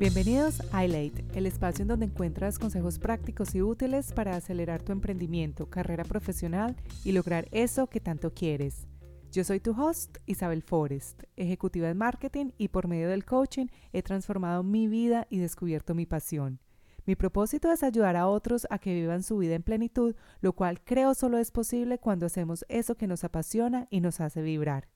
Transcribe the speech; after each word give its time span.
Bienvenidos 0.00 0.62
a 0.72 0.86
iLate, 0.86 1.26
el 1.34 1.44
espacio 1.44 1.82
en 1.82 1.88
donde 1.88 2.06
encuentras 2.06 2.58
consejos 2.58 2.98
prácticos 2.98 3.54
y 3.54 3.60
útiles 3.60 4.14
para 4.14 4.34
acelerar 4.34 4.80
tu 4.80 4.92
emprendimiento, 4.92 5.68
carrera 5.68 6.04
profesional 6.04 6.74
y 7.04 7.12
lograr 7.12 7.48
eso 7.50 7.86
que 7.86 8.00
tanto 8.00 8.32
quieres. 8.32 8.86
Yo 9.30 9.44
soy 9.44 9.60
tu 9.60 9.72
host, 9.72 10.16
Isabel 10.24 10.62
Forrest, 10.62 11.24
ejecutiva 11.36 11.86
de 11.86 11.92
marketing 11.92 12.52
y 12.56 12.68
por 12.68 12.88
medio 12.88 13.10
del 13.10 13.26
coaching 13.26 13.66
he 13.92 14.02
transformado 14.02 14.62
mi 14.62 14.88
vida 14.88 15.26
y 15.28 15.36
descubierto 15.36 15.94
mi 15.94 16.06
pasión. 16.06 16.60
Mi 17.04 17.14
propósito 17.14 17.70
es 17.70 17.82
ayudar 17.82 18.16
a 18.16 18.26
otros 18.26 18.66
a 18.70 18.78
que 18.78 18.94
vivan 18.94 19.22
su 19.22 19.36
vida 19.36 19.54
en 19.54 19.62
plenitud, 19.62 20.16
lo 20.40 20.54
cual 20.54 20.80
creo 20.80 21.12
solo 21.12 21.36
es 21.36 21.50
posible 21.50 21.98
cuando 21.98 22.24
hacemos 22.24 22.64
eso 22.70 22.94
que 22.94 23.06
nos 23.06 23.22
apasiona 23.22 23.86
y 23.90 24.00
nos 24.00 24.22
hace 24.22 24.40
vibrar. 24.40 24.88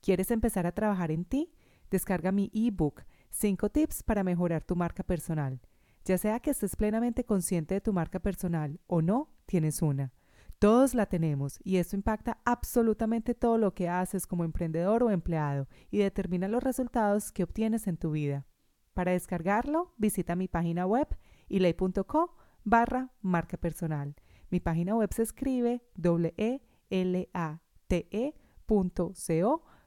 ¿Quieres 0.00 0.30
empezar 0.30 0.66
a 0.66 0.72
trabajar 0.72 1.10
en 1.10 1.26
ti? 1.26 1.52
Descarga 1.90 2.32
mi 2.32 2.50
ebook 2.54 3.02
5 3.32 3.70
tips 3.70 4.02
para 4.02 4.22
mejorar 4.22 4.62
tu 4.62 4.76
marca 4.76 5.02
personal. 5.02 5.60
Ya 6.04 6.18
sea 6.18 6.40
que 6.40 6.50
estés 6.50 6.76
plenamente 6.76 7.24
consciente 7.24 7.74
de 7.74 7.80
tu 7.80 7.92
marca 7.92 8.20
personal 8.20 8.78
o 8.86 9.02
no, 9.02 9.30
tienes 9.46 9.82
una. 9.82 10.12
Todos 10.58 10.94
la 10.94 11.06
tenemos 11.06 11.58
y 11.64 11.78
esto 11.78 11.96
impacta 11.96 12.38
absolutamente 12.44 13.34
todo 13.34 13.58
lo 13.58 13.74
que 13.74 13.88
haces 13.88 14.26
como 14.26 14.44
emprendedor 14.44 15.02
o 15.02 15.10
empleado 15.10 15.66
y 15.90 15.98
determina 15.98 16.46
los 16.46 16.62
resultados 16.62 17.32
que 17.32 17.42
obtienes 17.42 17.86
en 17.88 17.96
tu 17.96 18.12
vida. 18.12 18.46
Para 18.94 19.12
descargarlo, 19.12 19.94
visita 19.96 20.36
mi 20.36 20.46
página 20.46 20.86
web 20.86 21.08
ilay.co 21.48 22.36
barra 22.64 23.10
marca 23.22 23.56
personal. 23.56 24.14
Mi 24.50 24.60
página 24.60 24.94
web 24.94 25.12
se 25.12 25.22
escribe 25.22 25.82
w 25.96 26.34
e 26.36 26.60
l 26.90 27.28
a 27.32 27.60
t 27.88 28.08
-E 28.12 28.34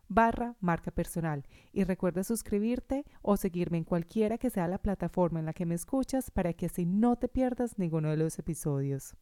barra 0.07 0.55
marca 0.59 0.91
personal. 0.91 1.45
Y 1.73 1.83
recuerda 1.83 2.23
suscribirte 2.23 3.05
o 3.21 3.37
seguirme 3.37 3.77
en 3.77 3.83
cualquiera 3.83 4.37
que 4.37 4.49
sea 4.49 4.67
la 4.67 4.77
plataforma 4.77 5.39
en 5.39 5.45
la 5.45 5.53
que 5.53 5.65
me 5.65 5.75
escuchas 5.75 6.31
para 6.31 6.53
que 6.53 6.67
así 6.67 6.85
no 6.85 7.15
te 7.15 7.27
pierdas 7.27 7.77
ninguno 7.77 8.09
de 8.09 8.17
los 8.17 8.39
episodios. 8.39 9.15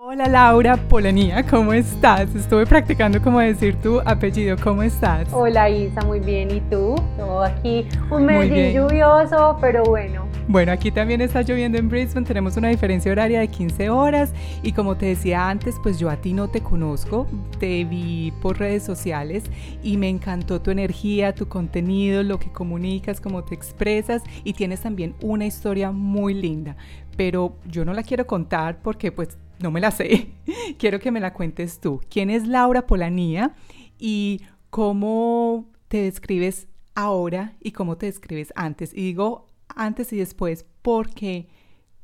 Hola 0.00 0.28
Laura 0.28 0.76
Polanía, 0.76 1.44
¿cómo 1.44 1.72
estás? 1.72 2.32
Estuve 2.32 2.64
practicando 2.66 3.20
cómo 3.20 3.40
decir 3.40 3.74
tu 3.82 3.98
apellido, 4.04 4.56
¿cómo 4.62 4.84
estás? 4.84 5.28
Hola 5.32 5.68
Isa, 5.68 6.02
muy 6.02 6.20
bien, 6.20 6.52
¿y 6.52 6.60
tú? 6.60 6.94
Todo 7.16 7.42
aquí 7.42 7.84
un 8.08 8.24
mes 8.24 8.72
lluvioso, 8.72 9.58
pero 9.60 9.82
bueno, 9.82 10.28
bueno, 10.46 10.70
aquí 10.70 10.92
también 10.92 11.20
está 11.20 11.42
lloviendo 11.42 11.78
en 11.78 11.88
Brisbane, 11.88 12.24
tenemos 12.24 12.56
una 12.56 12.68
diferencia 12.68 13.10
horaria 13.10 13.40
de 13.40 13.48
15 13.48 13.90
horas 13.90 14.32
y 14.62 14.70
como 14.70 14.96
te 14.96 15.06
decía 15.06 15.50
antes, 15.50 15.74
pues 15.82 15.98
yo 15.98 16.08
a 16.08 16.16
ti 16.16 16.32
no 16.32 16.46
te 16.46 16.60
conozco, 16.60 17.26
te 17.58 17.84
vi 17.84 18.32
por 18.40 18.60
redes 18.60 18.84
sociales 18.84 19.42
y 19.82 19.96
me 19.96 20.08
encantó 20.08 20.62
tu 20.62 20.70
energía, 20.70 21.34
tu 21.34 21.48
contenido, 21.48 22.22
lo 22.22 22.38
que 22.38 22.52
comunicas, 22.52 23.20
cómo 23.20 23.42
te 23.42 23.56
expresas 23.56 24.22
y 24.44 24.52
tienes 24.52 24.80
también 24.80 25.16
una 25.22 25.44
historia 25.44 25.90
muy 25.90 26.34
linda, 26.34 26.76
pero 27.16 27.56
yo 27.66 27.84
no 27.84 27.92
la 27.92 28.04
quiero 28.04 28.28
contar 28.28 28.78
porque 28.80 29.10
pues 29.10 29.36
no 29.60 29.70
me 29.70 29.80
la 29.80 29.90
sé, 29.90 30.28
quiero 30.78 31.00
que 31.00 31.10
me 31.10 31.20
la 31.20 31.32
cuentes 31.32 31.80
tú. 31.80 32.00
¿Quién 32.10 32.30
es 32.30 32.46
Laura 32.46 32.86
Polanía 32.86 33.54
y 33.98 34.42
cómo 34.70 35.70
te 35.88 36.02
describes 36.02 36.68
ahora 36.94 37.56
y 37.60 37.72
cómo 37.72 37.96
te 37.96 38.06
describes 38.06 38.52
antes? 38.56 38.92
Y 38.92 39.02
digo 39.02 39.46
antes 39.68 40.12
y 40.12 40.18
después 40.18 40.66
porque 40.82 41.48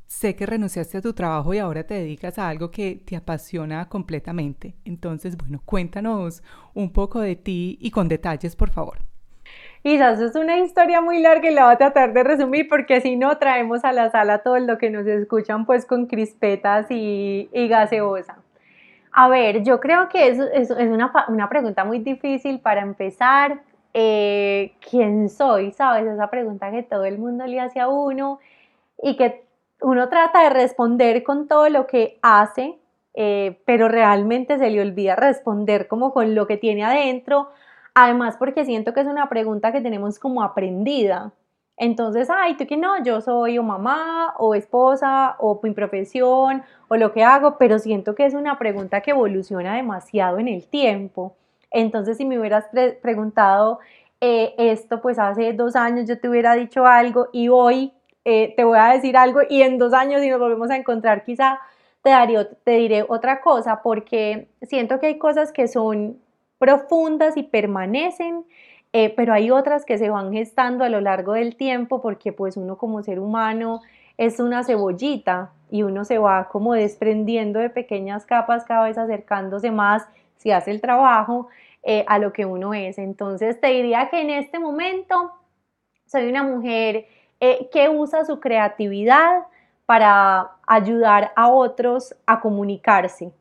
sé 0.06 0.36
que 0.36 0.46
renunciaste 0.46 0.98
a 0.98 1.02
tu 1.02 1.12
trabajo 1.12 1.54
y 1.54 1.58
ahora 1.58 1.86
te 1.86 1.94
dedicas 1.94 2.38
a 2.38 2.48
algo 2.48 2.70
que 2.70 3.02
te 3.04 3.16
apasiona 3.16 3.88
completamente. 3.88 4.76
Entonces, 4.84 5.36
bueno, 5.36 5.60
cuéntanos 5.64 6.42
un 6.74 6.90
poco 6.90 7.20
de 7.20 7.36
ti 7.36 7.78
y 7.80 7.90
con 7.90 8.08
detalles, 8.08 8.56
por 8.56 8.70
favor. 8.70 9.13
Isa, 9.86 10.12
eso 10.12 10.24
es 10.24 10.34
una 10.34 10.56
historia 10.60 11.02
muy 11.02 11.20
larga 11.20 11.50
y 11.50 11.52
la 11.52 11.64
voy 11.64 11.74
a 11.74 11.76
tratar 11.76 12.14
de 12.14 12.24
resumir 12.24 12.70
porque 12.70 13.02
si 13.02 13.16
no 13.16 13.36
traemos 13.36 13.84
a 13.84 13.92
la 13.92 14.10
sala 14.10 14.38
todo 14.38 14.58
lo 14.58 14.78
que 14.78 14.88
nos 14.88 15.06
escuchan 15.06 15.66
pues 15.66 15.84
con 15.84 16.06
crispetas 16.06 16.86
y, 16.88 17.50
gaseosa. 17.52 18.38
A 19.12 19.28
ver, 19.28 19.62
yo 19.62 19.80
creo 19.80 20.08
que 20.08 20.28
es, 20.28 20.38
es, 20.38 20.70
una, 20.70 21.12
una 21.28 21.50
pregunta 21.50 21.84
muy 21.84 21.98
difícil 21.98 22.60
para 22.60 22.80
empezar 22.80 23.60
eh, 23.92 24.72
quién 24.90 25.28
soy, 25.28 25.70
¿sabes? 25.72 26.06
Esa 26.06 26.30
pregunta 26.30 26.70
que 26.70 26.82
todo 26.82 27.04
el 27.04 27.18
mundo 27.18 27.46
le 27.46 27.60
hace 27.60 27.78
a 27.78 27.88
uno 27.88 28.38
y 29.02 29.16
que 29.16 29.44
uno 29.82 30.08
trata 30.08 30.44
de 30.44 30.50
responder 30.50 31.22
con 31.22 31.46
todo 31.46 31.68
lo 31.68 31.86
que 31.86 32.18
hace, 32.22 32.78
eh, 33.12 33.60
pero 33.66 33.88
realmente 33.88 34.58
se 34.58 34.70
le 34.70 34.80
olvida 34.80 35.14
responder 35.14 35.88
como 35.88 36.14
con 36.14 36.34
lo 36.34 36.46
que 36.46 36.56
tiene 36.56 36.84
adentro, 36.84 37.50
además 37.94 38.36
porque 38.38 38.64
siento 38.64 38.92
que 38.92 39.00
es 39.00 39.06
una 39.06 39.28
pregunta 39.28 39.72
que 39.72 39.80
tenemos 39.80 40.18
como 40.18 40.42
aprendida. 40.42 41.32
Entonces, 41.76 42.28
ay, 42.30 42.56
tú 42.56 42.66
que 42.66 42.76
no, 42.76 43.02
yo 43.02 43.20
soy 43.20 43.58
o 43.58 43.62
mamá 43.62 44.34
o 44.38 44.54
esposa 44.54 45.36
o 45.40 45.60
mi 45.62 45.72
profesión 45.72 46.62
o 46.88 46.96
lo 46.96 47.12
que 47.12 47.24
hago, 47.24 47.58
pero 47.58 47.78
siento 47.78 48.14
que 48.14 48.26
es 48.26 48.34
una 48.34 48.58
pregunta 48.58 49.00
que 49.00 49.10
evoluciona 49.10 49.74
demasiado 49.74 50.38
en 50.38 50.48
el 50.48 50.66
tiempo. 50.68 51.34
Entonces, 51.70 52.16
si 52.16 52.24
me 52.24 52.38
hubieras 52.38 52.66
preguntado 53.02 53.80
eh, 54.20 54.54
esto, 54.58 55.00
pues 55.00 55.18
hace 55.18 55.52
dos 55.52 55.74
años 55.76 56.08
yo 56.08 56.20
te 56.20 56.28
hubiera 56.28 56.54
dicho 56.54 56.86
algo 56.86 57.28
y 57.32 57.48
hoy 57.48 57.92
eh, 58.24 58.54
te 58.56 58.64
voy 58.64 58.78
a 58.78 58.88
decir 58.88 59.16
algo 59.16 59.40
y 59.48 59.62
en 59.62 59.78
dos 59.78 59.92
años 59.92 60.22
si 60.22 60.30
nos 60.30 60.40
volvemos 60.40 60.70
a 60.70 60.76
encontrar 60.76 61.24
quizá 61.24 61.58
te, 62.02 62.12
te 62.64 62.70
diré 62.72 63.04
otra 63.06 63.40
cosa 63.40 63.82
porque 63.82 64.48
siento 64.62 64.98
que 65.00 65.08
hay 65.08 65.18
cosas 65.18 65.52
que 65.52 65.68
son 65.68 66.18
profundas 66.58 67.36
y 67.36 67.42
permanecen, 67.42 68.44
eh, 68.92 69.12
pero 69.16 69.32
hay 69.32 69.50
otras 69.50 69.84
que 69.84 69.98
se 69.98 70.10
van 70.10 70.32
gestando 70.32 70.84
a 70.84 70.88
lo 70.88 71.00
largo 71.00 71.32
del 71.32 71.56
tiempo 71.56 72.00
porque 72.00 72.32
pues 72.32 72.56
uno 72.56 72.78
como 72.78 73.02
ser 73.02 73.18
humano 73.18 73.80
es 74.16 74.38
una 74.38 74.62
cebollita 74.62 75.50
y 75.70 75.82
uno 75.82 76.04
se 76.04 76.18
va 76.18 76.48
como 76.48 76.74
desprendiendo 76.74 77.58
de 77.58 77.70
pequeñas 77.70 78.26
capas 78.26 78.64
cada 78.64 78.84
vez 78.84 78.96
acercándose 78.96 79.70
más 79.72 80.06
si 80.36 80.52
hace 80.52 80.70
el 80.70 80.80
trabajo 80.80 81.48
eh, 81.82 82.04
a 82.06 82.18
lo 82.18 82.32
que 82.32 82.46
uno 82.46 82.74
es. 82.74 82.98
Entonces 82.98 83.60
te 83.60 83.68
diría 83.68 84.08
que 84.08 84.20
en 84.20 84.30
este 84.30 84.58
momento 84.58 85.32
soy 86.06 86.28
una 86.28 86.44
mujer 86.44 87.06
eh, 87.40 87.68
que 87.72 87.88
usa 87.88 88.24
su 88.24 88.38
creatividad 88.38 89.42
para 89.86 90.52
ayudar 90.66 91.32
a 91.34 91.48
otros 91.48 92.14
a 92.26 92.40
comunicarse. 92.40 93.32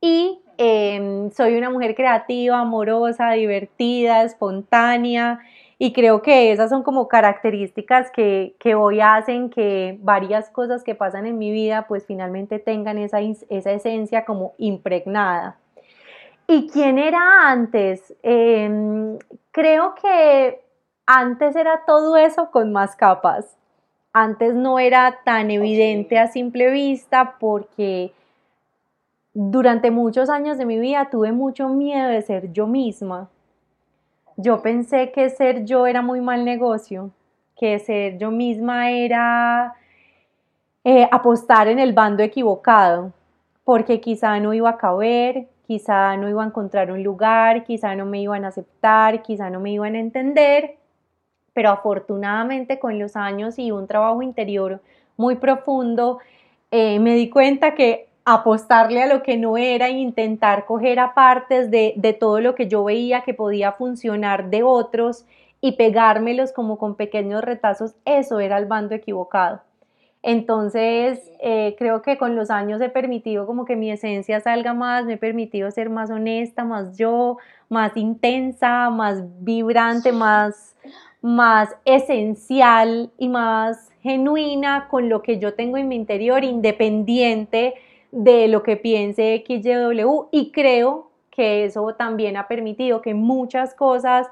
Y 0.00 0.43
em, 0.58 1.30
soy 1.30 1.56
una 1.56 1.70
mujer 1.70 1.94
creativa, 1.94 2.60
amorosa, 2.60 3.30
divertida, 3.32 4.22
espontánea. 4.22 5.40
Y 5.78 5.92
creo 5.92 6.22
que 6.22 6.52
esas 6.52 6.70
son 6.70 6.82
como 6.82 7.08
características 7.08 8.10
que, 8.10 8.54
que, 8.58 8.74
hoy 8.74 9.00
hacen 9.00 9.50
que 9.50 9.98
varias 10.00 10.48
cosas 10.50 10.84
que 10.84 10.94
pasan 10.94 11.26
en 11.26 11.36
mi 11.36 11.50
vida 11.50 11.86
pues 11.88 12.06
finalmente 12.06 12.58
tengan 12.58 12.96
esa, 12.98 13.20
esa 13.20 13.72
esencia 13.72 14.24
como 14.24 14.54
impregnada. 14.58 15.56
¿Y 16.46 16.68
quién 16.68 16.98
era 16.98 17.50
antes? 17.50 18.14
Em, 18.22 19.18
creo 19.50 19.94
que 19.94 20.62
antes 21.06 21.56
era 21.56 21.82
todo 21.86 22.16
eso 22.16 22.50
con 22.50 22.72
más 22.72 22.96
capas. 22.96 23.56
Antes 24.12 24.54
no 24.54 24.78
era 24.78 25.20
tan 25.24 25.50
evidente 25.50 26.18
a 26.18 26.28
simple 26.28 26.70
vista 26.70 27.36
porque 27.40 28.12
durante 29.34 29.90
muchos 29.90 30.30
años 30.30 30.56
de 30.58 30.64
mi 30.64 30.78
vida 30.78 31.08
tuve 31.10 31.32
mucho 31.32 31.68
miedo 31.68 32.08
de 32.08 32.22
ser 32.22 32.52
yo 32.52 32.68
misma. 32.68 33.28
Yo 34.36 34.62
pensé 34.62 35.10
que 35.10 35.28
ser 35.28 35.64
yo 35.64 35.86
era 35.86 36.02
muy 36.02 36.20
mal 36.20 36.44
negocio, 36.44 37.10
que 37.56 37.78
ser 37.80 38.16
yo 38.18 38.30
misma 38.30 38.90
era 38.90 39.74
eh, 40.84 41.08
apostar 41.10 41.68
en 41.68 41.80
el 41.80 41.92
bando 41.92 42.22
equivocado, 42.22 43.12
porque 43.64 44.00
quizá 44.00 44.38
no 44.38 44.54
iba 44.54 44.70
a 44.70 44.78
caber, 44.78 45.48
quizá 45.66 46.16
no 46.16 46.28
iba 46.28 46.42
a 46.42 46.46
encontrar 46.46 46.92
un 46.92 47.02
lugar, 47.02 47.64
quizá 47.64 47.94
no 47.96 48.06
me 48.06 48.20
iban 48.20 48.44
a 48.44 48.48
aceptar, 48.48 49.22
quizá 49.22 49.50
no 49.50 49.60
me 49.60 49.72
iban 49.72 49.94
a 49.94 50.00
entender, 50.00 50.76
pero 51.52 51.70
afortunadamente 51.70 52.78
con 52.78 52.98
los 52.98 53.16
años 53.16 53.58
y 53.58 53.72
un 53.72 53.86
trabajo 53.86 54.22
interior 54.22 54.80
muy 55.16 55.36
profundo, 55.36 56.18
eh, 56.70 56.98
me 56.98 57.14
di 57.14 57.30
cuenta 57.30 57.74
que 57.74 58.08
apostarle 58.24 59.02
a 59.02 59.06
lo 59.06 59.22
que 59.22 59.36
no 59.36 59.56
era 59.56 59.88
e 59.88 59.92
intentar 59.92 60.64
coger 60.64 60.98
apartes 60.98 61.70
de, 61.70 61.94
de 61.96 62.12
todo 62.14 62.40
lo 62.40 62.54
que 62.54 62.68
yo 62.68 62.84
veía 62.84 63.22
que 63.22 63.34
podía 63.34 63.72
funcionar 63.72 64.50
de 64.50 64.62
otros 64.62 65.26
y 65.60 65.72
pegármelos 65.72 66.52
como 66.52 66.78
con 66.78 66.94
pequeños 66.94 67.42
retazos, 67.42 67.94
eso 68.04 68.40
era 68.40 68.58
el 68.58 68.66
bando 68.66 68.94
equivocado. 68.94 69.62
Entonces, 70.26 71.30
eh, 71.40 71.74
creo 71.78 72.00
que 72.00 72.16
con 72.16 72.34
los 72.34 72.50
años 72.50 72.80
he 72.80 72.88
permitido 72.88 73.46
como 73.46 73.66
que 73.66 73.76
mi 73.76 73.90
esencia 73.90 74.40
salga 74.40 74.72
más, 74.72 75.04
me 75.04 75.14
he 75.14 75.16
permitido 75.18 75.70
ser 75.70 75.90
más 75.90 76.10
honesta, 76.10 76.64
más 76.64 76.96
yo, 76.96 77.36
más 77.68 77.94
intensa, 77.94 78.88
más 78.88 79.22
vibrante, 79.44 80.12
más, 80.12 80.76
más 81.20 81.76
esencial 81.84 83.10
y 83.18 83.28
más 83.28 83.90
genuina 84.00 84.88
con 84.90 85.10
lo 85.10 85.20
que 85.20 85.38
yo 85.38 85.52
tengo 85.52 85.76
en 85.76 85.88
mi 85.88 85.96
interior, 85.96 86.42
independiente 86.42 87.74
de 88.14 88.46
lo 88.48 88.62
que 88.62 88.76
piense 88.76 89.44
XYW. 89.44 90.28
Y 90.30 90.52
creo 90.52 91.10
que 91.30 91.64
eso 91.64 91.94
también 91.94 92.36
ha 92.36 92.46
permitido 92.46 93.02
que 93.02 93.12
muchas 93.12 93.74
cosas 93.74 94.28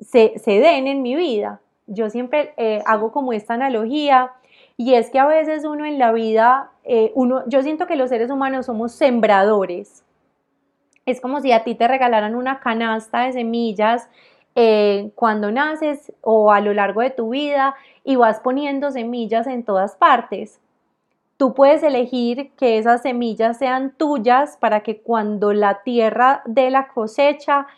se, 0.00 0.32
den 0.46 0.86
en 0.86 1.02
mi 1.02 1.16
vida. 1.16 1.60
Yo 1.86 2.10
siempre 2.10 2.54
eh, 2.56 2.82
hago 2.86 3.10
como 3.10 3.32
esta 3.32 3.54
analogía 3.54 4.30
y 4.76 4.94
es 4.94 5.10
que 5.10 5.18
a 5.18 5.26
veces 5.26 5.64
uno 5.64 5.84
en 5.84 5.98
la 5.98 6.12
vida, 6.12 6.70
eh, 6.84 7.10
uno, 7.14 7.42
yo 7.48 7.62
siento 7.62 7.86
que 7.86 7.96
los 7.96 8.10
seres 8.10 8.30
humanos 8.30 8.66
somos 8.66 8.92
sembradores. 8.92 10.04
Es 11.04 11.20
como 11.20 11.40
si 11.40 11.50
a 11.50 11.64
ti 11.64 11.74
te 11.74 11.88
regalaran 11.88 12.36
una 12.36 12.60
canasta 12.60 13.22
de 13.24 13.32
semillas 13.32 14.08
eh, 14.54 15.10
cuando 15.16 15.50
naces 15.50 16.12
o 16.20 16.52
a 16.52 16.60
lo 16.60 16.72
largo 16.72 17.00
de 17.00 17.10
tu 17.10 17.30
vida 17.30 17.74
y 18.04 18.16
vas 18.16 18.38
poniendo 18.38 18.92
semillas 18.92 19.48
en 19.48 19.64
todas 19.64 19.96
partes. 19.96 20.60
Tú 21.38 21.54
puedes 21.54 21.84
elegir 21.84 22.50
que 22.56 22.78
esas 22.78 23.02
semillas 23.02 23.58
sean 23.58 23.94
tuyas 23.96 24.56
para 24.56 24.80
que 24.80 25.00
cuando 25.00 25.52
la 25.52 25.84
tierra 25.84 26.42
de 26.46 26.68
la 26.68 26.88
cosecha 26.88 27.68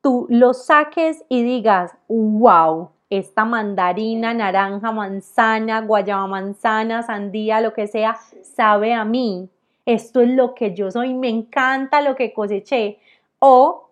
tú 0.00 0.26
lo 0.30 0.54
saques 0.54 1.22
y 1.28 1.42
digas, 1.42 1.92
wow, 2.08 2.88
esta 3.10 3.44
mandarina, 3.44 4.32
naranja, 4.32 4.92
manzana, 4.92 5.82
guayaba 5.82 6.26
manzana, 6.26 7.02
sandía, 7.02 7.60
lo 7.60 7.74
que 7.74 7.86
sea, 7.86 8.16
sabe 8.42 8.94
a 8.94 9.04
mí. 9.04 9.50
Esto 9.84 10.22
es 10.22 10.30
lo 10.30 10.54
que 10.54 10.74
yo 10.74 10.90
soy, 10.90 11.12
me 11.12 11.28
encanta 11.28 12.00
lo 12.00 12.16
que 12.16 12.32
coseché. 12.32 12.98
O 13.38 13.90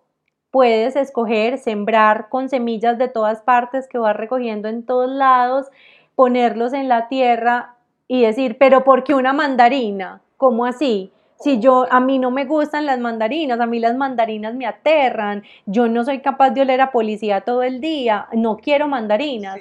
puedes 0.50 0.96
escoger 0.96 1.58
sembrar 1.58 2.30
con 2.30 2.48
semillas 2.48 2.96
de 2.96 3.08
todas 3.08 3.42
partes 3.42 3.86
que 3.86 3.98
vas 3.98 4.16
recogiendo 4.16 4.68
en 4.68 4.86
todos 4.86 5.10
lados, 5.10 5.66
ponerlos 6.14 6.72
en 6.72 6.88
la 6.88 7.08
tierra 7.08 7.76
y 8.12 8.22
decir, 8.22 8.58
pero 8.58 8.82
¿por 8.82 9.04
qué 9.04 9.14
una 9.14 9.32
mandarina? 9.32 10.20
¿Cómo 10.36 10.66
así? 10.66 11.12
Si 11.38 11.60
yo, 11.60 11.86
a 11.92 12.00
mí 12.00 12.18
no 12.18 12.32
me 12.32 12.44
gustan 12.44 12.84
las 12.84 12.98
mandarinas, 12.98 13.60
a 13.60 13.66
mí 13.66 13.78
las 13.78 13.96
mandarinas 13.96 14.52
me 14.56 14.66
aterran, 14.66 15.44
yo 15.64 15.86
no 15.86 16.04
soy 16.04 16.18
capaz 16.18 16.50
de 16.50 16.62
oler 16.62 16.80
a 16.80 16.90
policía 16.90 17.42
todo 17.42 17.62
el 17.62 17.80
día, 17.80 18.26
no 18.32 18.56
quiero 18.56 18.88
mandarinas. 18.88 19.60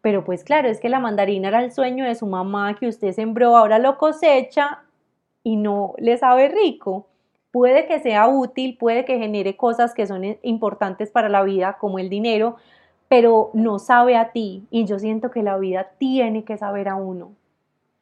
Pero 0.00 0.24
pues 0.24 0.44
claro, 0.44 0.70
es 0.70 0.80
que 0.80 0.88
la 0.88 0.98
mandarina 0.98 1.48
era 1.48 1.62
el 1.62 1.72
sueño 1.72 2.06
de 2.06 2.14
su 2.14 2.24
mamá 2.24 2.74
que 2.74 2.88
usted 2.88 3.12
sembró, 3.12 3.54
ahora 3.54 3.78
lo 3.78 3.98
cosecha 3.98 4.84
y 5.42 5.56
no 5.56 5.92
le 5.98 6.16
sabe 6.16 6.48
rico. 6.48 7.06
Puede 7.50 7.86
que 7.86 8.00
sea 8.00 8.28
útil, 8.28 8.78
puede 8.78 9.04
que 9.04 9.18
genere 9.18 9.58
cosas 9.58 9.92
que 9.92 10.06
son 10.06 10.38
importantes 10.40 11.10
para 11.10 11.28
la 11.28 11.42
vida, 11.42 11.76
como 11.78 11.98
el 11.98 12.08
dinero, 12.08 12.56
pero 13.08 13.50
no 13.52 13.78
sabe 13.78 14.16
a 14.16 14.32
ti. 14.32 14.64
Y 14.70 14.86
yo 14.86 14.98
siento 14.98 15.30
que 15.30 15.42
la 15.42 15.58
vida 15.58 15.90
tiene 15.98 16.44
que 16.44 16.56
saber 16.56 16.88
a 16.88 16.94
uno. 16.94 17.32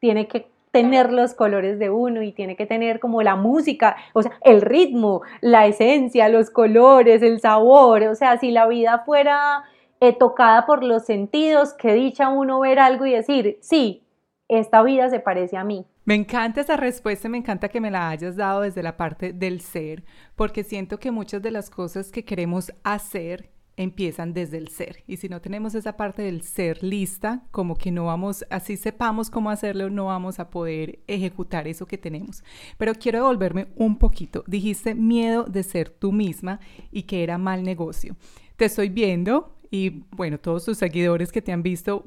Tiene 0.03 0.27
que 0.27 0.51
tener 0.71 1.13
los 1.13 1.33
colores 1.33 1.79
de 1.79 1.89
uno 1.89 2.23
y 2.23 2.33
tiene 2.33 2.57
que 2.57 2.65
tener 2.65 2.99
como 2.99 3.23
la 3.23 3.37
música, 3.37 3.95
o 4.11 4.21
sea, 4.21 4.33
el 4.41 4.59
ritmo, 4.59 5.21
la 5.39 5.65
esencia, 5.65 6.27
los 6.27 6.49
colores, 6.49 7.21
el 7.21 7.39
sabor, 7.39 8.03
o 8.03 8.13
sea, 8.13 8.37
si 8.37 8.51
la 8.51 8.67
vida 8.67 9.03
fuera 9.05 9.63
eh, 10.01 10.11
tocada 10.11 10.65
por 10.65 10.83
los 10.83 11.05
sentidos, 11.05 11.73
qué 11.73 11.93
dicha 11.93 12.27
uno 12.27 12.59
ver 12.59 12.79
algo 12.79 13.05
y 13.05 13.13
decir, 13.13 13.59
sí, 13.61 14.03
esta 14.49 14.83
vida 14.83 15.09
se 15.09 15.21
parece 15.21 15.55
a 15.55 15.63
mí. 15.63 15.85
Me 16.03 16.15
encanta 16.15 16.59
esa 16.59 16.75
respuesta, 16.75 17.29
me 17.29 17.37
encanta 17.37 17.69
que 17.69 17.79
me 17.79 17.89
la 17.89 18.09
hayas 18.09 18.35
dado 18.35 18.59
desde 18.59 18.83
la 18.83 18.97
parte 18.97 19.31
del 19.31 19.61
ser, 19.61 20.03
porque 20.35 20.65
siento 20.65 20.99
que 20.99 21.11
muchas 21.11 21.41
de 21.41 21.51
las 21.51 21.69
cosas 21.69 22.11
que 22.11 22.25
queremos 22.25 22.73
hacer 22.83 23.52
empiezan 23.77 24.33
desde 24.33 24.57
el 24.57 24.67
ser. 24.69 25.03
Y 25.07 25.17
si 25.17 25.29
no 25.29 25.41
tenemos 25.41 25.75
esa 25.75 25.97
parte 25.97 26.21
del 26.21 26.41
ser 26.41 26.83
lista, 26.83 27.43
como 27.51 27.75
que 27.75 27.91
no 27.91 28.05
vamos, 28.05 28.45
así 28.49 28.77
sepamos 28.77 29.29
cómo 29.29 29.49
hacerlo, 29.49 29.89
no 29.89 30.05
vamos 30.05 30.39
a 30.39 30.49
poder 30.49 30.99
ejecutar 31.07 31.67
eso 31.67 31.85
que 31.85 31.97
tenemos. 31.97 32.43
Pero 32.77 32.93
quiero 32.95 33.19
devolverme 33.19 33.67
un 33.75 33.97
poquito. 33.97 34.43
Dijiste 34.47 34.95
miedo 34.95 35.43
de 35.43 35.63
ser 35.63 35.89
tú 35.89 36.11
misma 36.11 36.59
y 36.91 37.03
que 37.03 37.23
era 37.23 37.37
mal 37.37 37.63
negocio. 37.63 38.15
Te 38.55 38.65
estoy 38.65 38.89
viendo 38.89 39.57
y 39.71 40.03
bueno, 40.11 40.37
todos 40.37 40.65
tus 40.65 40.77
seguidores 40.77 41.31
que 41.31 41.41
te 41.41 41.51
han 41.51 41.63
visto 41.63 42.05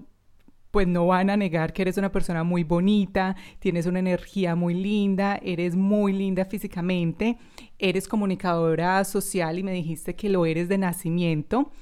pues 0.71 0.87
no 0.87 1.07
van 1.07 1.31
a 1.31 1.37
negar 1.37 1.73
que 1.73 1.83
eres 1.83 1.97
una 1.97 2.13
persona 2.13 2.45
muy 2.45 2.65
bonita, 2.65 3.37
tienes 3.59 3.87
una 3.87 3.99
energía 3.99 4.55
muy 4.55 4.75
linda, 4.75 5.39
eres 5.43 5.75
muy 5.77 6.13
linda 6.13 6.45
físicamente, 6.45 7.39
eres 7.79 8.09
comunicadora 8.09 9.05
social 9.05 9.59
y 9.59 9.63
me 9.63 9.73
dijiste 9.73 10.15
que 10.15 10.29
lo 10.29 10.47
eres 10.47 10.69
de 10.69 10.79
nacimiento. 10.79 11.73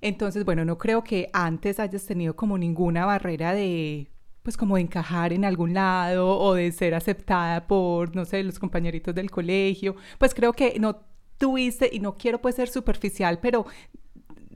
Entonces, 0.00 0.44
bueno, 0.44 0.64
no 0.64 0.78
creo 0.78 1.04
que 1.04 1.28
antes 1.32 1.78
hayas 1.78 2.06
tenido 2.06 2.34
como 2.34 2.58
ninguna 2.58 3.06
barrera 3.06 3.54
de 3.54 4.08
pues 4.42 4.56
como 4.56 4.78
encajar 4.78 5.32
en 5.32 5.44
algún 5.44 5.74
lado 5.74 6.38
o 6.38 6.54
de 6.54 6.72
ser 6.72 6.94
aceptada 6.94 7.66
por, 7.66 8.16
no 8.16 8.24
sé, 8.24 8.42
los 8.42 8.58
compañeritos 8.58 9.14
del 9.14 9.30
colegio. 9.30 9.96
Pues 10.18 10.34
creo 10.34 10.54
que 10.54 10.78
no 10.80 11.02
tuviste, 11.40 11.88
y 11.92 12.00
no 12.00 12.16
quiero 12.16 12.40
pues 12.40 12.54
ser 12.54 12.68
superficial, 12.68 13.38
pero 13.40 13.66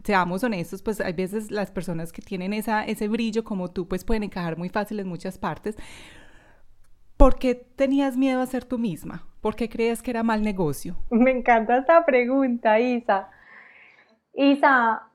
seamos 0.04 0.44
honestos, 0.44 0.82
pues 0.82 1.00
hay 1.00 1.14
veces 1.14 1.50
las 1.50 1.70
personas 1.70 2.12
que 2.12 2.22
tienen 2.22 2.52
esa, 2.52 2.84
ese 2.84 3.08
brillo 3.08 3.42
como 3.42 3.70
tú, 3.70 3.88
pues 3.88 4.04
pueden 4.04 4.22
encajar 4.22 4.56
muy 4.56 4.68
fácil 4.68 5.00
en 5.00 5.08
muchas 5.08 5.38
partes. 5.38 5.76
¿Por 7.16 7.38
qué 7.38 7.54
tenías 7.54 8.16
miedo 8.16 8.40
a 8.40 8.46
ser 8.46 8.64
tú 8.64 8.78
misma? 8.78 9.26
¿Por 9.40 9.56
qué 9.56 9.68
crees 9.68 10.02
que 10.02 10.10
era 10.10 10.22
mal 10.22 10.42
negocio? 10.42 10.96
Me 11.10 11.30
encanta 11.30 11.78
esta 11.78 12.04
pregunta, 12.04 12.78
Isa. 12.80 13.30
Isa, 14.34 15.08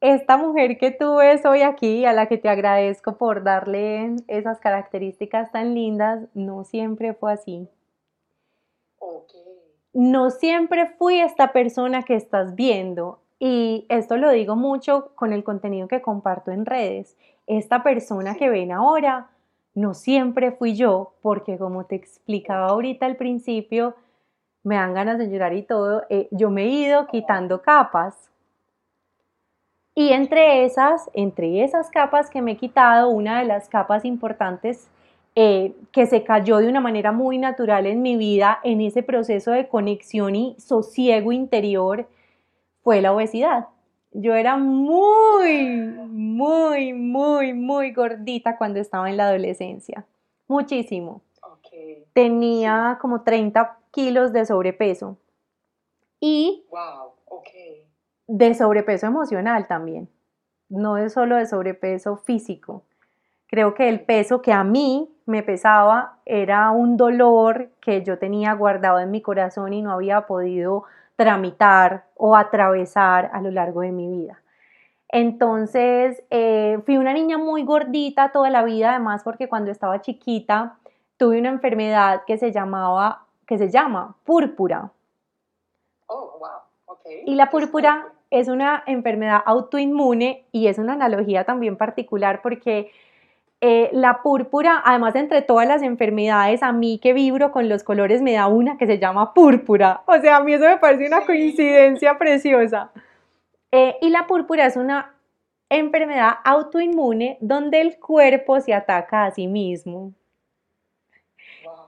esta 0.00 0.36
mujer 0.36 0.78
que 0.78 0.90
tú 0.90 1.16
ves 1.16 1.44
hoy 1.44 1.62
aquí, 1.62 2.04
a 2.04 2.12
la 2.12 2.26
que 2.26 2.38
te 2.38 2.48
agradezco 2.48 3.16
por 3.16 3.42
darle 3.42 4.16
esas 4.28 4.60
características 4.60 5.50
tan 5.50 5.74
lindas, 5.74 6.28
no 6.34 6.64
siempre 6.64 7.14
fue 7.14 7.32
así. 7.32 7.68
No 9.94 10.30
siempre 10.30 10.94
fui 10.98 11.18
esta 11.18 11.52
persona 11.52 12.02
que 12.02 12.14
estás 12.14 12.54
viendo. 12.54 13.21
Y 13.44 13.86
esto 13.88 14.18
lo 14.18 14.30
digo 14.30 14.54
mucho 14.54 15.10
con 15.16 15.32
el 15.32 15.42
contenido 15.42 15.88
que 15.88 16.00
comparto 16.00 16.52
en 16.52 16.64
redes. 16.64 17.16
Esta 17.48 17.82
persona 17.82 18.36
que 18.36 18.48
ven 18.48 18.70
ahora 18.70 19.30
no 19.74 19.94
siempre 19.94 20.52
fui 20.52 20.76
yo, 20.76 21.14
porque 21.22 21.58
como 21.58 21.84
te 21.84 21.96
explicaba 21.96 22.68
ahorita 22.68 23.04
al 23.04 23.16
principio, 23.16 23.96
me 24.62 24.76
dan 24.76 24.94
ganas 24.94 25.18
de 25.18 25.28
llorar 25.28 25.54
y 25.54 25.62
todo, 25.62 26.04
eh, 26.08 26.28
yo 26.30 26.50
me 26.50 26.62
he 26.62 26.68
ido 26.68 27.08
quitando 27.08 27.62
capas. 27.62 28.30
Y 29.96 30.10
entre 30.10 30.64
esas, 30.64 31.10
entre 31.12 31.64
esas 31.64 31.90
capas 31.90 32.30
que 32.30 32.42
me 32.42 32.52
he 32.52 32.56
quitado, 32.56 33.08
una 33.08 33.40
de 33.40 33.46
las 33.46 33.68
capas 33.68 34.04
importantes 34.04 34.88
eh, 35.34 35.74
que 35.90 36.06
se 36.06 36.22
cayó 36.22 36.58
de 36.58 36.68
una 36.68 36.80
manera 36.80 37.10
muy 37.10 37.38
natural 37.38 37.86
en 37.86 38.02
mi 38.02 38.16
vida, 38.16 38.60
en 38.62 38.80
ese 38.80 39.02
proceso 39.02 39.50
de 39.50 39.66
conexión 39.66 40.36
y 40.36 40.54
sosiego 40.60 41.32
interior, 41.32 42.06
fue 42.82 43.00
la 43.00 43.12
obesidad. 43.12 43.68
Yo 44.12 44.34
era 44.34 44.56
muy, 44.56 45.76
muy, 46.08 46.92
muy, 46.92 47.54
muy 47.54 47.92
gordita 47.92 48.58
cuando 48.58 48.78
estaba 48.78 49.08
en 49.08 49.16
la 49.16 49.28
adolescencia. 49.28 50.04
Muchísimo. 50.48 51.22
Tenía 52.12 52.98
como 53.00 53.22
30 53.22 53.78
kilos 53.90 54.32
de 54.32 54.44
sobrepeso. 54.44 55.16
Y 56.20 56.64
de 58.26 58.54
sobrepeso 58.54 59.06
emocional 59.06 59.66
también. 59.66 60.08
No 60.68 60.98
es 60.98 61.14
solo 61.14 61.36
de 61.36 61.46
sobrepeso 61.46 62.16
físico. 62.16 62.84
Creo 63.46 63.74
que 63.74 63.88
el 63.88 64.00
peso 64.04 64.40
que 64.40 64.52
a 64.52 64.64
mí 64.64 65.14
me 65.26 65.42
pesaba 65.42 66.18
era 66.24 66.70
un 66.70 66.96
dolor 66.96 67.70
que 67.80 68.02
yo 68.02 68.18
tenía 68.18 68.54
guardado 68.54 68.98
en 68.98 69.10
mi 69.10 69.20
corazón 69.20 69.72
y 69.72 69.82
no 69.82 69.92
había 69.92 70.26
podido 70.26 70.84
tramitar 71.16 72.06
o 72.16 72.36
atravesar 72.36 73.30
a 73.32 73.40
lo 73.40 73.50
largo 73.50 73.82
de 73.82 73.92
mi 73.92 74.08
vida. 74.08 74.42
Entonces, 75.08 76.22
eh, 76.30 76.78
fui 76.86 76.96
una 76.96 77.12
niña 77.12 77.36
muy 77.36 77.64
gordita 77.64 78.32
toda 78.32 78.48
la 78.48 78.62
vida, 78.64 78.90
además 78.90 79.22
porque 79.22 79.48
cuando 79.48 79.70
estaba 79.70 80.00
chiquita 80.00 80.78
tuve 81.18 81.38
una 81.38 81.50
enfermedad 81.50 82.22
que 82.26 82.38
se 82.38 82.50
llamaba, 82.50 83.26
que 83.46 83.58
se 83.58 83.70
llama 83.70 84.16
púrpura. 84.24 84.90
Oh, 86.06 86.38
wow. 86.38 86.96
Y 87.26 87.34
la 87.34 87.50
púrpura 87.50 88.12
es 88.30 88.48
una 88.48 88.82
enfermedad 88.86 89.42
autoinmune 89.44 90.46
y 90.50 90.68
es 90.68 90.78
una 90.78 90.94
analogía 90.94 91.44
también 91.44 91.76
particular 91.76 92.40
porque 92.42 92.90
eh, 93.64 93.90
la 93.92 94.22
púrpura, 94.22 94.82
además 94.84 95.14
entre 95.14 95.40
todas 95.40 95.68
las 95.68 95.82
enfermedades, 95.82 96.64
a 96.64 96.72
mí 96.72 96.98
que 96.98 97.12
vibro 97.12 97.52
con 97.52 97.68
los 97.68 97.84
colores 97.84 98.20
me 98.20 98.32
da 98.32 98.48
una 98.48 98.76
que 98.76 98.88
se 98.88 98.98
llama 98.98 99.32
púrpura. 99.34 100.02
O 100.06 100.18
sea, 100.20 100.38
a 100.38 100.42
mí 100.42 100.52
eso 100.52 100.64
me 100.64 100.78
parece 100.78 101.06
una 101.06 101.24
coincidencia 101.24 102.18
preciosa. 102.18 102.90
Eh, 103.70 103.98
y 104.00 104.10
la 104.10 104.26
púrpura 104.26 104.66
es 104.66 104.76
una 104.76 105.14
enfermedad 105.70 106.38
autoinmune 106.42 107.38
donde 107.40 107.80
el 107.80 108.00
cuerpo 108.00 108.60
se 108.60 108.74
ataca 108.74 109.26
a 109.26 109.30
sí 109.30 109.46
mismo. 109.46 110.12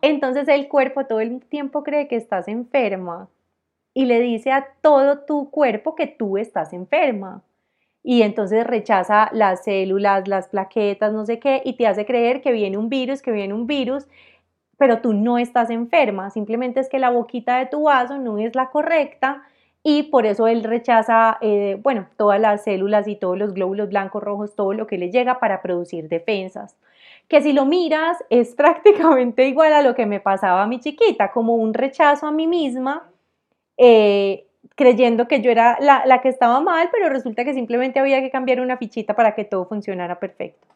Entonces 0.01 0.47
el 0.47 0.69
cuerpo 0.69 1.07
todo 1.07 1.19
el 1.19 1.45
tiempo 1.45 1.83
cree 1.83 2.07
que 2.07 2.15
estás 2.15 2.47
enferma 2.47 3.29
y 3.95 4.05
le 4.05 4.21
dice 4.21 4.53
a 4.53 4.69
todo 4.81 5.25
tu 5.25 5.51
cuerpo 5.51 5.97
que 5.97 6.07
tú 6.07 6.39
estás 6.39 6.73
enferma 6.73 7.43
y 8.05 8.23
entonces 8.23 8.67
rechaza 8.67 9.31
las 9.33 9.65
células, 9.65 10.29
las 10.29 10.49
plaquetas, 10.49 11.13
no 11.13 11.25
sé 11.25 11.39
qué, 11.41 11.63
y 11.65 11.73
te 11.73 11.87
hace 11.87 12.05
creer 12.05 12.43
que 12.43 12.53
viene 12.53 12.77
un 12.77 12.91
virus, 12.91 13.23
que 13.23 13.33
viene 13.33 13.55
un 13.55 13.67
virus, 13.67 14.07
pero 14.77 15.01
tú 15.01 15.15
no 15.15 15.39
estás 15.39 15.71
enferma, 15.71 16.31
simplemente 16.31 16.81
es 16.81 16.91
que 16.91 16.99
la 16.99 17.11
boquita 17.11 17.59
de 17.59 17.67
tu 17.67 17.85
vaso 17.85 18.19
no 18.19 18.39
es 18.39 18.55
la 18.55 18.69
correcta 18.69 19.43
y 19.83 20.05
por 20.05 20.27
eso 20.27 20.47
él 20.47 20.65
rechaza, 20.65 21.39
eh, 21.41 21.79
bueno, 21.83 22.07
todas 22.19 22.41
las 22.41 22.65
células 22.65 23.09
y 23.09 23.17
todos 23.17 23.39
los 23.39 23.55
glóbulos 23.55 23.89
blancos, 23.89 24.23
rojos, 24.23 24.55
todo 24.55 24.75
lo 24.75 24.87
que 24.87 24.99
le 24.99 25.11
llega 25.11 25.41
para 25.41 25.63
producir 25.63 26.09
defensas. 26.09 26.77
Que 27.29 27.41
si 27.43 27.53
lo 27.55 27.65
miras 27.65 28.23
es 28.31 28.55
prácticamente 28.57 29.47
igual 29.49 29.73
a 29.73 29.83
lo 29.83 29.95
que 29.95 30.07
me 30.07 30.21
pasaba 30.21 30.63
a 30.63 30.67
mi 30.67 30.81
chiquita, 30.81 31.33
como 31.33 31.55
un 31.57 31.73
rechazo 31.75 32.27
a 32.27 32.33
mí 32.33 32.47
misma, 32.47 33.09
eh, 33.79 34.47
creyendo 34.75 35.29
que 35.29 35.41
yo 35.41 35.51
era 35.51 35.79
la, 35.81 36.05
la 36.07 36.21
que 36.21 36.29
estaba 36.29 36.61
mal, 36.61 36.89
pero 36.91 37.09
resulta 37.09 37.45
que 37.45 37.55
simplemente 37.55 38.01
había 38.01 38.21
que 38.21 38.31
cambiar 38.31 38.61
una 38.61 38.77
fichita 38.77 39.15
para 39.15 39.35
que 39.35 39.45
todo 39.45 39.67
funcionara 39.67 40.19
perfecto. 40.19 40.67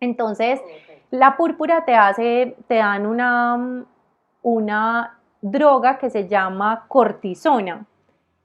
Entonces, 0.00 0.60
la 1.10 1.36
púrpura 1.36 1.84
te 1.84 1.94
hace, 1.94 2.56
te 2.68 2.76
dan 2.76 3.06
una, 3.06 3.84
una 4.42 5.18
droga 5.40 5.98
que 5.98 6.10
se 6.10 6.28
llama 6.28 6.86
cortisona. 6.88 7.86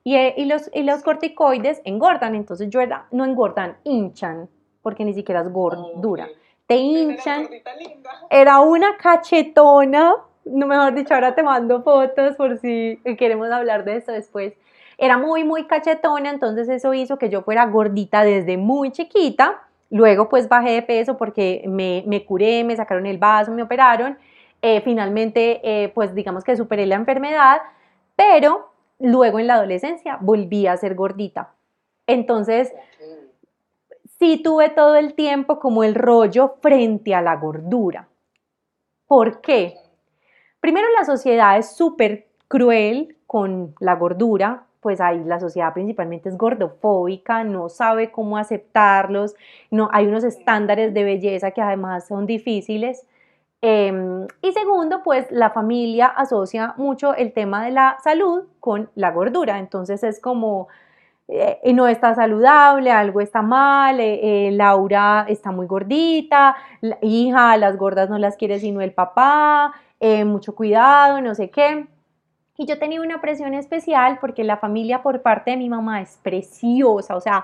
Eh, 0.03 0.33
y, 0.37 0.45
los, 0.45 0.69
y 0.73 0.83
los 0.83 1.03
corticoides 1.03 1.81
engordan, 1.83 2.35
entonces 2.35 2.69
yo 2.69 2.81
era, 2.81 3.05
no 3.11 3.23
engordan, 3.23 3.77
hinchan, 3.83 4.49
porque 4.81 5.05
ni 5.05 5.13
siquiera 5.13 5.41
es 5.41 5.51
gordura. 5.51 6.27
Te 6.65 6.75
hinchan. 6.75 7.49
Era 8.29 8.61
una 8.61 8.97
cachetona, 8.97 10.15
no 10.45 10.67
mejor 10.67 10.93
dicho, 10.95 11.13
ahora 11.13 11.35
te 11.35 11.43
mando 11.43 11.83
fotos 11.83 12.35
por 12.35 12.57
si 12.57 12.99
queremos 13.17 13.51
hablar 13.51 13.83
de 13.83 13.97
eso 13.97 14.11
después. 14.11 14.53
Era 15.01 15.17
muy, 15.17 15.43
muy 15.43 15.67
cachetona, 15.67 16.29
entonces 16.29 16.69
eso 16.69 16.93
hizo 16.93 17.17
que 17.17 17.29
yo 17.29 17.41
fuera 17.41 17.65
gordita 17.65 18.23
desde 18.23 18.55
muy 18.55 18.91
chiquita. 18.91 19.63
Luego 19.89 20.29
pues 20.29 20.47
bajé 20.47 20.69
de 20.71 20.81
peso 20.83 21.17
porque 21.17 21.63
me, 21.67 22.05
me 22.07 22.23
curé, 22.23 22.63
me 22.63 22.77
sacaron 22.77 23.05
el 23.05 23.17
vaso, 23.17 23.51
me 23.51 23.63
operaron. 23.63 24.17
Eh, 24.61 24.79
finalmente 24.81 25.59
eh, 25.63 25.89
pues 25.89 26.15
digamos 26.15 26.45
que 26.45 26.55
superé 26.55 26.85
la 26.85 26.95
enfermedad, 26.95 27.57
pero 28.15 28.71
Luego 29.01 29.39
en 29.39 29.47
la 29.47 29.55
adolescencia 29.55 30.17
volví 30.21 30.67
a 30.67 30.77
ser 30.77 30.93
gordita. 30.93 31.55
Entonces, 32.05 32.71
sí 34.19 34.41
tuve 34.43 34.69
todo 34.69 34.95
el 34.95 35.15
tiempo 35.15 35.59
como 35.59 35.83
el 35.83 35.95
rollo 35.95 36.57
frente 36.61 37.15
a 37.15 37.21
la 37.23 37.35
gordura. 37.35 38.07
¿Por 39.07 39.41
qué? 39.41 39.75
Primero, 40.59 40.87
la 40.95 41.03
sociedad 41.03 41.57
es 41.57 41.75
súper 41.75 42.27
cruel 42.47 43.17
con 43.25 43.73
la 43.79 43.95
gordura, 43.95 44.67
pues 44.81 44.99
ahí 44.99 45.23
la 45.23 45.39
sociedad 45.39 45.73
principalmente 45.73 46.29
es 46.29 46.37
gordofóbica, 46.37 47.43
no 47.43 47.69
sabe 47.69 48.11
cómo 48.11 48.37
aceptarlos, 48.37 49.35
no, 49.69 49.89
hay 49.93 50.07
unos 50.07 50.23
estándares 50.23 50.93
de 50.93 51.03
belleza 51.03 51.51
que 51.51 51.61
además 51.61 52.07
son 52.07 52.25
difíciles. 52.25 53.05
Em, 53.63 54.27
y 54.41 54.51
segundo, 54.53 55.03
pues 55.03 55.31
la 55.31 55.51
familia 55.51 56.07
asocia 56.07 56.73
mucho 56.77 57.13
el 57.15 57.31
tema 57.31 57.63
de 57.63 57.71
la 57.71 57.97
salud 58.03 58.45
con 58.59 58.89
la 58.95 59.11
gordura. 59.11 59.59
Entonces 59.59 60.03
es 60.03 60.19
como, 60.19 60.67
eh, 61.27 61.59
no 61.73 61.87
está 61.87 62.15
saludable, 62.15 62.91
algo 62.91 63.21
está 63.21 63.41
mal, 63.43 63.99
eh, 63.99 64.47
eh, 64.47 64.51
Laura 64.51 65.25
está 65.29 65.51
muy 65.51 65.67
gordita, 65.67 66.55
la 66.81 66.97
hija, 67.01 67.55
las 67.57 67.77
gordas 67.77 68.09
no 68.09 68.17
las 68.17 68.35
quiere 68.35 68.59
sino 68.59 68.81
el 68.81 68.93
papá, 68.93 69.73
mucho 70.25 70.55
cuidado, 70.55 71.21
no 71.21 71.35
sé 71.35 71.51
qué. 71.51 71.87
Y 72.61 72.67
yo 72.67 72.77
tenía 72.77 73.01
una 73.01 73.21
presión 73.21 73.55
especial 73.55 74.19
porque 74.21 74.43
la 74.43 74.55
familia 74.55 75.01
por 75.01 75.23
parte 75.23 75.49
de 75.49 75.57
mi 75.57 75.67
mamá 75.67 75.99
es 75.99 76.19
preciosa, 76.21 77.15
o 77.15 77.19
sea, 77.19 77.43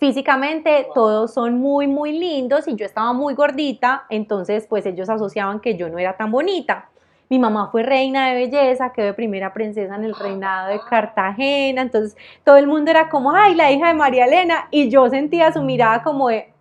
físicamente 0.00 0.88
todos 0.92 1.32
son 1.32 1.60
muy, 1.60 1.86
muy 1.86 2.18
lindos 2.18 2.66
y 2.66 2.74
yo 2.74 2.84
estaba 2.84 3.12
muy 3.12 3.34
gordita, 3.34 4.06
entonces 4.10 4.66
pues 4.68 4.86
ellos 4.86 5.08
asociaban 5.08 5.60
que 5.60 5.76
yo 5.76 5.88
no 5.88 6.00
era 6.00 6.16
tan 6.16 6.32
bonita. 6.32 6.88
Mi 7.28 7.38
mamá 7.38 7.68
fue 7.70 7.84
reina 7.84 8.30
de 8.30 8.34
belleza, 8.34 8.92
quedó 8.92 9.06
de 9.06 9.14
primera 9.14 9.54
princesa 9.54 9.94
en 9.94 10.02
el 10.02 10.16
reinado 10.16 10.70
de 10.70 10.80
Cartagena, 10.80 11.82
entonces 11.82 12.16
todo 12.42 12.56
el 12.56 12.66
mundo 12.66 12.90
era 12.90 13.08
como, 13.08 13.30
ay, 13.30 13.54
la 13.54 13.70
hija 13.70 13.86
de 13.86 13.94
María 13.94 14.24
Elena, 14.24 14.66
y 14.72 14.90
yo 14.90 15.08
sentía 15.10 15.52
su 15.52 15.62
mirada 15.62 16.02
como 16.02 16.28
de, 16.28 16.52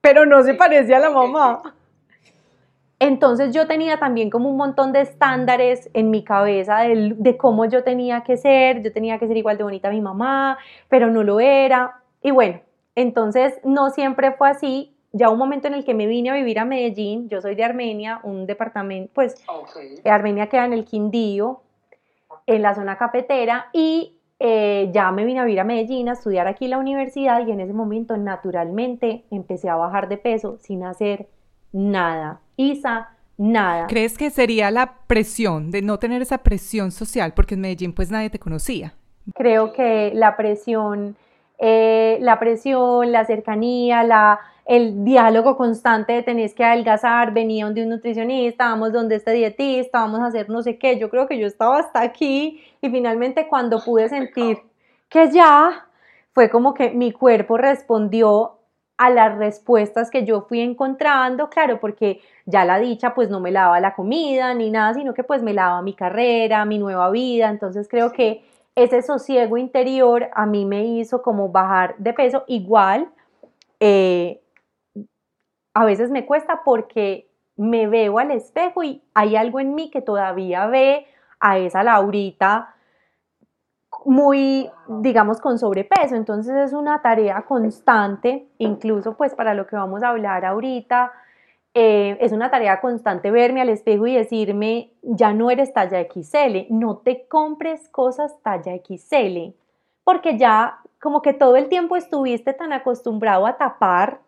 pero 0.00 0.26
no 0.26 0.42
se 0.42 0.54
parecía 0.54 0.96
a 0.96 1.00
la 1.00 1.10
mamá. 1.10 1.75
Entonces 2.98 3.54
yo 3.54 3.66
tenía 3.66 3.98
también 3.98 4.30
como 4.30 4.48
un 4.48 4.56
montón 4.56 4.92
de 4.92 5.02
estándares 5.02 5.90
en 5.92 6.10
mi 6.10 6.24
cabeza 6.24 6.78
de, 6.80 7.36
cómo 7.36 7.66
yo 7.66 7.84
tenía 7.84 8.22
que 8.22 8.38
ser, 8.38 8.82
yo 8.82 8.92
tenía 8.92 9.18
que 9.18 9.26
ser 9.26 9.36
igual 9.36 9.58
de 9.58 9.64
bonita 9.64 9.88
a 9.88 9.90
mi 9.90 10.00
mamá, 10.00 10.58
pero 10.88 11.10
no 11.10 11.22
lo 11.22 11.40
era. 11.40 12.00
Y 12.22 12.30
bueno, 12.30 12.60
entonces 12.94 13.60
no 13.64 13.90
siempre 13.90 14.32
fue 14.32 14.48
así. 14.48 14.96
Ya 15.12 15.28
un 15.28 15.38
momento 15.38 15.68
en 15.68 15.74
el 15.74 15.84
que 15.84 15.94
me 15.94 16.06
vine 16.06 16.30
a 16.30 16.34
vivir 16.34 16.58
a 16.58 16.64
Medellín, 16.64 17.28
yo 17.28 17.40
soy 17.40 17.54
de 17.54 17.64
Armenia, 17.64 18.20
un 18.22 18.46
departamento, 18.46 19.12
pues 19.14 19.34
Armenia 20.04 20.48
queda 20.48 20.64
en 20.64 20.72
el 20.72 20.84
Quindío, 20.84 21.62
en 22.46 22.60
la 22.60 22.74
zona 22.74 22.98
cafetera, 22.98 23.68
y 23.72 24.18
eh, 24.38 24.90
ya 24.92 25.10
me 25.12 25.24
vine 25.24 25.40
a 25.40 25.44
vivir 25.44 25.60
a 25.60 25.64
Medellín 25.64 26.08
a 26.10 26.12
estudiar 26.12 26.46
aquí 26.48 26.66
en 26.66 26.72
la 26.72 26.78
universidad 26.78 27.46
y 27.46 27.50
en 27.50 27.60
ese 27.60 27.72
momento 27.72 28.16
naturalmente 28.18 29.24
empecé 29.30 29.70
a 29.70 29.76
bajar 29.76 30.08
de 30.08 30.18
peso 30.18 30.58
sin 30.58 30.84
hacer 30.84 31.28
nada. 31.76 32.40
Isa, 32.56 33.10
nada. 33.36 33.86
¿Crees 33.86 34.16
que 34.16 34.30
sería 34.30 34.70
la 34.70 34.94
presión 35.06 35.70
de 35.70 35.82
no 35.82 35.98
tener 35.98 36.22
esa 36.22 36.38
presión 36.38 36.90
social? 36.90 37.34
Porque 37.34 37.54
en 37.54 37.60
Medellín 37.60 37.92
pues 37.92 38.10
nadie 38.10 38.30
te 38.30 38.38
conocía. 38.38 38.94
Creo 39.34 39.72
que 39.72 40.12
la 40.14 40.36
presión, 40.36 41.16
eh, 41.58 42.16
la 42.20 42.38
presión, 42.38 43.12
la 43.12 43.26
cercanía, 43.26 44.04
la, 44.04 44.40
el 44.64 45.04
diálogo 45.04 45.56
constante 45.56 46.14
de 46.14 46.22
tenés 46.22 46.54
que 46.54 46.64
adelgazar, 46.64 47.34
venía 47.34 47.68
de 47.68 47.82
un 47.82 47.90
nutricionista, 47.90 48.70
vamos 48.70 48.92
donde 48.92 49.16
este 49.16 49.32
dietista, 49.32 50.00
vamos 50.00 50.20
a 50.20 50.26
hacer 50.26 50.48
no 50.48 50.62
sé 50.62 50.78
qué. 50.78 50.98
Yo 50.98 51.10
creo 51.10 51.26
que 51.26 51.38
yo 51.38 51.46
estaba 51.46 51.78
hasta 51.78 52.00
aquí 52.00 52.62
y 52.80 52.88
finalmente 52.88 53.48
cuando 53.48 53.84
pude 53.84 54.08
sentir 54.08 54.58
que 55.10 55.30
ya 55.30 55.86
fue 56.32 56.48
como 56.48 56.72
que 56.72 56.90
mi 56.90 57.12
cuerpo 57.12 57.58
respondió 57.58 58.55
a 58.98 59.10
las 59.10 59.36
respuestas 59.36 60.10
que 60.10 60.24
yo 60.24 60.42
fui 60.42 60.60
encontrando, 60.60 61.50
claro, 61.50 61.80
porque 61.80 62.20
ya 62.46 62.64
la 62.64 62.78
dicha 62.78 63.14
pues 63.14 63.28
no 63.28 63.40
me 63.40 63.50
lava 63.50 63.78
la 63.80 63.94
comida 63.94 64.54
ni 64.54 64.70
nada, 64.70 64.94
sino 64.94 65.12
que 65.12 65.24
pues 65.24 65.42
me 65.42 65.52
lava 65.52 65.82
mi 65.82 65.94
carrera, 65.94 66.64
mi 66.64 66.78
nueva 66.78 67.10
vida, 67.10 67.50
entonces 67.50 67.88
creo 67.88 68.12
que 68.12 68.44
ese 68.74 69.02
sosiego 69.02 69.56
interior 69.56 70.28
a 70.34 70.46
mí 70.46 70.64
me 70.64 70.84
hizo 70.84 71.22
como 71.22 71.48
bajar 71.48 71.96
de 71.98 72.12
peso 72.12 72.44
igual. 72.46 73.08
Eh, 73.80 74.40
a 75.74 75.84
veces 75.84 76.10
me 76.10 76.26
cuesta 76.26 76.62
porque 76.64 77.28
me 77.56 77.86
veo 77.86 78.18
al 78.18 78.30
espejo 78.30 78.82
y 78.82 79.02
hay 79.14 79.36
algo 79.36 79.60
en 79.60 79.74
mí 79.74 79.90
que 79.90 80.02
todavía 80.02 80.66
ve 80.66 81.06
a 81.40 81.58
esa 81.58 81.82
Laurita 81.82 82.75
muy, 84.06 84.70
digamos, 84.86 85.40
con 85.40 85.58
sobrepeso. 85.58 86.14
Entonces 86.14 86.54
es 86.54 86.72
una 86.72 87.02
tarea 87.02 87.42
constante, 87.42 88.46
incluso 88.58 89.16
pues 89.16 89.34
para 89.34 89.52
lo 89.52 89.66
que 89.66 89.76
vamos 89.76 90.02
a 90.02 90.10
hablar 90.10 90.44
ahorita, 90.44 91.12
eh, 91.74 92.16
es 92.20 92.32
una 92.32 92.50
tarea 92.50 92.80
constante 92.80 93.30
verme 93.30 93.60
al 93.60 93.68
espejo 93.68 94.06
y 94.06 94.14
decirme, 94.14 94.92
ya 95.02 95.34
no 95.34 95.50
eres 95.50 95.74
talla 95.74 96.00
XL, 96.00 96.66
no 96.70 96.98
te 96.98 97.26
compres 97.26 97.88
cosas 97.90 98.40
talla 98.42 98.72
XL, 98.76 99.54
porque 100.02 100.38
ya 100.38 100.78
como 101.00 101.20
que 101.20 101.34
todo 101.34 101.56
el 101.56 101.68
tiempo 101.68 101.96
estuviste 101.96 102.54
tan 102.54 102.72
acostumbrado 102.72 103.46
a 103.46 103.58
tapar 103.58 104.20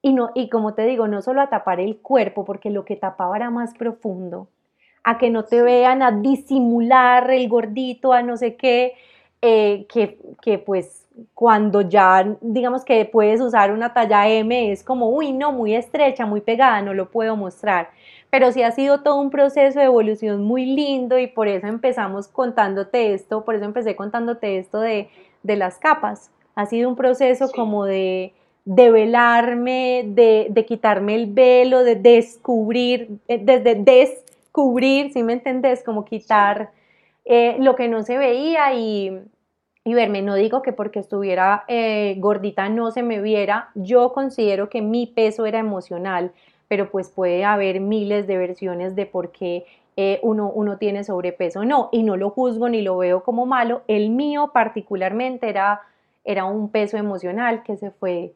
y, 0.00 0.14
no, 0.14 0.30
y 0.34 0.48
como 0.48 0.74
te 0.74 0.86
digo, 0.86 1.06
no 1.06 1.20
solo 1.20 1.42
a 1.42 1.50
tapar 1.50 1.80
el 1.80 1.98
cuerpo, 1.98 2.44
porque 2.44 2.70
lo 2.70 2.84
que 2.84 2.96
tapaba 2.96 3.36
era 3.36 3.50
más 3.50 3.74
profundo 3.74 4.48
a 5.04 5.18
que 5.18 5.30
no 5.30 5.44
te 5.44 5.62
vean, 5.62 6.02
a 6.02 6.12
disimular 6.12 7.30
el 7.30 7.48
gordito, 7.48 8.12
a 8.12 8.22
no 8.22 8.36
sé 8.36 8.56
qué, 8.56 8.94
eh, 9.40 9.86
que, 9.92 10.18
que, 10.40 10.58
pues 10.58 11.06
cuando 11.34 11.82
ya 11.82 12.36
digamos 12.40 12.84
que 12.84 13.04
puedes 13.04 13.40
usar 13.40 13.72
una 13.72 13.92
talla 13.92 14.28
M 14.28 14.72
es 14.72 14.82
como, 14.84 15.10
uy, 15.10 15.32
no, 15.32 15.52
muy 15.52 15.74
estrecha, 15.74 16.26
muy 16.26 16.40
pegada, 16.40 16.80
no 16.82 16.94
lo 16.94 17.10
puedo 17.10 17.36
mostrar. 17.36 17.90
Pero 18.30 18.50
sí 18.52 18.62
ha 18.62 18.70
sido 18.70 19.02
todo 19.02 19.16
un 19.20 19.30
proceso 19.30 19.78
de 19.78 19.86
evolución 19.86 20.42
muy 20.42 20.64
lindo 20.64 21.18
y 21.18 21.26
por 21.26 21.48
eso 21.48 21.66
empezamos 21.66 22.28
contándote 22.28 23.12
esto, 23.12 23.44
por 23.44 23.56
eso 23.56 23.64
empecé 23.64 23.94
contándote 23.94 24.58
esto 24.58 24.80
de, 24.80 25.10
de 25.42 25.56
las 25.56 25.78
capas. 25.78 26.30
Ha 26.54 26.66
sido 26.66 26.88
un 26.88 26.96
proceso 26.96 27.50
como 27.50 27.84
de, 27.84 28.32
de 28.64 28.90
velarme, 28.90 30.04
de, 30.06 30.46
de, 30.50 30.64
quitarme 30.64 31.14
el 31.14 31.26
velo, 31.26 31.82
de 31.82 31.96
descubrir, 31.96 33.18
eh, 33.28 33.38
desde 33.42 33.74
des 33.74 34.24
cubrir, 34.52 35.12
si 35.12 35.22
me 35.22 35.32
entendés, 35.32 35.82
como 35.82 36.04
quitar 36.04 36.70
eh, 37.24 37.56
lo 37.58 37.74
que 37.74 37.88
no 37.88 38.02
se 38.02 38.18
veía 38.18 38.74
y, 38.74 39.10
verme. 39.84 40.22
No 40.22 40.34
digo 40.36 40.62
que 40.62 40.72
porque 40.72 41.00
estuviera 41.00 41.64
eh, 41.68 42.16
gordita 42.18 42.68
no 42.68 42.90
se 42.92 43.02
me 43.02 43.20
viera, 43.20 43.70
yo 43.74 44.12
considero 44.12 44.68
que 44.68 44.82
mi 44.82 45.06
peso 45.06 45.46
era 45.46 45.58
emocional, 45.58 46.32
pero 46.68 46.90
pues 46.90 47.10
puede 47.10 47.44
haber 47.44 47.80
miles 47.80 48.26
de 48.26 48.38
versiones 48.38 48.94
de 48.94 49.06
por 49.06 49.32
qué 49.32 49.64
eh, 49.96 50.20
uno, 50.22 50.50
uno 50.54 50.78
tiene 50.78 51.04
sobrepeso. 51.04 51.64
No, 51.64 51.88
y 51.92 52.02
no 52.02 52.16
lo 52.16 52.30
juzgo 52.30 52.68
ni 52.68 52.82
lo 52.82 52.96
veo 52.98 53.22
como 53.24 53.46
malo. 53.46 53.82
El 53.88 54.10
mío 54.10 54.50
particularmente 54.54 55.48
era, 55.48 55.82
era 56.24 56.44
un 56.44 56.70
peso 56.70 56.96
emocional 56.96 57.62
que 57.62 57.76
se 57.76 57.90
fue 57.90 58.32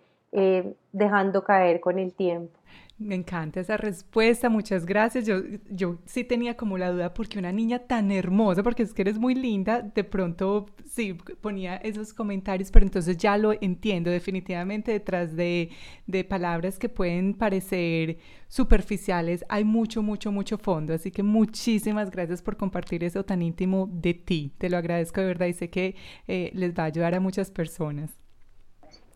dejando 0.93 1.45
caer 1.45 1.81
con 1.81 1.99
el 1.99 2.13
tiempo. 2.13 2.56
Me 2.99 3.15
encanta 3.15 3.61
esa 3.61 3.77
respuesta, 3.77 4.49
muchas 4.49 4.87
gracias. 4.87 5.27
Yo, 5.27 5.43
yo 5.69 5.99
sí 6.07 6.25
tenía 6.25 6.57
como 6.57 6.79
la 6.79 6.91
duda 6.91 7.13
porque 7.13 7.39
una 7.39 7.53
niña 7.53 7.81
tan 7.81 8.11
hermosa, 8.11 8.63
porque 8.63 8.85
es 8.85 8.95
que 8.95 9.03
eres 9.03 9.19
muy 9.19 9.35
linda, 9.35 9.83
de 9.83 10.03
pronto 10.03 10.65
sí 10.87 11.13
ponía 11.43 11.77
esos 11.77 12.15
comentarios, 12.15 12.71
pero 12.71 12.87
entonces 12.87 13.19
ya 13.19 13.37
lo 13.37 13.53
entiendo 13.61 14.11
definitivamente 14.11 14.93
detrás 14.93 15.37
de, 15.37 15.69
de 16.07 16.25
palabras 16.25 16.79
que 16.79 16.89
pueden 16.89 17.35
parecer 17.35 18.17
superficiales 18.49 19.45
hay 19.51 19.65
mucho, 19.65 20.03
mucho, 20.03 20.33
mucho 20.33 20.57
fondo. 20.57 20.95
Así 20.95 21.11
que 21.11 21.23
muchísimas 21.23 22.11
gracias 22.11 22.41
por 22.41 22.57
compartir 22.57 23.05
eso 23.05 23.25
tan 23.25 23.43
íntimo 23.43 23.91
de 23.93 24.15
ti. 24.15 24.55
Te 24.57 24.71
lo 24.71 24.79
agradezco 24.79 25.21
de 25.21 25.27
verdad 25.27 25.47
y 25.49 25.53
sé 25.53 25.69
que 25.69 25.97
eh, 26.29 26.51
les 26.55 26.73
va 26.73 26.85
a 26.85 26.87
ayudar 26.87 27.15
a 27.15 27.21
muchas 27.21 27.51
personas. 27.51 28.26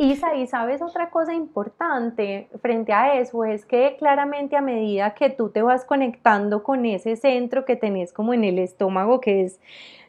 Isa, 0.00 0.34
y 0.34 0.46
sabes 0.46 0.80
otra 0.80 1.10
cosa 1.10 1.34
importante 1.34 2.48
frente 2.62 2.90
a 2.94 3.20
eso, 3.20 3.44
es 3.44 3.66
que 3.66 3.96
claramente 3.98 4.56
a 4.56 4.62
medida 4.62 5.12
que 5.12 5.28
tú 5.28 5.50
te 5.50 5.60
vas 5.60 5.84
conectando 5.84 6.62
con 6.62 6.86
ese 6.86 7.16
centro 7.16 7.66
que 7.66 7.76
tenés 7.76 8.10
como 8.10 8.32
en 8.32 8.44
el 8.44 8.58
estómago, 8.58 9.20
que 9.20 9.42
es, 9.42 9.60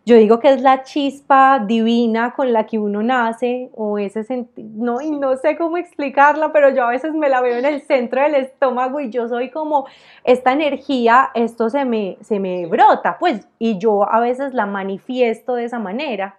yo 0.05 0.15
digo 0.15 0.39
que 0.39 0.47
es 0.53 0.61
la 0.61 0.83
chispa 0.83 1.61
divina 1.67 2.31
con 2.33 2.53
la 2.53 2.65
que 2.67 2.79
uno 2.79 3.03
nace, 3.03 3.69
o 3.75 3.97
ese 3.97 4.47
no, 4.55 5.01
y 5.01 5.11
no 5.11 5.35
sé 5.35 5.57
cómo 5.57 5.75
explicarla, 5.75 6.53
pero 6.53 6.69
yo 6.69 6.85
a 6.85 6.89
veces 6.89 7.13
me 7.13 7.27
la 7.27 7.41
veo 7.41 7.57
en 7.57 7.65
el 7.65 7.81
centro 7.81 8.21
del 8.21 8.35
estómago 8.35 9.01
y 9.01 9.09
yo 9.09 9.27
soy 9.27 9.49
como, 9.49 9.87
esta 10.23 10.53
energía, 10.53 11.31
esto 11.33 11.69
se 11.69 11.83
me, 11.83 12.17
se 12.21 12.39
me 12.39 12.65
brota, 12.65 13.17
pues, 13.19 13.45
y 13.59 13.77
yo 13.77 14.09
a 14.09 14.21
veces 14.21 14.53
la 14.53 14.65
manifiesto 14.65 15.55
de 15.55 15.65
esa 15.65 15.79
manera. 15.79 16.37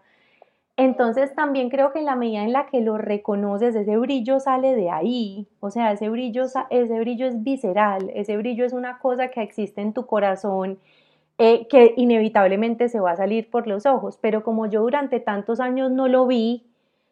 Entonces 0.77 1.35
también 1.35 1.69
creo 1.69 1.93
que 1.93 1.99
en 1.99 2.07
la 2.07 2.17
medida 2.17 2.43
en 2.43 2.53
la 2.53 2.67
que 2.67 2.81
lo 2.81 2.97
reconoces, 2.99 3.75
ese 3.77 3.97
brillo 3.99 4.41
sale 4.41 4.75
de 4.75 4.91
ahí, 4.91 5.47
o 5.61 5.71
sea, 5.71 5.93
ese 5.93 6.09
brillo, 6.09 6.45
ese 6.71 7.01
brillo 7.01 7.27
es 7.27 7.43
visceral, 7.43 8.11
ese 8.15 8.37
brillo 8.39 8.65
es 8.65 8.73
una 8.73 8.99
cosa 8.99 9.29
que 9.29 9.43
existe 9.43 9.83
en 9.83 9.93
tu 9.93 10.07
corazón 10.07 10.79
eh, 11.39 11.67
que 11.69 11.95
inevitablemente 11.97 12.89
se 12.89 13.01
va 13.01 13.13
a 13.13 13.17
salir 13.17 13.51
por 13.51 13.67
los 13.67 13.85
ojos, 13.87 14.19
pero 14.21 14.43
como 14.45 14.67
yo 14.67 14.83
durante 14.83 15.21
tantos 15.21 15.61
años 15.61 15.91
no 15.91 16.09
lo 16.09 16.27
vi, 16.27 16.67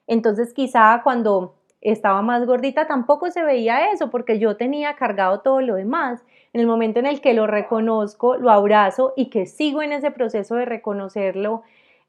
entonces 0.06 0.54
quizá 0.54 1.00
cuando 1.04 1.54
estaba 1.80 2.22
más 2.22 2.46
gordita 2.46 2.86
tampoco 2.86 3.30
se 3.30 3.42
veía 3.42 3.92
eso 3.92 4.10
porque 4.10 4.38
yo 4.38 4.56
tenía 4.56 4.96
cargado 4.96 5.40
todo 5.40 5.60
lo 5.60 5.76
demás. 5.76 6.22
En 6.52 6.60
el 6.60 6.66
momento 6.66 6.98
en 6.98 7.06
el 7.06 7.20
que 7.20 7.32
lo 7.34 7.46
reconozco, 7.46 8.36
lo 8.36 8.50
abrazo 8.50 9.12
y 9.16 9.30
que 9.30 9.46
sigo 9.46 9.82
en 9.82 9.92
ese 9.92 10.10
proceso 10.10 10.56
de 10.56 10.64
reconocerlo, 10.64 11.62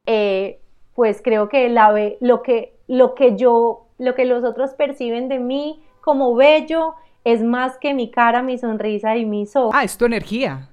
eh, 0.06 0.60
pues 0.96 1.22
creo 1.24 1.50
que 1.50 1.70
la 1.70 1.94
lo 2.20 2.42
que 2.42 2.74
lo 2.88 3.16
que 3.16 3.36
yo 3.36 3.88
lo 3.98 4.16
que 4.16 4.26
los 4.26 4.44
otros 4.44 4.72
perciben 4.74 5.30
de 5.30 5.40
mí 5.40 5.84
como 6.02 6.36
bello 6.36 6.96
es 7.24 7.42
más 7.42 7.78
que 7.78 7.94
mi 7.94 8.10
cara, 8.10 8.42
mi 8.42 8.58
sonrisa 8.58 9.16
y 9.16 9.26
mis 9.26 9.56
ojos. 9.56 9.74
Ah, 9.76 9.84
es 9.84 9.98
tu 9.98 10.06
energía. 10.06 10.70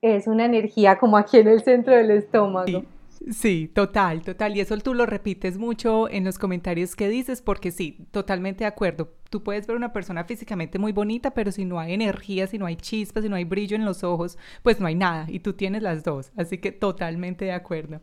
Es 0.00 0.26
una 0.26 0.44
energía 0.46 0.98
como 0.98 1.16
aquí 1.16 1.38
en 1.38 1.48
el 1.48 1.62
centro 1.62 1.94
del 1.94 2.10
estómago. 2.10 2.66
Sí, 2.66 2.88
total, 3.74 4.22
total. 4.22 4.56
Y 4.56 4.60
eso 4.60 4.76
tú 4.78 4.94
lo 4.94 5.06
repites 5.06 5.58
mucho 5.58 6.08
en 6.08 6.24
los 6.24 6.38
comentarios 6.38 6.96
que 6.96 7.08
dices, 7.08 7.42
porque 7.42 7.70
sí, 7.70 8.06
totalmente 8.10 8.64
de 8.64 8.68
acuerdo. 8.68 9.12
Tú 9.30 9.42
puedes 9.42 9.66
ver 9.66 9.76
una 9.76 9.92
persona 9.92 10.24
físicamente 10.24 10.78
muy 10.78 10.92
bonita, 10.92 11.32
pero 11.32 11.50
si 11.50 11.64
no 11.64 11.80
hay 11.80 11.94
energía, 11.94 12.46
si 12.46 12.58
no 12.58 12.66
hay 12.66 12.76
chispas, 12.76 13.24
si 13.24 13.28
no 13.28 13.36
hay 13.36 13.44
brillo 13.44 13.76
en 13.76 13.84
los 13.84 14.04
ojos, 14.04 14.38
pues 14.62 14.80
no 14.80 14.86
hay 14.86 14.94
nada. 14.94 15.26
Y 15.28 15.40
tú 15.40 15.52
tienes 15.52 15.82
las 15.82 16.04
dos. 16.04 16.32
Así 16.36 16.58
que 16.58 16.72
totalmente 16.72 17.44
de 17.44 17.52
acuerdo. 17.52 18.00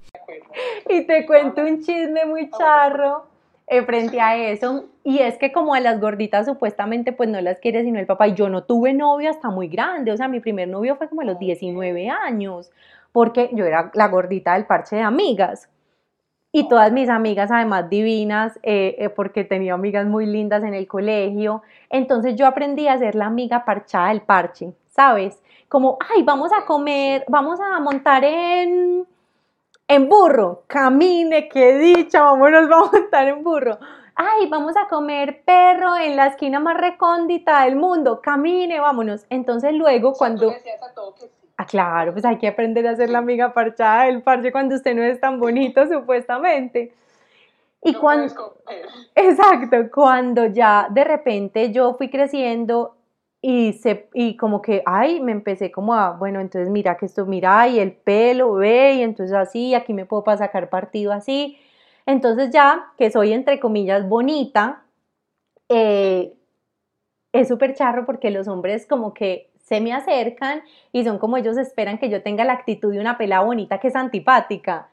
Y 0.90 1.06
te 1.06 1.26
cuento 1.26 1.62
un 1.62 1.82
chisme 1.82 2.26
muy 2.26 2.50
charro 2.50 3.28
eh, 3.68 3.82
frente 3.84 4.20
a 4.20 4.36
eso. 4.36 4.86
Y 5.04 5.20
es 5.20 5.38
que 5.38 5.52
como 5.52 5.74
a 5.74 5.80
las 5.80 6.00
gorditas 6.00 6.46
supuestamente 6.46 7.12
pues 7.14 7.30
no 7.30 7.40
las 7.42 7.60
quiere 7.60 7.84
sino 7.84 8.00
el 8.00 8.06
papá. 8.06 8.28
Y 8.28 8.34
yo 8.34 8.50
no 8.50 8.64
tuve 8.64 8.94
novio 8.94 9.30
hasta 9.30 9.50
muy 9.50 9.68
grande. 9.68 10.12
O 10.12 10.18
sea, 10.18 10.28
mi 10.28 10.40
primer 10.40 10.68
novio 10.68 10.96
fue 10.98 11.08
como 11.10 11.22
a 11.22 11.26
los 11.26 11.40
19 11.40 12.10
años 12.10 12.72
porque 13.14 13.50
yo 13.54 13.66
era 13.66 13.92
la 13.94 14.10
gordita 14.10 14.56
del 14.56 14.66
parche 14.66 14.98
de 14.98 15.04
amigas. 15.04 15.70
Y 16.52 16.68
todas 16.68 16.92
mis 16.92 17.10
amigas, 17.10 17.50
además 17.52 17.90
divinas, 17.90 18.60
eh, 18.62 18.96
eh, 19.00 19.10
porque 19.10 19.44
tenía 19.44 19.74
amigas 19.74 20.06
muy 20.06 20.26
lindas 20.26 20.64
en 20.64 20.74
el 20.74 20.88
colegio. 20.88 21.64
Entonces 21.90 22.36
yo 22.36 22.46
aprendí 22.46 22.88
a 22.88 22.98
ser 22.98 23.16
la 23.16 23.26
amiga 23.26 23.66
parchada 23.66 24.10
del 24.10 24.22
parche, 24.22 24.74
¿sabes? 24.90 25.42
Como, 25.70 25.98
ay, 26.14 26.22
vamos 26.22 26.52
a 26.54 26.66
comer, 26.66 27.24
vamos 27.28 27.60
a 27.60 27.80
montar 27.80 28.24
en, 28.24 29.08
en 29.88 30.10
burro. 30.10 30.64
Camine, 30.68 31.48
qué 31.50 31.78
dicha, 31.78 32.22
vámonos, 32.22 32.70
vamos 32.70 32.94
a 32.94 33.00
montar 33.00 33.28
en 33.28 33.44
burro. 33.44 33.80
Ay, 34.16 34.48
vamos 34.48 34.76
a 34.78 34.88
comer 34.88 35.44
perro 35.44 35.98
en 35.98 36.16
la 36.16 36.28
esquina 36.28 36.60
más 36.60 36.78
recóndita 36.78 37.64
del 37.64 37.76
mundo. 37.76 38.22
Camine, 38.22 38.80
vámonos. 38.80 39.26
Entonces 39.30 39.74
luego 39.74 40.14
cuando... 40.14 40.54
Ah, 41.58 41.66
claro, 41.66 42.14
pues 42.14 42.26
hay 42.26 42.38
que 42.38 42.48
aprender 42.48 42.88
a 42.88 42.96
ser 42.96 43.10
la 43.10 43.20
amiga 43.20 43.54
parchada 43.54 44.06
del 44.06 44.24
parche 44.24 44.52
cuando 44.52 44.76
usted 44.76 44.96
no 44.96 45.04
es 45.04 45.20
tan 45.20 45.40
bonito, 45.40 45.86
supuestamente. 45.92 46.94
Y 47.84 47.94
cuando... 47.94 48.58
Exacto, 49.16 49.78
cuando 49.94 50.48
ya 50.48 50.88
de 50.90 51.04
repente 51.04 51.72
yo 51.72 51.94
fui 51.96 52.10
creciendo 52.10 52.96
y, 53.42 53.74
se, 53.74 54.08
y 54.14 54.38
como 54.38 54.62
que, 54.62 54.82
ay, 54.86 55.20
me 55.20 55.34
empecé 55.34 55.70
como 55.70 55.94
a, 55.94 56.12
bueno, 56.12 56.40
entonces 56.40 56.70
mira 56.70 56.96
que 56.98 57.06
esto, 57.08 57.26
mira, 57.26 57.68
y 57.68 57.80
el 57.80 57.92
pelo, 57.92 58.54
ve, 58.54 58.96
y 58.96 59.02
entonces 59.02 59.36
así, 59.36 59.76
aquí 59.76 59.94
me 59.94 60.06
puedo 60.06 60.24
para 60.24 60.38
sacar 60.38 60.70
partido 60.70 61.12
así. 61.12 61.58
Entonces 62.06 62.52
ya 62.52 62.94
que 62.98 63.12
soy 63.12 63.34
entre 63.34 63.60
comillas 63.60 64.08
bonita, 64.08 64.84
eh, 65.70 66.34
es 67.34 67.48
súper 67.50 67.76
charro 67.76 68.06
porque 68.06 68.32
los 68.32 68.48
hombres 68.48 68.86
como 68.88 69.14
que 69.14 69.53
se 69.64 69.80
me 69.82 69.94
acercan 69.94 70.62
y 70.92 71.04
son 71.04 71.18
como 71.18 71.38
ellos 71.38 71.58
esperan 71.58 71.98
que 71.98 72.10
yo 72.10 72.22
tenga 72.22 72.44
la 72.44 72.54
actitud 72.54 72.92
de 72.92 73.00
una 73.00 73.18
pela 73.18 73.42
bonita 73.42 73.80
que 73.80 73.88
es 73.88 73.96
antipática. 73.96 74.90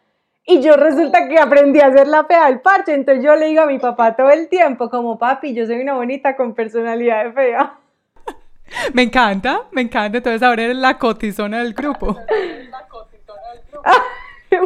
Y 0.46 0.62
yo 0.62 0.74
resulta 0.74 1.28
que 1.28 1.38
aprendí 1.38 1.80
a 1.80 1.88
hacer 1.88 2.09
la 2.09 2.24
fea 2.24 2.46
del 2.46 2.61
parche, 2.61 2.94
entonces 2.94 3.22
yo 3.22 3.37
le 3.37 3.46
digo 3.46 3.62
a 3.62 3.66
mi 3.66 3.78
papá 3.78 4.16
todo 4.16 4.30
el 4.30 4.48
tiempo, 4.48 4.88
como 4.88 5.18
papi, 5.18 5.54
yo 5.54 5.66
soy 5.66 5.80
una 5.80 5.94
bonita 5.94 6.35
con 6.37 6.54
personalidad 6.54 7.24
de 7.24 7.33
fea. 7.33 7.74
Me 8.94 9.02
encanta, 9.02 9.62
me 9.72 9.83
encanta, 9.83 10.18
entonces 10.18 10.42
ahora 10.42 10.62
eres 10.62 10.76
la 10.76 10.96
cotizona 10.96 11.59
del 11.59 11.74
grupo. 11.74 12.16
La 12.70 12.87
cotizona 12.87 13.52
del 13.52 13.62
grupo. 13.68 13.88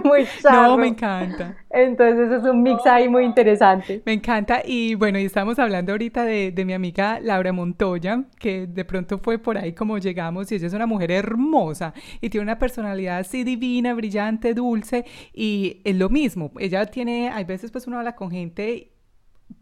Muy 0.04 0.26
charro. 0.42 0.62
No, 0.74 0.78
me 0.78 0.88
encanta. 0.88 1.56
Entonces 1.70 2.30
es 2.30 2.44
un 2.44 2.62
mix 2.62 2.86
ahí 2.86 3.08
muy 3.08 3.24
interesante. 3.24 4.02
Me 4.04 4.12
encanta 4.12 4.62
y 4.64 4.94
bueno, 4.94 5.18
y 5.18 5.24
estamos 5.24 5.58
hablando 5.58 5.92
ahorita 5.92 6.24
de, 6.24 6.52
de, 6.52 6.64
mi 6.64 6.72
amiga 6.72 7.18
Laura 7.20 7.52
Montoya, 7.52 8.24
que 8.38 8.66
de 8.66 8.84
pronto 8.84 9.18
fue 9.18 9.38
por 9.38 9.58
ahí 9.58 9.72
como 9.72 9.98
llegamos 9.98 10.50
y 10.52 10.56
ella 10.56 10.66
es 10.66 10.74
una 10.74 10.86
mujer 10.86 11.10
hermosa 11.10 11.92
y 12.20 12.30
tiene 12.30 12.44
una 12.44 12.58
personalidad 12.58 13.18
así 13.18 13.44
divina, 13.44 13.94
brillante, 13.94 14.54
dulce 14.54 15.04
y 15.32 15.80
es 15.84 15.96
lo 15.96 16.08
mismo. 16.08 16.52
Ella 16.58 16.86
tiene, 16.86 17.30
hay 17.30 17.44
veces 17.44 17.70
pues 17.70 17.86
uno 17.86 17.98
habla 17.98 18.14
con 18.14 18.30
gente, 18.30 18.92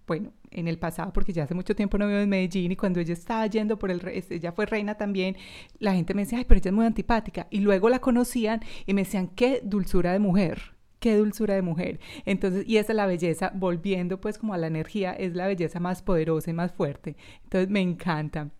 bueno, 0.06 0.32
en 0.52 0.68
el 0.68 0.78
pasado, 0.78 1.12
porque 1.12 1.32
ya 1.32 1.44
hace 1.44 1.54
mucho 1.54 1.74
tiempo 1.74 1.98
no 1.98 2.06
vivo 2.06 2.20
en 2.20 2.28
Medellín 2.28 2.72
y 2.72 2.76
cuando 2.76 3.00
ella 3.00 3.12
estaba 3.12 3.46
yendo 3.46 3.78
por 3.78 3.90
el, 3.90 4.00
ella 4.30 4.52
fue 4.52 4.66
reina 4.66 4.96
también, 4.96 5.36
la 5.78 5.94
gente 5.94 6.14
me 6.14 6.22
decía, 6.22 6.38
ay, 6.38 6.44
pero 6.46 6.58
ella 6.58 6.70
es 6.70 6.74
muy 6.74 6.86
antipática. 6.86 7.46
Y 7.50 7.60
luego 7.60 7.88
la 7.88 8.00
conocían 8.00 8.60
y 8.86 8.94
me 8.94 9.02
decían, 9.02 9.28
qué 9.28 9.60
dulzura 9.62 10.12
de 10.12 10.18
mujer 10.18 10.72
qué 11.02 11.16
dulzura 11.16 11.54
de 11.54 11.62
mujer. 11.62 11.98
Entonces, 12.24 12.64
y 12.64 12.76
esa 12.76 12.92
es 12.92 12.96
la 12.96 13.06
belleza, 13.06 13.50
volviendo 13.54 14.20
pues 14.20 14.38
como 14.38 14.54
a 14.54 14.56
la 14.56 14.68
energía, 14.68 15.12
es 15.12 15.34
la 15.34 15.48
belleza 15.48 15.80
más 15.80 16.00
poderosa 16.00 16.50
y 16.50 16.54
más 16.54 16.70
fuerte. 16.70 17.16
Entonces, 17.42 17.68
me 17.68 17.80
encanta. 17.80 18.50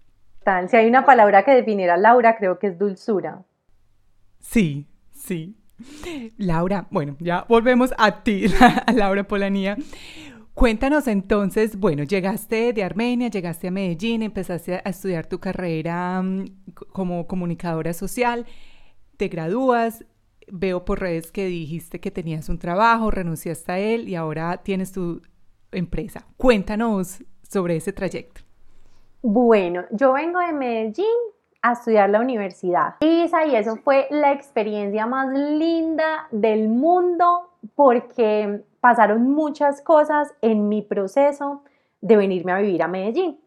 Si 0.69 0.77
hay 0.77 0.89
una 0.89 1.05
palabra 1.05 1.45
que 1.45 1.53
definiera 1.53 1.95
a 1.95 1.97
Laura, 1.97 2.37
creo 2.37 2.59
que 2.59 2.67
es 2.67 2.79
dulzura. 2.79 3.45
Sí, 4.41 4.89
sí. 5.13 5.57
Laura, 6.37 6.87
bueno, 6.91 7.17
ya 7.21 7.45
volvemos 7.49 7.95
a 7.97 8.23
ti, 8.23 8.47
a 8.87 8.93
Laura 8.93 9.23
Polanía. 9.25 9.77
Cuéntanos 10.55 11.09
entonces, 11.09 11.79
bueno, 11.79 12.03
llegaste 12.03 12.75
de 12.75 12.85
Armenia, 12.85 13.29
llegaste 13.29 13.69
a 13.69 13.71
Medellín, 13.71 14.23
empezaste 14.23 14.75
a 14.85 14.91
estudiar 14.91 15.27
tu 15.27 15.41
carrera 15.41 16.21
mm, 16.21 16.45
como 16.93 17.27
comunicadora 17.27 17.95
social, 17.95 18.45
te 19.17 19.29
gradúas, 19.29 20.05
veo 20.49 20.85
por 20.85 21.01
redes 21.01 21.33
que 21.33 21.47
dijiste 21.47 22.01
que 22.01 22.11
tenías 22.11 22.51
un 22.51 22.59
trabajo, 22.59 23.11
renunciaste 23.11 23.73
a 23.73 23.79
él 23.79 24.09
y 24.09 24.15
ahora 24.15 24.59
tienes 24.59 24.93
tu 24.93 25.23
empresa. 25.71 26.27
Cuéntanos 26.37 27.25
sobre 27.49 27.77
ese 27.77 27.95
trayecto. 27.95 28.43
Bueno, 29.23 29.85
yo 29.91 30.13
vengo 30.13 30.39
de 30.41 30.53
Medellín 30.53 31.07
a 31.63 31.73
estudiar 31.73 32.11
la 32.11 32.21
universidad. 32.21 32.97
Isa, 33.01 33.47
y 33.47 33.57
eso 33.57 33.77
fue 33.77 34.09
la 34.11 34.33
experiencia 34.33 35.07
más 35.07 35.29
linda 35.33 36.27
del 36.31 36.69
mundo 36.69 37.52
porque 37.75 38.63
pasaron 38.81 39.31
muchas 39.31 39.81
cosas 39.81 40.35
en 40.41 40.69
mi 40.69 40.83
proceso 40.83 41.63
de 42.01 42.17
venirme 42.17 42.53
a 42.53 42.59
vivir 42.59 42.83
a 42.83 42.89
Medellín. 42.89 43.41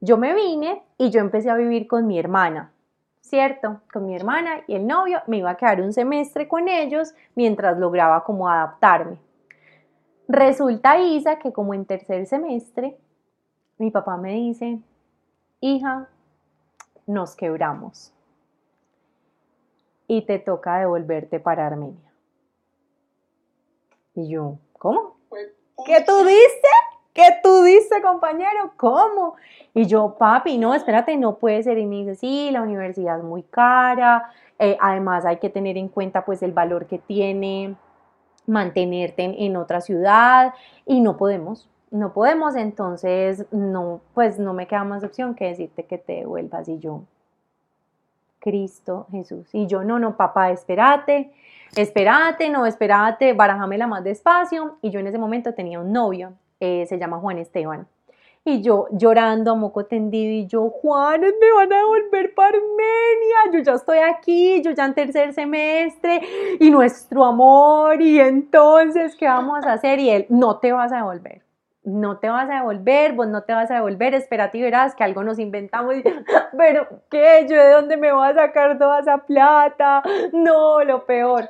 Yo 0.00 0.18
me 0.18 0.34
vine 0.34 0.82
y 0.98 1.10
yo 1.10 1.20
empecé 1.20 1.50
a 1.50 1.56
vivir 1.56 1.86
con 1.86 2.06
mi 2.06 2.18
hermana, 2.18 2.72
¿cierto? 3.20 3.80
Con 3.92 4.06
mi 4.06 4.14
hermana 4.14 4.60
y 4.66 4.74
el 4.74 4.86
novio. 4.86 5.22
Me 5.26 5.38
iba 5.38 5.50
a 5.50 5.56
quedar 5.56 5.80
un 5.80 5.92
semestre 5.92 6.46
con 6.46 6.68
ellos 6.68 7.14
mientras 7.34 7.78
lograba 7.78 8.22
como 8.24 8.48
adaptarme. 8.48 9.18
Resulta, 10.28 10.98
Isa, 10.98 11.38
que 11.38 11.52
como 11.52 11.72
en 11.72 11.86
tercer 11.86 12.26
semestre, 12.26 12.98
mi 13.78 13.90
papá 13.90 14.16
me 14.16 14.32
dice, 14.32 14.80
hija, 15.60 16.08
nos 17.06 17.36
quebramos 17.36 18.12
y 20.08 20.22
te 20.22 20.38
toca 20.38 20.78
devolverte 20.78 21.40
para 21.40 21.66
Armenia. 21.66 22.05
Y 24.16 24.28
yo, 24.28 24.56
¿cómo? 24.78 25.16
¿Qué 25.84 26.02
tú 26.06 26.24
dices? 26.24 26.62
¿Qué 27.12 27.36
tú 27.42 27.62
dices, 27.62 28.02
compañero? 28.02 28.72
¿Cómo? 28.76 29.36
Y 29.74 29.86
yo, 29.86 30.16
papi, 30.18 30.56
no, 30.58 30.74
espérate, 30.74 31.16
no 31.16 31.36
puede 31.36 31.62
ser. 31.62 31.78
Y 31.78 31.86
me 31.86 31.96
dice, 31.96 32.14
sí, 32.14 32.50
la 32.50 32.62
universidad 32.62 33.18
es 33.18 33.24
muy 33.24 33.42
cara. 33.42 34.30
Eh, 34.58 34.76
además, 34.80 35.26
hay 35.26 35.36
que 35.36 35.50
tener 35.50 35.76
en 35.76 35.88
cuenta, 35.88 36.24
pues, 36.24 36.42
el 36.42 36.52
valor 36.52 36.86
que 36.86 36.98
tiene 36.98 37.76
mantenerte 38.46 39.22
en, 39.22 39.56
otra 39.56 39.80
ciudad. 39.82 40.54
Y 40.86 41.00
no 41.00 41.18
podemos, 41.18 41.68
no 41.90 42.14
podemos. 42.14 42.56
Entonces, 42.56 43.44
no, 43.50 44.00
pues, 44.14 44.38
no 44.38 44.54
me 44.54 44.66
queda 44.66 44.84
más 44.84 45.04
opción 45.04 45.34
que 45.34 45.46
decirte 45.46 45.84
que 45.84 45.98
te 45.98 46.14
devuelvas. 46.14 46.68
Y 46.68 46.78
yo, 46.78 47.02
Cristo 48.46 49.08
Jesús. 49.10 49.48
Y 49.52 49.66
yo, 49.66 49.82
no, 49.82 49.98
no, 49.98 50.16
papá, 50.16 50.52
espérate, 50.52 51.32
espérate, 51.74 52.48
no, 52.48 52.64
espérate, 52.64 53.32
barajámela 53.32 53.88
más 53.88 54.04
despacio. 54.04 54.76
Y 54.82 54.90
yo 54.90 55.00
en 55.00 55.08
ese 55.08 55.18
momento 55.18 55.52
tenía 55.52 55.80
un 55.80 55.92
novio, 55.92 56.34
eh, 56.60 56.86
se 56.86 56.96
llama 56.96 57.18
Juan 57.18 57.38
Esteban. 57.38 57.88
Y 58.44 58.62
yo 58.62 58.86
llorando 58.92 59.50
a 59.50 59.54
moco 59.56 59.86
tendido 59.86 60.32
y 60.32 60.46
yo, 60.46 60.70
Juan, 60.70 61.22
me 61.22 61.52
van 61.56 61.72
a 61.72 61.78
devolver 61.78 62.32
para 62.34 62.50
Armenia, 62.50 63.52
yo 63.52 63.58
ya 63.58 63.72
estoy 63.72 63.98
aquí, 63.98 64.62
yo 64.62 64.70
ya 64.70 64.84
en 64.84 64.94
tercer 64.94 65.32
semestre 65.32 66.20
y 66.60 66.70
nuestro 66.70 67.24
amor 67.24 68.00
y 68.00 68.20
entonces, 68.20 69.16
¿qué 69.16 69.26
vamos 69.26 69.66
a 69.66 69.72
hacer? 69.72 69.98
Y 69.98 70.10
él, 70.10 70.26
no 70.28 70.58
te 70.58 70.70
vas 70.70 70.92
a 70.92 70.98
devolver 70.98 71.45
no 71.86 72.18
te 72.18 72.28
vas 72.28 72.50
a 72.50 72.54
devolver, 72.54 73.12
vos 73.12 73.28
no 73.28 73.44
te 73.44 73.52
vas 73.52 73.70
a 73.70 73.74
devolver, 73.74 74.12
espérate 74.12 74.58
y 74.58 74.62
verás 74.62 74.94
que 74.96 75.04
algo 75.04 75.22
nos 75.22 75.38
inventamos. 75.38 75.94
Pero, 76.58 76.88
¿qué? 77.08 77.46
¿Yo 77.48 77.56
de 77.56 77.70
dónde 77.70 77.96
me 77.96 78.12
voy 78.12 78.28
a 78.28 78.34
sacar 78.34 78.76
toda 78.76 79.00
esa 79.00 79.18
plata? 79.18 80.02
No, 80.32 80.82
lo 80.82 81.06
peor. 81.06 81.48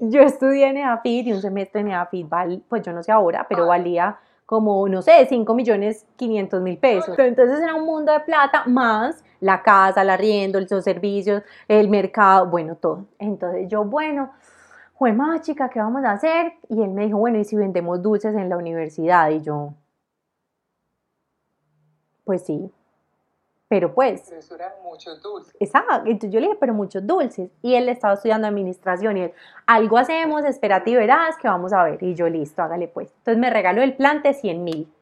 Yo 0.00 0.22
estudié 0.22 0.68
en 0.68 0.78
EAFIT 0.78 1.26
y 1.26 1.32
un 1.32 1.42
semestre 1.42 1.82
en 1.82 1.88
EAFIT, 1.88 2.26
pues 2.68 2.82
yo 2.82 2.92
no 2.92 3.02
sé 3.02 3.12
ahora, 3.12 3.46
pero 3.48 3.66
valía 3.66 4.18
como, 4.46 4.88
no 4.88 5.02
sé, 5.02 5.26
5 5.28 5.54
millones 5.54 6.06
500 6.16 6.62
mil 6.62 6.78
pesos. 6.78 7.18
Entonces 7.18 7.60
era 7.60 7.74
un 7.74 7.84
mundo 7.84 8.12
de 8.12 8.20
plata 8.20 8.64
más 8.66 9.22
la 9.40 9.62
casa, 9.62 10.04
la 10.04 10.14
arriendo, 10.14 10.58
los 10.58 10.84
servicios, 10.84 11.42
el 11.68 11.88
mercado, 11.90 12.46
bueno, 12.46 12.76
todo. 12.76 13.04
Entonces 13.18 13.68
yo, 13.68 13.84
bueno, 13.84 14.30
fue 14.98 15.12
más 15.12 15.42
chica, 15.42 15.68
¿qué 15.68 15.78
vamos 15.78 16.04
a 16.04 16.12
hacer? 16.12 16.54
Y 16.68 16.82
él 16.82 16.90
me 16.90 17.06
dijo, 17.06 17.18
bueno, 17.18 17.38
¿y 17.38 17.44
si 17.44 17.56
vendemos 17.56 18.02
dulces 18.02 18.34
en 18.34 18.48
la 18.48 18.56
universidad? 18.56 19.30
Y 19.30 19.42
yo, 19.42 19.74
pues 22.24 22.44
sí, 22.44 22.70
pero 23.68 23.92
pues... 23.94 24.24
Pero 24.28 24.40
eso 24.40 24.54
eran 24.54 24.72
muchos 24.82 25.20
dulces. 25.20 25.56
Exacto, 25.58 26.02
entonces 26.06 26.30
yo 26.30 26.40
le 26.40 26.46
dije, 26.46 26.58
pero 26.60 26.72
muchos 26.72 27.06
dulces. 27.06 27.50
Y 27.62 27.74
él 27.74 27.88
estaba 27.88 28.14
estudiando 28.14 28.46
administración 28.46 29.16
y 29.16 29.22
él, 29.22 29.32
algo 29.66 29.98
hacemos, 29.98 30.44
espérate 30.44 30.90
y 30.90 30.96
verás 30.96 31.36
que 31.36 31.48
vamos 31.48 31.72
a 31.72 31.82
ver. 31.82 32.02
Y 32.02 32.14
yo, 32.14 32.28
listo, 32.28 32.62
hágale 32.62 32.88
pues. 32.88 33.12
Entonces 33.18 33.38
me 33.38 33.50
regaló 33.50 33.82
el 33.82 33.96
plante 33.96 34.34
100 34.34 34.64
mil. 34.64 34.92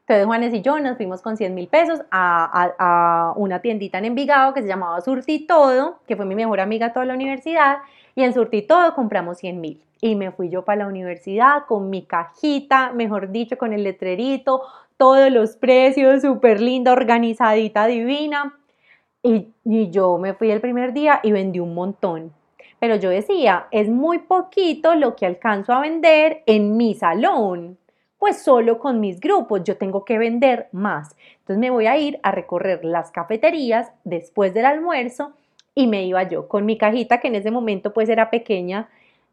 Entonces 0.00 0.24
Juanes 0.24 0.54
y 0.54 0.62
yo 0.62 0.80
nos 0.80 0.96
fuimos 0.96 1.20
con 1.20 1.36
100 1.36 1.54
mil 1.54 1.68
pesos 1.68 2.00
a, 2.10 2.72
a, 2.78 3.34
una 3.36 3.60
tiendita 3.60 3.98
en 3.98 4.06
Envigado 4.06 4.54
que 4.54 4.62
se 4.62 4.68
llamaba 4.68 5.02
Surti 5.02 5.46
Todo, 5.46 5.98
que 6.06 6.16
fue 6.16 6.24
mi 6.24 6.34
mejor 6.34 6.60
amiga 6.60 6.94
toda 6.94 7.04
la 7.04 7.12
universidad. 7.12 7.78
Y 8.18 8.24
en 8.24 8.34
Surti 8.34 8.62
Todo 8.62 8.96
compramos 8.96 9.38
100 9.38 9.60
mil. 9.60 9.80
Y 10.00 10.16
me 10.16 10.32
fui 10.32 10.48
yo 10.48 10.64
para 10.64 10.80
la 10.80 10.88
universidad 10.88 11.66
con 11.68 11.88
mi 11.88 12.02
cajita, 12.02 12.90
mejor 12.90 13.30
dicho, 13.30 13.56
con 13.56 13.72
el 13.72 13.84
letrerito, 13.84 14.62
todos 14.96 15.30
los 15.30 15.54
precios, 15.54 16.22
súper 16.22 16.60
linda, 16.60 16.90
organizadita, 16.90 17.86
divina. 17.86 18.58
Y, 19.22 19.52
y 19.64 19.90
yo 19.90 20.18
me 20.18 20.34
fui 20.34 20.50
el 20.50 20.60
primer 20.60 20.92
día 20.92 21.20
y 21.22 21.30
vendí 21.30 21.60
un 21.60 21.74
montón. 21.74 22.32
Pero 22.80 22.96
yo 22.96 23.08
decía, 23.08 23.68
es 23.70 23.88
muy 23.88 24.18
poquito 24.18 24.96
lo 24.96 25.14
que 25.14 25.24
alcanzo 25.24 25.72
a 25.72 25.80
vender 25.80 26.42
en 26.46 26.76
mi 26.76 26.94
salón 26.94 27.78
pues 28.18 28.42
solo 28.42 28.80
con 28.80 28.98
mis 28.98 29.20
grupos 29.20 29.62
yo 29.62 29.76
tengo 29.76 30.04
que 30.04 30.18
vender 30.18 30.68
más. 30.72 31.14
Entonces 31.38 31.58
me 31.58 31.70
voy 31.70 31.86
a 31.86 31.96
ir 31.96 32.18
a 32.24 32.32
recorrer 32.32 32.84
las 32.84 33.12
cafeterías 33.12 33.92
después 34.02 34.52
del 34.52 34.66
almuerzo 34.66 35.34
y 35.78 35.86
me 35.86 36.04
iba 36.04 36.24
yo 36.24 36.48
con 36.48 36.66
mi 36.66 36.76
cajita 36.76 37.20
que 37.20 37.28
en 37.28 37.36
ese 37.36 37.52
momento 37.52 37.92
pues 37.92 38.08
era 38.08 38.30
pequeña 38.30 38.88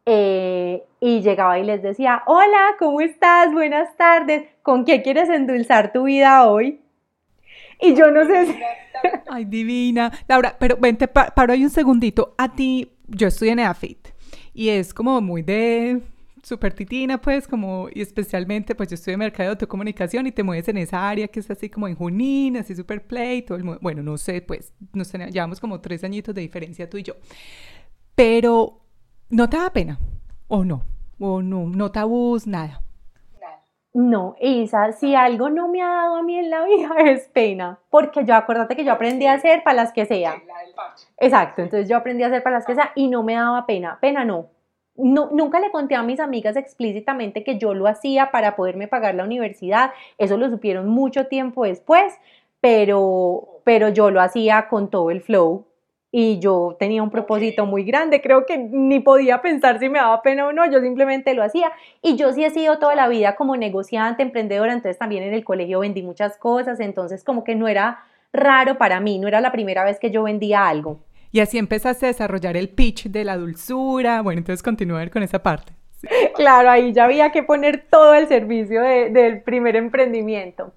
eh, 0.05 0.83
y 0.99 1.21
llegaba 1.21 1.57
y 1.57 1.63
les 1.63 1.81
decía, 1.81 2.21
hola, 2.27 2.75
¿cómo 2.77 3.01
estás? 3.01 3.51
Buenas 3.51 3.97
tardes, 3.97 4.43
¿con 4.61 4.85
qué 4.85 5.01
quieres 5.01 5.27
endulzar 5.27 5.91
tu 5.91 6.03
vida 6.03 6.47
hoy? 6.47 6.81
Y 7.81 7.95
yo 7.95 8.11
no 8.11 8.23
sé. 8.25 8.59
Ay, 9.27 9.45
divina. 9.45 10.11
Laura, 10.27 10.55
pero 10.59 10.77
vente, 10.79 11.07
paro 11.07 11.51
ahí 11.51 11.63
un 11.63 11.71
segundito. 11.71 12.35
A 12.37 12.53
ti, 12.53 12.91
yo 13.07 13.29
estoy 13.29 13.49
en 13.49 13.57
EAFIT 13.57 14.09
y 14.53 14.69
es 14.69 14.93
como 14.93 15.19
muy 15.21 15.41
de 15.41 16.03
súper 16.45 16.73
titina, 16.73 17.19
pues, 17.19 17.47
como, 17.47 17.87
y 17.91 18.01
especialmente, 18.01 18.75
pues 18.75 18.89
yo 18.89 18.93
estoy 18.93 19.13
en 19.13 19.19
mercado 19.19 19.49
de 19.49 19.53
autocomunicación 19.53 20.27
y 20.27 20.31
te 20.31 20.43
mueves 20.43 20.67
en 20.67 20.77
esa 20.77 21.09
área 21.09 21.27
que 21.27 21.39
es 21.39 21.49
así 21.49 21.71
como 21.71 21.87
en 21.87 21.95
Junín, 21.95 22.57
así 22.57 22.75
súper 22.75 23.07
play, 23.07 23.41
todo 23.41 23.57
el 23.57 23.63
mundo, 23.63 23.79
bueno, 23.81 24.03
no 24.03 24.15
sé, 24.17 24.43
pues, 24.43 24.71
nos 24.93 25.09
tenemos, 25.09 25.33
llevamos 25.33 25.59
como 25.59 25.81
tres 25.81 26.03
añitos 26.03 26.35
de 26.35 26.41
diferencia 26.41 26.87
tú 26.87 26.97
y 26.97 27.03
yo. 27.03 27.15
Pero, 28.13 28.79
¿no 29.29 29.49
te 29.49 29.57
da 29.57 29.71
pena? 29.71 29.99
¿O 30.47 30.63
no? 30.63 30.83
¿O 31.19 31.41
no? 31.41 31.65
¿No 31.65 31.91
tabús? 31.91 32.45
Nada. 32.45 32.81
No, 33.95 34.35
Isa, 34.41 34.91
si 34.91 35.15
algo 35.15 35.49
no 35.49 35.69
me 35.69 35.81
ha 35.81 35.87
dado 35.87 36.17
a 36.17 36.21
mí 36.21 36.37
en 36.37 36.49
la 36.49 36.65
vida 36.65 36.89
es 37.05 37.27
pena, 37.29 37.79
porque 37.89 38.23
yo 38.23 38.35
acuérdate 38.35 38.75
que 38.75 38.83
yo 38.83 38.91
aprendí 38.91 39.25
a 39.25 39.33
hacer 39.33 39.63
para 39.63 39.77
las 39.77 39.93
que 39.93 40.05
sea. 40.05 40.35
Exacto, 41.17 41.63
entonces 41.63 41.89
yo 41.89 41.97
aprendí 41.97 42.21
a 42.21 42.27
hacer 42.27 42.43
para 42.43 42.57
las 42.57 42.65
que 42.65 42.75
sea 42.75 42.91
y 42.93 43.07
no 43.07 43.23
me 43.23 43.33
daba 43.33 43.65
pena. 43.65 43.97
Pena 43.99 44.23
no, 44.25 44.49
no, 44.97 45.29
nunca 45.31 45.59
le 45.59 45.71
conté 45.71 45.95
a 45.95 46.03
mis 46.03 46.19
amigas 46.19 46.55
explícitamente 46.55 47.43
que 47.43 47.57
yo 47.57 47.73
lo 47.73 47.87
hacía 47.87 48.31
para 48.31 48.55
poderme 48.55 48.87
pagar 48.87 49.15
la 49.15 49.23
universidad. 49.23 49.91
Eso 50.17 50.37
lo 50.37 50.49
supieron 50.49 50.87
mucho 50.87 51.27
tiempo 51.27 51.65
después, 51.65 52.13
pero, 52.61 53.59
pero 53.63 53.89
yo 53.89 54.11
lo 54.11 54.21
hacía 54.21 54.67
con 54.69 54.89
todo 54.89 55.11
el 55.11 55.21
flow 55.21 55.65
y 56.11 56.39
yo 56.39 56.77
tenía 56.79 57.03
un 57.03 57.09
propósito 57.09 57.65
muy 57.65 57.83
grande. 57.83 58.21
Creo 58.21 58.45
que 58.45 58.57
ni 58.57 59.01
podía 59.01 59.41
pensar 59.41 59.79
si 59.79 59.89
me 59.89 59.99
daba 59.99 60.21
pena 60.21 60.47
o 60.47 60.53
no, 60.53 60.65
yo 60.71 60.79
simplemente 60.79 61.33
lo 61.33 61.43
hacía. 61.43 61.73
Y 62.01 62.15
yo 62.15 62.31
sí 62.31 62.45
he 62.45 62.49
sido 62.51 62.79
toda 62.79 62.95
la 62.95 63.09
vida 63.09 63.35
como 63.35 63.57
negociante, 63.57 64.23
emprendedora, 64.23 64.71
entonces 64.71 64.97
también 64.97 65.23
en 65.23 65.33
el 65.33 65.43
colegio 65.43 65.81
vendí 65.81 66.03
muchas 66.03 66.37
cosas, 66.37 66.79
entonces 66.79 67.25
como 67.25 67.43
que 67.43 67.55
no 67.55 67.67
era 67.67 67.99
raro 68.31 68.77
para 68.77 69.01
mí, 69.01 69.19
no 69.19 69.27
era 69.27 69.41
la 69.41 69.51
primera 69.51 69.83
vez 69.83 69.99
que 69.99 70.09
yo 70.09 70.23
vendía 70.23 70.69
algo. 70.69 70.99
Y 71.31 71.39
así 71.39 71.57
empezaste 71.57 72.05
a 72.05 72.09
desarrollar 72.09 72.57
el 72.57 72.69
pitch 72.69 73.07
de 73.07 73.23
la 73.23 73.37
dulzura. 73.37 74.21
Bueno, 74.21 74.39
entonces 74.39 74.63
continúa 74.63 75.07
con 75.09 75.23
esa 75.23 75.41
parte. 75.43 75.73
Claro, 76.35 76.69
ahí 76.69 76.93
ya 76.93 77.05
había 77.05 77.31
que 77.31 77.43
poner 77.43 77.85
todo 77.89 78.13
el 78.13 78.27
servicio 78.27 78.81
del 78.81 79.41
primer 79.41 79.75
emprendimiento. 79.75 80.73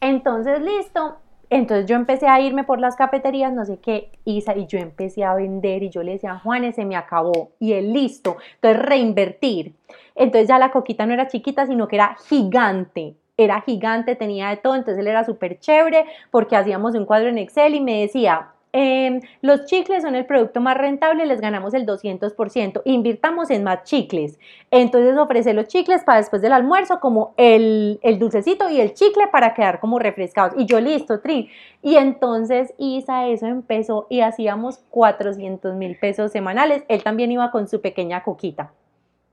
Entonces, 0.00 0.60
listo. 0.60 1.16
Entonces 1.48 1.86
yo 1.86 1.96
empecé 1.96 2.28
a 2.28 2.40
irme 2.40 2.62
por 2.62 2.78
las 2.78 2.94
cafeterías, 2.94 3.52
no 3.52 3.64
sé 3.64 3.78
qué, 3.78 4.12
Isa, 4.24 4.56
y 4.56 4.66
yo 4.66 4.78
empecé 4.78 5.24
a 5.24 5.34
vender 5.34 5.82
y 5.82 5.90
yo 5.90 6.04
le 6.04 6.12
decía, 6.12 6.38
Juanes, 6.38 6.76
se 6.76 6.84
me 6.84 6.94
acabó. 6.94 7.50
Y 7.58 7.72
él, 7.72 7.92
listo. 7.92 8.36
Entonces, 8.54 8.82
reinvertir. 8.82 9.74
Entonces 10.14 10.48
ya 10.48 10.60
la 10.60 10.70
coquita 10.70 11.06
no 11.06 11.14
era 11.14 11.26
chiquita, 11.26 11.66
sino 11.66 11.88
que 11.88 11.96
era 11.96 12.16
gigante 12.28 13.16
era 13.44 13.62
gigante, 13.62 14.16
tenía 14.16 14.50
de 14.50 14.58
todo, 14.58 14.76
entonces 14.76 15.00
él 15.00 15.06
era 15.06 15.24
súper 15.24 15.58
chévere 15.58 16.04
porque 16.30 16.56
hacíamos 16.56 16.94
un 16.94 17.06
cuadro 17.06 17.30
en 17.30 17.38
Excel 17.38 17.74
y 17.74 17.80
me 17.80 18.02
decía, 18.02 18.48
Em, 18.72 19.20
los 19.42 19.64
chicles 19.64 20.02
son 20.02 20.14
el 20.14 20.26
producto 20.26 20.60
más 20.60 20.76
rentable, 20.76 21.26
les 21.26 21.40
ganamos 21.40 21.74
el 21.74 21.86
200%. 21.86 22.82
Invirtamos 22.84 23.50
en 23.50 23.64
más 23.64 23.82
chicles. 23.82 24.38
Entonces 24.70 25.16
ofrece 25.18 25.54
los 25.54 25.66
chicles 25.66 26.04
para 26.04 26.18
después 26.18 26.40
del 26.40 26.52
almuerzo, 26.52 27.00
como 27.00 27.34
el, 27.36 27.98
el, 28.02 28.18
dulcecito 28.20 28.70
y 28.70 28.80
el 28.80 28.94
chicle 28.94 29.26
para 29.26 29.54
quedar 29.54 29.80
como 29.80 29.98
refrescados. 29.98 30.54
Y 30.56 30.66
yo 30.66 30.80
listo, 30.80 31.20
Trin. 31.20 31.48
Y 31.82 31.96
entonces 31.96 32.72
Isa 32.78 33.26
eso 33.26 33.46
empezó 33.46 34.06
y 34.08 34.20
hacíamos 34.20 34.78
400 34.90 35.74
mil 35.74 35.96
pesos 35.98 36.30
semanales. 36.30 36.84
Él 36.88 37.02
también 37.02 37.32
iba 37.32 37.50
con 37.50 37.66
su 37.66 37.80
pequeña 37.80 38.22
coquita. 38.22 38.72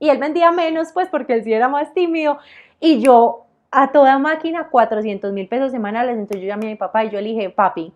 Y 0.00 0.08
él 0.08 0.18
vendía 0.18 0.50
menos, 0.50 0.92
pues 0.92 1.08
porque 1.08 1.34
él 1.34 1.44
sí 1.44 1.52
era 1.52 1.68
más 1.68 1.94
tímido. 1.94 2.38
Y 2.80 3.00
yo 3.00 3.44
a 3.70 3.92
toda 3.92 4.18
máquina 4.18 4.68
400 4.68 5.32
mil 5.32 5.46
pesos 5.46 5.70
semanales. 5.70 6.16
Entonces 6.16 6.40
yo 6.40 6.48
llamé 6.48 6.66
a 6.66 6.70
mi 6.70 6.76
papá 6.76 7.04
y 7.04 7.10
yo 7.10 7.20
le 7.20 7.28
dije, 7.28 7.50
papi, 7.50 7.92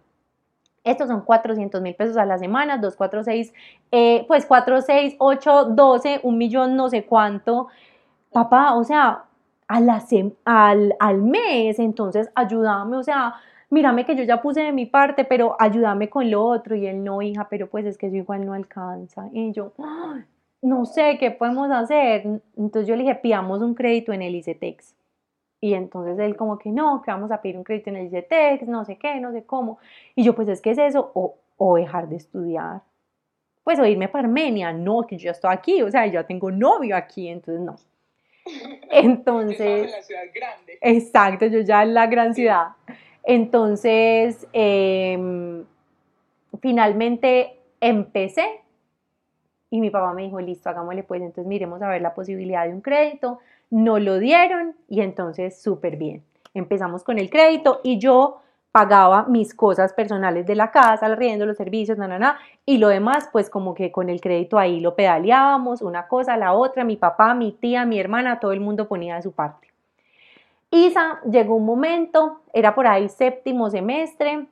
estos 0.85 1.09
son 1.09 1.23
400 1.23 1.81
mil 1.81 1.95
pesos 1.95 2.16
a 2.16 2.27
la 2.27 2.38
semana, 2.38 2.79
2, 2.79 2.97
4, 2.97 3.25
6, 3.25 3.53
pues 4.27 4.47
4, 4.47 4.81
6, 4.83 5.16
8, 5.18 5.64
12, 5.66 6.21
un 6.23 6.38
millón, 6.38 6.77
no 6.77 6.88
sé 6.88 7.05
cuánto. 7.05 7.68
Papá, 8.33 8.75
o 8.75 8.85
sea, 8.85 9.25
a 9.68 9.81
la 9.81 10.03
al, 10.45 10.95
al 10.99 11.23
mes, 11.23 11.79
entonces 11.79 12.31
ayúdame, 12.35 12.97
o 12.97 13.03
sea, 13.03 13.35
mírame 13.73 14.05
que 14.05 14.14
yo 14.14 14.23
ya 14.25 14.42
puse 14.42 14.61
de 14.62 14.73
mi 14.73 14.87
parte, 14.87 15.25
pero 15.25 15.57
ayúdame 15.59 16.11
con 16.11 16.31
lo 16.31 16.45
otro. 16.45 16.77
Y 16.77 16.87
él, 16.87 17.03
no, 17.03 17.23
hija, 17.23 17.49
pero 17.49 17.68
pues 17.68 17.87
es 17.87 17.97
que 17.97 18.07
eso 18.09 18.16
igual 18.16 18.45
no 18.45 18.53
alcanza. 18.53 19.29
Y 19.33 19.53
yo, 19.53 19.73
no 20.61 20.85
sé 20.85 21.16
qué 21.18 21.31
podemos 21.31 21.71
hacer. 21.71 22.42
Entonces 22.57 22.87
yo 22.87 22.97
le 22.97 23.03
dije, 23.03 23.14
pidamos 23.16 23.62
un 23.62 23.75
crédito 23.75 24.12
en 24.12 24.23
el 24.23 24.35
ICETEX. 24.35 24.95
Y 25.64 25.75
entonces 25.75 26.18
él 26.18 26.35
como 26.35 26.59
que 26.59 26.70
no, 26.70 27.03
que 27.03 27.12
vamos 27.12 27.31
a 27.31 27.40
pedir 27.40 27.57
un 27.57 27.62
crédito 27.62 27.90
en 27.90 27.96
el 27.96 28.07
ICETEX, 28.07 28.66
no 28.66 28.85
sé 28.85 28.98
qué, 28.98 29.20
no 29.20 29.31
sé 29.31 29.44
cómo. 29.44 29.79
Y 30.16 30.25
yo 30.25 30.35
pues 30.35 30.48
es 30.48 30.61
que 30.61 30.72
es 30.72 30.79
eso, 30.79 31.12
o, 31.14 31.37
o 31.57 31.77
dejar 31.77 32.09
de 32.09 32.16
estudiar. 32.16 32.83
Pues 33.62 33.79
o 33.79 33.87
irme 33.87 34.09
para 34.09 34.27
Armenia, 34.27 34.72
no, 34.72 35.07
que 35.07 35.16
yo 35.16 35.31
estoy 35.31 35.55
aquí, 35.55 35.81
o 35.81 35.88
sea, 35.88 36.05
yo 36.09 36.27
tengo 36.27 36.51
novio 36.51 36.96
aquí, 36.96 37.29
entonces 37.29 37.62
no. 37.62 37.77
Entonces... 38.90 39.85
en 39.85 39.90
la 39.92 40.03
ciudad 40.03 40.22
grande. 40.35 40.79
Exacto, 40.81 41.46
yo 41.46 41.61
ya 41.61 41.85
en 41.85 41.94
la 41.94 42.09
gran 42.09 42.35
ciudad. 42.35 42.70
Entonces, 43.22 44.48
em, 44.53 45.64
finalmente 46.61 47.57
empecé 47.81 48.62
y 49.70 49.81
mi 49.81 49.90
papá 49.90 50.12
me 50.12 50.22
dijo, 50.22 50.40
listo, 50.40 50.68
hagámosle 50.68 51.05
pues, 51.05 51.22
entonces 51.22 51.46
miremos 51.46 51.81
a 51.83 51.88
ver 51.88 52.03
la 52.03 52.14
posibilidad 52.14 52.66
de 52.66 52.75
un 52.75 52.81
crédito. 52.81 53.38
No 53.72 53.98
lo 53.98 54.18
dieron 54.18 54.76
y 54.87 55.00
entonces 55.00 55.62
súper 55.62 55.96
bien. 55.96 56.22
Empezamos 56.52 57.04
con 57.04 57.18
el 57.18 57.30
crédito 57.30 57.80
y 57.82 57.98
yo 57.98 58.42
pagaba 58.70 59.24
mis 59.24 59.54
cosas 59.54 59.94
personales 59.94 60.44
de 60.44 60.54
la 60.54 60.70
casa, 60.70 61.06
el 61.06 61.16
riendo, 61.16 61.46
los 61.46 61.56
servicios, 61.56 61.96
na, 61.96 62.06
na, 62.06 62.18
na, 62.18 62.38
y 62.66 62.76
lo 62.76 62.88
demás, 62.88 63.30
pues 63.32 63.48
como 63.48 63.72
que 63.72 63.90
con 63.90 64.11
el 64.11 64.20
crédito 64.20 64.58
ahí 64.58 64.78
lo 64.78 64.94
pedaleábamos, 64.94 65.80
una 65.80 66.06
cosa, 66.06 66.37
la 66.37 66.52
otra, 66.52 66.85
mi 66.85 66.96
papá, 66.96 67.32
mi 67.32 67.52
tía, 67.52 67.87
mi 67.87 67.98
hermana, 67.98 68.40
todo 68.40 68.52
el 68.52 68.61
mundo 68.61 68.88
ponía 68.88 69.16
de 69.16 69.22
su 69.22 69.32
parte. 69.32 69.68
Isa 70.70 71.20
llegó 71.30 71.54
un 71.54 71.64
momento, 71.64 72.42
era 72.52 72.74
por 72.74 72.87
ahí 72.87 73.08
séptimo 73.08 73.70
semestre, 73.70 74.48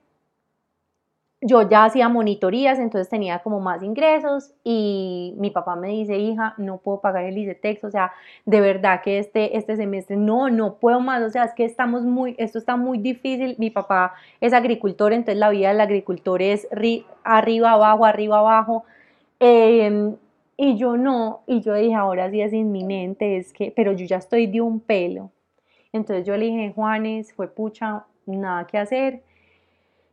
yo 1.42 1.68
ya 1.68 1.84
hacía 1.84 2.08
monitorías, 2.08 2.78
entonces 2.78 3.08
tenía 3.08 3.38
como 3.38 3.60
más 3.60 3.82
ingresos 3.82 4.52
y 4.62 5.34
mi 5.38 5.50
papá 5.50 5.74
me 5.74 5.88
dice, 5.88 6.18
hija, 6.18 6.54
no 6.58 6.78
puedo 6.78 7.00
pagar 7.00 7.24
el 7.24 7.38
ICETEX, 7.38 7.84
o 7.84 7.90
sea, 7.90 8.12
de 8.44 8.60
verdad 8.60 9.00
que 9.02 9.18
este, 9.18 9.56
este 9.56 9.76
semestre 9.76 10.16
no, 10.16 10.50
no 10.50 10.74
puedo 10.74 11.00
más, 11.00 11.22
o 11.22 11.30
sea, 11.30 11.44
es 11.44 11.54
que 11.54 11.64
estamos 11.64 12.02
muy, 12.02 12.34
esto 12.38 12.58
está 12.58 12.76
muy 12.76 12.98
difícil, 12.98 13.56
mi 13.58 13.70
papá 13.70 14.14
es 14.40 14.52
agricultor, 14.52 15.14
entonces 15.14 15.38
la 15.38 15.48
vida 15.48 15.68
del 15.68 15.80
agricultor 15.80 16.42
es 16.42 16.68
arriba, 17.24 17.72
abajo, 17.72 18.04
arriba, 18.04 18.38
abajo, 18.40 18.84
em, 19.38 20.16
y 20.58 20.76
yo 20.76 20.98
no, 20.98 21.40
y 21.46 21.62
yo 21.62 21.72
dije, 21.74 21.94
ahora 21.94 22.30
sí 22.30 22.42
es 22.42 22.52
inminente, 22.52 23.38
es 23.38 23.54
que, 23.54 23.72
pero 23.74 23.92
yo 23.92 24.04
ya 24.04 24.16
estoy 24.18 24.46
de 24.46 24.60
un 24.60 24.78
pelo, 24.78 25.30
entonces 25.92 26.26
yo 26.26 26.36
le 26.36 26.46
dije, 26.46 26.72
Juanes, 26.74 27.32
fue 27.32 27.48
pucha, 27.48 28.04
nada 28.26 28.66
que 28.66 28.76
hacer, 28.76 29.22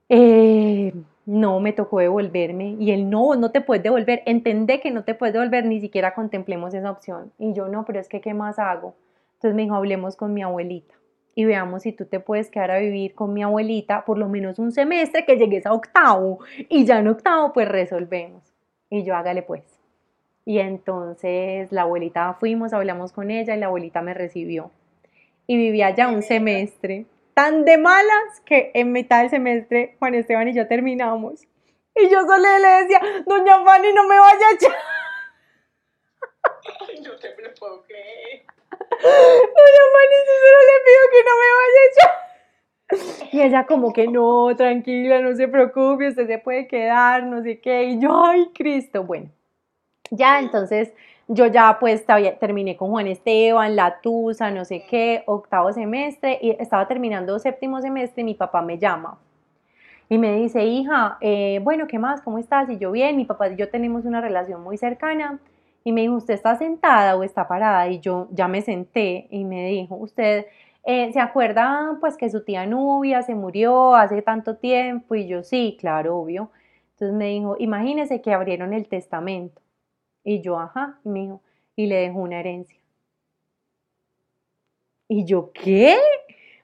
eh, 0.09 0.93
no, 1.27 1.59
me 1.59 1.73
tocó 1.73 1.99
devolverme. 1.99 2.77
Y 2.79 2.91
él, 2.91 3.09
no, 3.09 3.35
no 3.35 3.51
te 3.51 3.59
puedes 3.59 3.83
devolver. 3.83 4.23
Entendé 4.25 4.79
que 4.79 4.91
no 4.91 5.03
te 5.03 5.13
puedes 5.13 5.33
devolver, 5.33 5.65
ni 5.65 5.81
siquiera 5.81 6.13
contemplemos 6.13 6.73
esa 6.73 6.89
opción. 6.89 7.33
Y 7.37 7.53
yo, 7.53 7.67
no, 7.67 7.83
pero 7.83 7.99
es 7.99 8.07
que, 8.07 8.21
¿qué 8.21 8.33
más 8.33 8.57
hago? 8.59 8.95
Entonces 9.33 9.53
me 9.53 9.63
dijo, 9.63 9.75
hablemos 9.75 10.15
con 10.15 10.33
mi 10.33 10.41
abuelita 10.41 10.95
y 11.35 11.43
veamos 11.43 11.83
si 11.83 11.91
tú 11.91 12.05
te 12.05 12.21
puedes 12.21 12.49
quedar 12.49 12.71
a 12.71 12.79
vivir 12.79 13.13
con 13.13 13.33
mi 13.33 13.43
abuelita 13.43 14.05
por 14.05 14.17
lo 14.17 14.27
menos 14.27 14.57
un 14.57 14.71
semestre 14.71 15.25
que 15.25 15.35
llegues 15.35 15.65
a 15.65 15.73
octavo. 15.73 16.39
Y 16.69 16.85
ya 16.85 16.99
en 16.99 17.09
octavo, 17.09 17.51
pues 17.51 17.67
resolvemos. 17.67 18.41
Y 18.89 19.03
yo, 19.03 19.13
hágale 19.13 19.43
pues. 19.43 19.63
Y 20.45 20.59
entonces 20.59 21.73
la 21.73 21.81
abuelita 21.81 22.35
fuimos, 22.39 22.71
hablamos 22.71 23.11
con 23.11 23.31
ella 23.31 23.53
y 23.53 23.59
la 23.59 23.65
abuelita 23.65 24.01
me 24.01 24.13
recibió. 24.13 24.71
Y 25.45 25.57
vivía 25.57 25.93
ya 25.93 26.07
un 26.07 26.23
semestre 26.23 27.05
tan 27.37 27.65
de 27.65 27.77
malas 27.77 28.41
que 28.45 28.71
en 28.73 28.91
mitad 28.91 29.21
del 29.21 29.29
semestre 29.29 29.95
Juan 29.99 30.15
Esteban 30.15 30.47
y 30.47 30.55
yo 30.55 30.67
terminamos. 30.67 31.43
Y 31.93 32.09
yo 32.09 32.21
solo 32.21 32.37
le 32.37 32.67
decía, 32.67 32.99
doña 33.27 33.63
Fanny, 33.63 33.93
no 33.93 34.07
me 34.07 34.17
vaya 34.17 34.47
a 34.47 34.53
echar. 34.55 34.75
Ay, 36.89 36.99
no 37.01 37.15
te 37.17 37.39
lo 37.39 37.53
puedo 37.53 37.83
creer. 37.83 38.43
Doña 38.71 39.83
Fanny, 39.93 40.17
si 40.25 40.33
solo 40.41 40.59
le 40.65 40.77
pido 40.83 41.03
que 41.11 41.21
no 41.27 41.33
me 41.37 41.49
vaya 41.59 41.79
a 41.79 41.89
echar. 41.91 43.33
Y 43.33 43.41
ella 43.41 43.67
como 43.67 43.93
que 43.93 44.07
no, 44.07 44.55
tranquila, 44.55 45.21
no 45.21 45.35
se 45.35 45.47
preocupe, 45.47 46.07
usted 46.07 46.25
se 46.25 46.39
puede 46.39 46.67
quedar, 46.67 47.21
no 47.21 47.43
sé 47.43 47.61
qué. 47.61 47.83
Y 47.83 47.99
yo, 47.99 48.25
ay, 48.25 48.49
Cristo, 48.55 49.03
bueno. 49.03 49.29
Ya 50.09 50.39
entonces 50.39 50.91
yo 51.27 51.47
ya 51.47 51.77
pues 51.79 52.05
terminé 52.39 52.77
con 52.77 52.89
Juan 52.89 53.07
Esteban, 53.07 53.75
La 53.75 53.99
Tusa, 54.01 54.51
no 54.51 54.65
sé 54.65 54.85
qué, 54.89 55.23
octavo 55.25 55.73
semestre 55.73 56.39
y 56.41 56.51
estaba 56.51 56.87
terminando 56.87 57.37
séptimo 57.39 57.81
semestre 57.81 58.21
y 58.21 58.25
mi 58.25 58.33
papá 58.35 58.61
me 58.61 58.77
llama 58.77 59.17
y 60.09 60.17
me 60.17 60.35
dice, 60.37 60.65
hija, 60.65 61.17
eh, 61.21 61.59
bueno, 61.63 61.87
¿qué 61.87 61.99
más? 61.99 62.21
¿Cómo 62.21 62.37
estás? 62.37 62.69
Y 62.69 62.77
yo 62.77 62.91
bien, 62.91 63.17
mi 63.17 63.25
papá 63.25 63.49
y 63.49 63.55
yo 63.57 63.69
tenemos 63.69 64.05
una 64.05 64.21
relación 64.21 64.63
muy 64.63 64.77
cercana 64.77 65.39
y 65.83 65.91
me 65.91 66.01
dijo, 66.01 66.15
¿usted 66.15 66.33
está 66.33 66.57
sentada 66.57 67.15
o 67.17 67.23
está 67.23 67.47
parada? 67.47 67.87
Y 67.89 67.99
yo 67.99 68.27
ya 68.31 68.47
me 68.47 68.61
senté 68.61 69.27
y 69.29 69.43
me 69.43 69.67
dijo, 69.67 69.95
¿usted 69.95 70.45
eh, 70.85 71.11
se 71.11 71.19
acuerda 71.19 71.97
pues 71.99 72.15
que 72.17 72.29
su 72.29 72.43
tía 72.43 72.65
Nubia 72.65 73.21
se 73.23 73.35
murió 73.35 73.95
hace 73.95 74.21
tanto 74.21 74.55
tiempo? 74.57 75.15
Y 75.15 75.27
yo 75.27 75.43
sí, 75.43 75.77
claro, 75.79 76.17
obvio. 76.17 76.51
Entonces 76.93 77.15
me 77.17 77.27
dijo, 77.27 77.55
imagínese 77.59 78.21
que 78.21 78.33
abrieron 78.33 78.73
el 78.73 78.87
testamento. 78.87 79.61
Y 80.29 80.41
yo, 80.41 80.59
ajá, 80.59 80.99
y 81.05 81.09
me 81.09 81.21
dijo, 81.21 81.41
y 81.77 81.85
le 81.85 82.01
dejó 82.01 82.19
una 82.19 82.41
herencia. 82.41 82.77
Y 85.07 85.23
yo, 85.23 85.53
¿qué? 85.53 85.97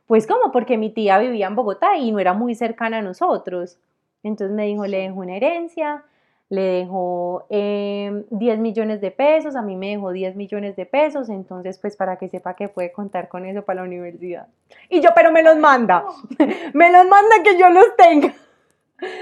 Pues 0.05 0.27
como 0.27 0.51
porque 0.51 0.77
mi 0.77 0.89
tía 0.89 1.17
vivía 1.17 1.47
en 1.47 1.55
Bogotá 1.55 1.95
y 1.95 2.11
no 2.11 2.19
era 2.19 2.33
muy 2.33 2.55
cercana 2.55 2.97
a 2.97 3.01
nosotros. 3.01 3.79
Entonces 4.21 4.53
me 4.53 4.65
dijo, 4.65 4.85
le 4.85 4.97
dejó 4.97 5.21
una 5.21 5.37
herencia, 5.37 6.03
le 6.49 6.61
dejó 6.61 7.45
10 7.49 8.27
em, 8.31 8.61
millones 8.61 8.99
de 8.99 9.11
pesos, 9.11 9.55
a 9.55 9.61
mí 9.61 9.77
me 9.77 9.91
dejó 9.91 10.11
10 10.11 10.35
millones 10.35 10.75
de 10.75 10.85
pesos, 10.85 11.29
entonces 11.29 11.79
pues 11.79 11.95
para 11.95 12.17
que 12.17 12.27
sepa 12.27 12.57
que 12.57 12.67
puede 12.67 12.91
contar 12.91 13.29
con 13.29 13.45
eso 13.45 13.63
para 13.63 13.79
la 13.79 13.87
universidad. 13.87 14.47
Y 14.89 14.99
yo, 14.99 15.11
pero 15.15 15.31
me 15.31 15.41
los 15.41 15.55
manda, 15.55 16.03
me 16.73 16.91
los 16.91 17.07
manda 17.07 17.41
que 17.45 17.57
yo 17.57 17.69
los 17.69 17.95
tenga. 17.95 18.33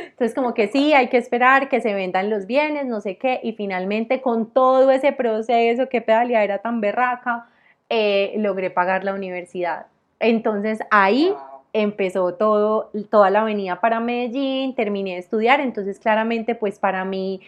Entonces, 0.09 0.35
como 0.35 0.53
que 0.53 0.67
sí, 0.67 0.93
hay 0.93 1.07
que 1.09 1.17
esperar 1.17 1.69
que 1.69 1.81
se 1.81 1.93
vendan 1.93 2.29
los 2.29 2.45
bienes, 2.45 2.85
no 2.85 3.01
sé 3.01 3.17
qué, 3.17 3.39
y 3.43 3.53
finalmente 3.53 4.21
con 4.21 4.51
todo 4.51 4.91
ese 4.91 5.11
proceso, 5.11 5.89
que 5.89 6.01
pedalía 6.01 6.43
era 6.43 6.59
tan 6.59 6.81
berraca, 6.81 7.47
eh, 7.89 8.33
logré 8.37 8.69
pagar 8.69 9.03
la 9.03 9.13
universidad. 9.13 9.87
Entonces 10.19 10.79
ahí 10.91 11.33
empezó 11.73 12.33
todo, 12.33 12.89
toda 13.09 13.29
la 13.29 13.41
avenida 13.41 13.79
para 13.79 13.99
Medellín, 13.99 14.75
terminé 14.75 15.13
de 15.13 15.19
estudiar, 15.19 15.59
entonces 15.59 15.99
claramente 15.99 16.55
pues 16.55 16.79
para 16.79 17.05
mí 17.05 17.41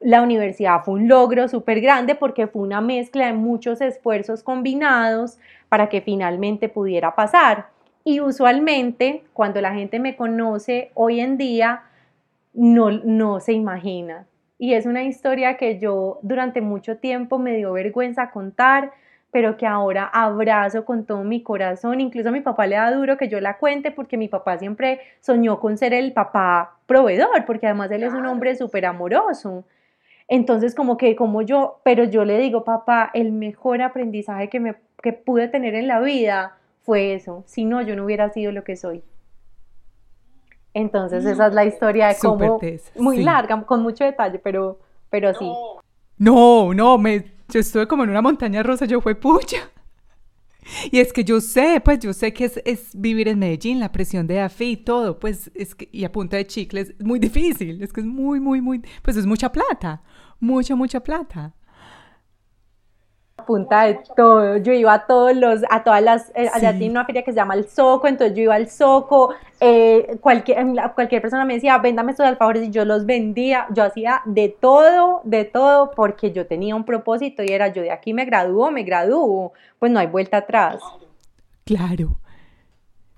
la 0.00 0.22
universidad 0.22 0.82
fue 0.82 0.94
un 0.94 1.08
logro 1.08 1.48
súper 1.48 1.80
grande 1.80 2.14
porque 2.14 2.46
fue 2.46 2.62
una 2.62 2.80
mezcla 2.80 3.26
de 3.26 3.34
muchos 3.34 3.80
esfuerzos 3.80 4.42
combinados 4.42 5.38
para 5.68 5.88
que 5.88 6.00
finalmente 6.00 6.68
pudiera 6.68 7.14
pasar. 7.14 7.66
Y 8.04 8.20
usualmente 8.20 9.24
cuando 9.32 9.60
la 9.60 9.74
gente 9.74 9.98
me 9.98 10.16
conoce 10.16 10.90
hoy 10.94 11.20
en 11.20 11.36
día, 11.36 11.82
no, 12.54 12.90
no 12.90 13.40
se 13.40 13.52
imagina. 13.52 14.26
Y 14.58 14.74
es 14.74 14.86
una 14.86 15.04
historia 15.04 15.56
que 15.56 15.78
yo 15.78 16.18
durante 16.22 16.60
mucho 16.60 16.98
tiempo 16.98 17.38
me 17.38 17.56
dio 17.56 17.72
vergüenza 17.72 18.30
contar, 18.30 18.92
pero 19.30 19.56
que 19.56 19.66
ahora 19.66 20.04
abrazo 20.04 20.84
con 20.84 21.06
todo 21.06 21.24
mi 21.24 21.42
corazón. 21.42 22.00
Incluso 22.00 22.28
a 22.28 22.32
mi 22.32 22.40
papá 22.40 22.66
le 22.66 22.76
da 22.76 22.90
duro 22.92 23.16
que 23.16 23.28
yo 23.28 23.40
la 23.40 23.58
cuente 23.58 23.90
porque 23.90 24.16
mi 24.16 24.28
papá 24.28 24.58
siempre 24.58 25.00
soñó 25.20 25.60
con 25.60 25.78
ser 25.78 25.94
el 25.94 26.12
papá 26.12 26.76
proveedor, 26.86 27.44
porque 27.46 27.66
además 27.66 27.90
él 27.90 28.02
es 28.02 28.12
un 28.12 28.26
hombre 28.26 28.54
súper 28.54 28.86
amoroso. 28.86 29.64
Entonces, 30.28 30.74
como 30.74 30.96
que, 30.96 31.16
como 31.16 31.42
yo, 31.42 31.80
pero 31.84 32.04
yo 32.04 32.24
le 32.24 32.38
digo, 32.38 32.62
papá, 32.64 33.10
el 33.14 33.32
mejor 33.32 33.82
aprendizaje 33.82 34.48
que, 34.48 34.60
me, 34.60 34.74
que 35.02 35.12
pude 35.12 35.48
tener 35.48 35.74
en 35.74 35.88
la 35.88 36.00
vida 36.00 36.59
fue 36.82 37.14
eso. 37.14 37.44
Si 37.46 37.64
no, 37.64 37.82
yo 37.82 37.96
no 37.96 38.04
hubiera 38.04 38.30
sido 38.30 38.52
lo 38.52 38.64
que 38.64 38.76
soy. 38.76 39.02
Entonces, 40.72 41.24
esa 41.24 41.48
es 41.48 41.54
la 41.54 41.64
historia 41.64 42.08
de 42.08 42.16
cómo, 42.20 42.60
muy 42.96 43.22
larga, 43.22 43.64
con 43.64 43.82
mucho 43.82 44.04
detalle, 44.04 44.38
pero, 44.38 44.78
pero 45.08 45.34
sí. 45.34 45.50
No, 46.16 46.72
no, 46.72 46.96
me, 46.96 47.24
yo 47.48 47.60
estuve 47.60 47.88
como 47.88 48.04
en 48.04 48.10
una 48.10 48.22
montaña 48.22 48.62
rosa, 48.62 48.86
yo 48.86 49.00
fue 49.00 49.14
pucha. 49.14 49.58
Y 50.92 51.00
es 51.00 51.12
que 51.12 51.24
yo 51.24 51.40
sé, 51.40 51.80
pues 51.84 51.98
yo 51.98 52.12
sé 52.12 52.32
que 52.32 52.44
es, 52.44 52.60
es 52.64 52.90
vivir 52.94 53.26
en 53.26 53.40
Medellín, 53.40 53.80
la 53.80 53.90
presión 53.90 54.26
de 54.26 54.40
AFI 54.40 54.72
y 54.72 54.76
todo, 54.76 55.18
pues 55.18 55.50
es 55.54 55.74
que, 55.74 55.88
y 55.90 56.04
a 56.04 56.12
punta 56.12 56.36
de 56.36 56.46
chicles, 56.46 56.90
es 56.90 57.04
muy 57.04 57.18
difícil, 57.18 57.82
es 57.82 57.92
que 57.92 58.02
es 58.02 58.06
muy, 58.06 58.38
muy, 58.38 58.60
muy, 58.60 58.82
pues 59.02 59.16
es 59.16 59.26
mucha 59.26 59.50
plata, 59.50 60.02
mucha, 60.38 60.76
mucha 60.76 61.00
plata 61.00 61.54
punta 63.44 63.84
de 63.84 64.00
todo. 64.16 64.56
Yo 64.58 64.72
iba 64.72 64.94
a 64.94 65.06
todos 65.06 65.36
los, 65.36 65.62
a 65.70 65.82
todas 65.82 66.02
las, 66.02 66.30
eh, 66.34 66.48
allá 66.52 66.76
tiene 66.76 66.90
una 66.90 67.04
feria 67.04 67.22
que 67.22 67.32
se 67.32 67.36
llama 67.36 67.54
el 67.54 67.68
Soco, 67.68 68.08
entonces 68.08 68.36
yo 68.36 68.44
iba 68.44 68.54
al 68.54 68.68
Soco, 68.68 69.34
eh, 69.60 70.16
cualquier, 70.20 70.64
cualquier 70.94 71.22
persona 71.22 71.44
me 71.44 71.54
decía, 71.54 71.76
véndame 71.78 72.12
estos 72.12 72.26
alfajores 72.26 72.62
y 72.64 72.70
yo 72.70 72.84
los 72.84 73.06
vendía, 73.06 73.66
yo 73.70 73.84
hacía 73.84 74.22
de 74.24 74.48
todo, 74.48 75.20
de 75.24 75.44
todo, 75.44 75.90
porque 75.92 76.32
yo 76.32 76.46
tenía 76.46 76.76
un 76.76 76.84
propósito 76.84 77.42
y 77.42 77.48
era 77.48 77.68
yo 77.68 77.82
de 77.82 77.90
aquí 77.90 78.14
me 78.14 78.24
gradúo, 78.24 78.70
me 78.70 78.82
gradúo, 78.82 79.52
pues 79.78 79.90
no 79.90 79.98
hay 79.98 80.06
vuelta 80.06 80.38
atrás. 80.38 80.80
Claro. 81.64 82.19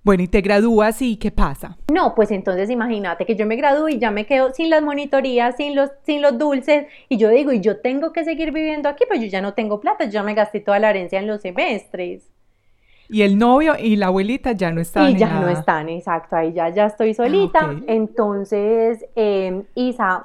Bueno, 0.04 0.24
y 0.24 0.28
te 0.28 0.40
gradúas 0.40 1.00
y 1.00 1.16
¿qué 1.16 1.30
pasa? 1.30 1.76
No, 1.92 2.16
pues 2.16 2.32
entonces 2.32 2.68
imagínate 2.70 3.24
que 3.24 3.36
yo 3.36 3.46
me 3.46 3.54
gradúo 3.54 3.88
y 3.88 4.00
ya 4.00 4.10
me 4.10 4.26
quedo 4.26 4.52
sin 4.52 4.68
las 4.68 4.82
monitorías, 4.82 5.56
sin 5.56 5.76
los, 5.76 5.90
sin 6.04 6.20
los 6.22 6.36
dulces, 6.38 6.86
y 7.08 7.18
yo 7.18 7.28
digo, 7.28 7.52
y 7.52 7.60
yo 7.60 7.80
tengo 7.80 8.12
que 8.12 8.24
seguir 8.24 8.50
viviendo 8.50 8.88
aquí, 8.88 9.04
pues 9.06 9.20
yo 9.20 9.26
ya 9.26 9.40
no 9.40 9.54
tengo 9.54 9.80
plata, 9.80 10.06
yo 10.06 10.10
ya 10.10 10.22
me 10.24 10.34
gasté 10.34 10.58
toda 10.58 10.80
la 10.80 10.90
herencia 10.90 11.20
en 11.20 11.28
los 11.28 11.40
semestres. 11.42 12.28
Y 13.08 13.22
el 13.22 13.38
novio 13.38 13.76
y 13.78 13.94
la 13.94 14.06
abuelita 14.06 14.52
ya 14.52 14.72
no 14.72 14.80
están. 14.80 15.10
Y 15.12 15.16
ya 15.16 15.40
no 15.40 15.48
están, 15.48 15.88
exacto, 15.88 16.34
ahí 16.34 16.52
ya, 16.52 16.70
ya 16.70 16.86
estoy 16.86 17.14
solita. 17.14 17.60
Ah, 17.62 17.80
Entonces, 17.86 19.04
eh, 19.14 19.62
Isa... 19.74 20.24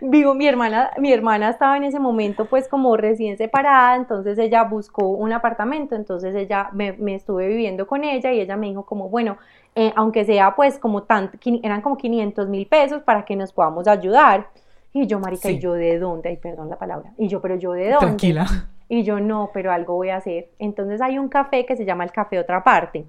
Vivo, 0.00 0.34
mi 0.34 0.46
hermana, 0.46 0.90
mi 0.98 1.12
hermana 1.12 1.50
estaba 1.50 1.76
en 1.76 1.84
ese 1.84 2.00
momento 2.00 2.46
pues 2.46 2.68
como 2.68 2.96
recién 2.96 3.36
separada, 3.36 3.96
entonces 3.96 4.38
ella 4.38 4.64
buscó 4.64 5.08
un 5.08 5.32
apartamento, 5.32 5.94
entonces 5.94 6.34
ella 6.34 6.70
me, 6.72 6.96
estuve 7.14 7.46
viviendo 7.48 7.86
con 7.86 8.04
ella 8.04 8.32
y 8.32 8.40
ella 8.40 8.56
me 8.56 8.68
dijo 8.68 8.84
como, 8.84 9.08
bueno, 9.08 9.38
eh, 9.74 9.92
aunque 9.94 10.24
sea 10.24 10.54
pues 10.56 10.78
como 10.78 11.04
tan, 11.04 11.30
eran 11.62 11.82
como 11.82 11.96
500 11.96 12.48
mil 12.48 12.66
pesos 12.66 13.02
para 13.02 13.24
que 13.24 13.36
nos 13.36 13.52
podamos 13.52 13.86
ayudar. 13.86 14.48
Y 14.94 15.06
yo, 15.06 15.18
marica, 15.18 15.50
¿y 15.50 15.58
yo 15.58 15.72
de 15.72 15.98
dónde? 15.98 16.28
Ay, 16.28 16.36
perdón 16.36 16.68
la 16.68 16.76
palabra. 16.76 17.12
Y 17.16 17.28
yo, 17.28 17.40
pero 17.40 17.56
yo 17.56 17.72
de 17.72 17.90
dónde? 17.90 17.98
Tranquila. 18.06 18.46
Y 18.88 19.04
yo, 19.04 19.20
no, 19.20 19.50
pero 19.54 19.72
algo 19.72 19.94
voy 19.94 20.10
a 20.10 20.16
hacer. 20.16 20.50
Entonces 20.58 21.00
hay 21.00 21.18
un 21.18 21.28
café 21.28 21.64
que 21.64 21.76
se 21.76 21.86
llama 21.86 22.04
el 22.04 22.12
Café 22.12 22.38
Otra 22.38 22.62
Parte. 22.62 23.06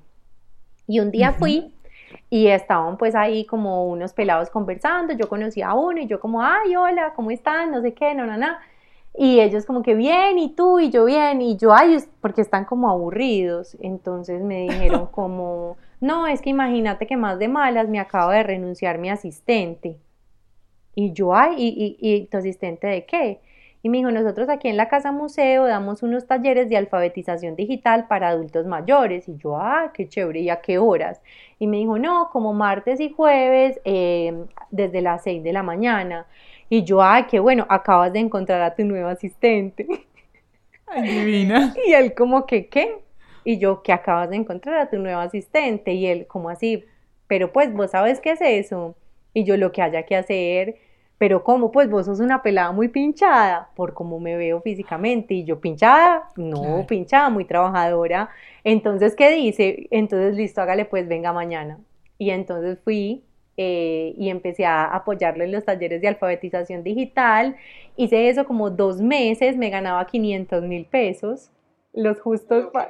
Y 0.87 1.01
un 1.01 1.11
día 1.11 1.33
fui 1.33 1.73
y 2.29 2.47
estaban 2.47 2.97
pues 2.97 3.15
ahí 3.15 3.45
como 3.45 3.87
unos 3.87 4.13
pelados 4.13 4.49
conversando, 4.49 5.13
yo 5.13 5.29
conocí 5.29 5.61
a 5.61 5.73
uno 5.73 6.01
y 6.01 6.07
yo 6.07 6.19
como, 6.19 6.41
ay, 6.41 6.75
hola, 6.75 7.13
¿cómo 7.15 7.31
están? 7.31 7.71
No 7.71 7.81
sé 7.81 7.93
qué, 7.93 8.13
no, 8.13 8.25
no, 8.25 8.37
no. 8.37 8.47
Y 9.15 9.39
ellos 9.41 9.65
como 9.65 9.83
que 9.83 9.93
bien, 9.93 10.39
y 10.39 10.55
tú, 10.55 10.79
y 10.79 10.89
yo 10.89 11.05
bien, 11.05 11.41
y 11.41 11.55
yo, 11.57 11.73
ay, 11.73 11.97
porque 12.21 12.41
están 12.41 12.65
como 12.65 12.89
aburridos. 12.89 13.77
Entonces 13.79 14.41
me 14.41 14.61
dijeron 14.61 15.05
como, 15.11 15.77
no, 16.01 16.27
es 16.27 16.41
que 16.41 16.49
imagínate 16.49 17.05
que 17.07 17.17
más 17.17 17.37
de 17.39 17.47
malas 17.47 17.87
me 17.89 17.99
acaba 17.99 18.33
de 18.33 18.43
renunciar 18.43 18.97
mi 18.97 19.09
asistente. 19.09 19.97
Y 20.95 21.13
yo, 21.13 21.35
ay, 21.35 21.55
¿y, 21.57 21.97
y, 21.99 22.15
y 22.15 22.25
tu 22.27 22.37
asistente 22.37 22.87
de 22.87 23.05
qué? 23.05 23.41
Y 23.85 23.89
me 23.89 23.97
dijo, 23.97 24.11
nosotros 24.11 24.47
aquí 24.47 24.69
en 24.69 24.77
la 24.77 24.87
Casa 24.87 25.11
Museo 25.11 25.65
damos 25.65 26.03
unos 26.03 26.25
talleres 26.25 26.69
de 26.69 26.77
alfabetización 26.77 27.57
digital 27.57 28.07
para 28.07 28.29
adultos 28.29 28.65
mayores. 28.65 29.27
Y 29.27 29.35
yo, 29.35 29.57
ah, 29.57 29.91
qué 29.93 30.07
chévere, 30.07 30.39
¿y 30.39 30.49
a 30.49 30.61
qué 30.61 30.77
horas? 30.77 31.21
Y 31.59 31.67
me 31.67 31.77
dijo, 31.77 31.99
no, 31.99 32.29
como 32.31 32.53
martes 32.53 33.01
y 33.01 33.09
jueves, 33.11 33.81
em, 33.83 34.47
desde 34.71 35.01
las 35.01 35.23
6 35.23 35.43
de 35.43 35.51
la 35.51 35.63
mañana. 35.63 36.25
Y 36.69 36.85
yo, 36.85 37.03
ay, 37.03 37.25
qué 37.25 37.41
bueno, 37.41 37.67
acabas 37.69 38.13
de 38.13 38.19
encontrar 38.19 38.61
a 38.61 38.73
tu 38.73 38.85
nuevo 38.85 39.09
asistente. 39.09 39.85
Ay, 40.87 41.09
divina. 41.09 41.73
Y 41.85 41.91
él 41.91 42.13
como 42.15 42.45
que, 42.45 42.67
¿qué? 42.67 42.99
Y 43.43 43.57
yo, 43.57 43.83
que 43.83 43.91
acabas 43.91 44.29
de 44.29 44.37
encontrar 44.37 44.77
a 44.79 44.89
tu 44.89 44.97
nuevo 44.97 45.19
asistente. 45.19 45.91
Y 45.91 46.07
él, 46.07 46.25
como 46.27 46.49
así, 46.49 46.85
pero 47.27 47.51
pues 47.51 47.73
vos 47.73 47.91
sabes 47.91 48.21
qué 48.21 48.31
es 48.31 48.41
eso. 48.41 48.95
Y 49.33 49.43
yo, 49.43 49.57
lo 49.57 49.73
que 49.73 49.81
haya 49.81 50.03
que 50.03 50.15
hacer 50.15 50.75
pero 51.23 51.41
¿cómo? 51.41 51.71
Pues 51.71 51.89
vos 51.89 52.05
sos 52.05 52.19
una 52.19 52.43
pelada 52.43 52.73
muy 52.73 52.89
pinchada 52.89 53.69
por 53.77 53.93
cómo 53.93 54.19
me 54.19 54.35
veo 54.35 54.59
físicamente 54.59 55.33
y 55.33 55.45
yo 55.45 55.61
pinchada, 55.61 56.27
no, 56.35 56.85
pinchada, 56.85 57.29
muy 57.29 57.45
trabajadora. 57.45 58.29
Entonces, 58.65 59.15
¿qué 59.15 59.31
dice? 59.31 59.87
Entonces, 59.89 60.35
listo, 60.35 60.59
hágale 60.61 60.83
pues, 60.83 61.07
venga 61.07 61.31
mañana. 61.31 61.79
Y 62.17 62.31
entonces 62.31 62.77
fui 62.83 63.23
eh, 63.55 64.13
y 64.17 64.27
empecé 64.27 64.65
a 64.65 64.83
apoyarlo 64.93 65.45
en 65.45 65.53
los 65.53 65.63
talleres 65.63 66.01
de 66.01 66.09
alfabetización 66.09 66.83
digital. 66.83 67.55
Hice 67.95 68.27
eso 68.27 68.43
como 68.43 68.69
dos 68.69 68.99
meses, 68.99 69.55
me 69.55 69.69
ganaba 69.69 70.05
500 70.05 70.63
mil 70.63 70.83
pesos, 70.87 71.53
los 71.93 72.19
justos 72.19 72.67
para... 72.73 72.89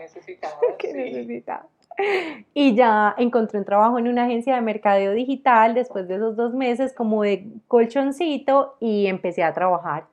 que 0.79 0.91
necesitaba. 0.95 1.67
Y 2.53 2.75
ya 2.75 3.15
encontré 3.17 3.59
un 3.59 3.65
trabajo 3.65 3.97
en 3.97 4.07
una 4.07 4.25
agencia 4.25 4.55
de 4.55 4.61
mercadeo 4.61 5.13
digital 5.13 5.73
después 5.73 6.07
de 6.07 6.15
esos 6.15 6.35
dos 6.35 6.53
meses 6.53 6.93
como 6.93 7.23
de 7.23 7.47
colchoncito 7.67 8.75
y 8.79 9.07
empecé 9.07 9.43
a 9.43 9.53
trabajar. 9.53 10.05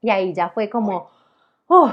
Y 0.00 0.10
ahí 0.10 0.32
ya 0.32 0.50
fue 0.50 0.68
como, 0.68 1.08
oh, 1.66 1.92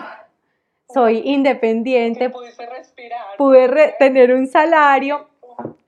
soy 0.93 1.21
independiente. 1.25 2.29
respirar. 2.29 3.37
Pude 3.37 3.95
tener 3.97 4.33
un 4.33 4.47
salario. 4.47 5.27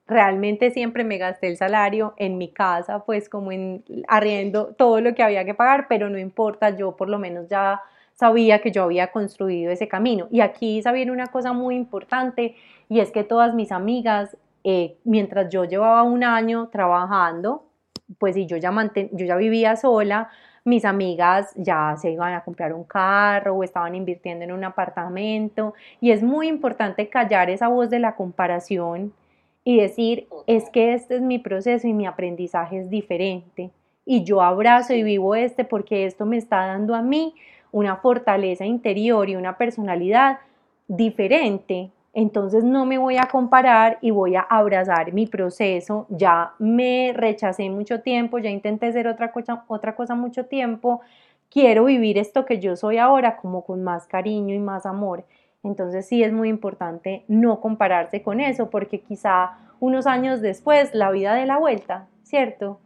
Realmente 0.07 0.71
siempre 0.71 1.03
me 1.03 1.17
gasté 1.17 1.47
el 1.47 1.57
salario 1.57 2.13
en 2.17 2.37
mi 2.37 2.49
casa, 2.49 3.03
pues 3.05 3.29
como 3.29 3.51
en 3.51 3.83
arriendo 4.07 4.73
todo 4.75 5.01
lo 5.01 5.15
que 5.15 5.23
había 5.23 5.45
que 5.45 5.53
pagar, 5.53 5.87
pero 5.87 6.09
no 6.09 6.17
importa, 6.17 6.71
yo 6.71 6.95
por 6.95 7.09
lo 7.09 7.19
menos 7.19 7.47
ya 7.47 7.81
sabía 8.13 8.59
que 8.61 8.71
yo 8.71 8.83
había 8.83 9.11
construido 9.11 9.71
ese 9.71 9.87
camino. 9.87 10.27
Y 10.29 10.41
aquí 10.41 10.81
sabía 10.81 11.11
una 11.11 11.27
cosa 11.27 11.53
muy 11.53 11.75
importante 11.75 12.55
y 12.93 12.99
es 12.99 13.11
que 13.11 13.23
todas 13.23 13.55
mis 13.55 13.71
amigas, 13.71 14.37
eh, 14.63 14.97
mientras 15.03 15.49
yo 15.49 15.65
llevaba 15.65 16.03
un 16.03 16.23
año 16.23 16.67
trabajando, 16.67 17.63
pues 18.19 18.37
y 18.37 18.45
yo 18.45 18.55
ya, 18.57 18.71
yo 19.11 19.25
ya 19.25 19.35
vivía 19.35 19.75
sola, 19.75 20.29
mis 20.63 20.85
amigas 20.85 21.51
ya 21.55 21.95
se 21.97 22.11
iban 22.11 22.35
a 22.35 22.43
comprar 22.43 22.71
un 22.71 22.83
carro 22.83 23.55
o 23.55 23.63
estaban 23.63 23.95
invirtiendo 23.95 24.45
en 24.45 24.51
un 24.51 24.63
apartamento. 24.63 25.73
Y 26.01 26.11
es 26.11 26.21
muy 26.21 26.47
importante 26.47 27.09
callar 27.09 27.49
esa 27.49 27.67
voz 27.67 27.89
de 27.89 27.97
la 27.97 28.15
comparación 28.15 29.11
y 29.63 29.79
decir, 29.79 30.27
es 30.45 30.69
que 30.69 30.93
este 30.93 31.15
es 31.15 31.21
mi 31.23 31.39
proceso 31.39 31.87
y 31.87 31.93
mi 31.93 32.05
aprendizaje 32.05 32.77
es 32.77 32.91
diferente. 32.91 33.71
Y 34.05 34.23
yo 34.23 34.43
abrazo 34.43 34.93
y 34.93 35.01
vivo 35.01 35.33
este 35.33 35.65
porque 35.65 36.05
esto 36.05 36.27
me 36.27 36.37
está 36.37 36.67
dando 36.67 36.93
a 36.93 37.01
mí 37.01 37.33
una 37.71 37.95
fortaleza 37.95 38.65
interior 38.65 39.29
y 39.29 39.35
una 39.35 39.57
personalidad 39.57 40.41
diferente. 40.87 41.89
Entonces 42.13 42.63
no 42.63 42.85
me 42.85 42.97
voy 42.97 43.17
a 43.17 43.27
comparar 43.31 43.97
y 44.01 44.11
voy 44.11 44.35
a 44.35 44.41
abrazar 44.41 45.13
mi 45.13 45.27
proceso. 45.27 46.05
Ya 46.09 46.53
me 46.59 47.11
rechacé 47.15 47.69
mucho 47.69 48.01
tiempo, 48.01 48.37
ya 48.39 48.49
intenté 48.49 48.87
hacer 48.87 49.07
otra 49.07 49.31
cosa, 49.31 49.63
otra 49.67 49.95
cosa 49.95 50.15
mucho 50.15 50.45
tiempo. 50.45 51.01
Quiero 51.49 51.85
vivir 51.85 52.17
esto 52.17 52.45
que 52.45 52.59
yo 52.59 52.75
soy 52.75 52.97
ahora 52.97 53.37
como 53.37 53.63
con 53.65 53.83
más 53.83 54.07
cariño 54.07 54.53
y 54.53 54.59
más 54.59 54.85
amor. 54.85 55.25
Entonces 55.63 56.05
sí 56.05 56.23
es 56.23 56.31
muy 56.31 56.49
importante 56.49 57.23
no 57.27 57.61
compararse 57.61 58.21
con 58.21 58.39
eso 58.39 58.69
porque 58.69 59.01
quizá 59.01 59.57
unos 59.79 60.07
años 60.07 60.41
después 60.41 60.93
la 60.93 61.11
vida 61.11 61.33
de 61.33 61.45
la 61.45 61.57
vuelta, 61.57 62.07
¿cierto? 62.23 62.79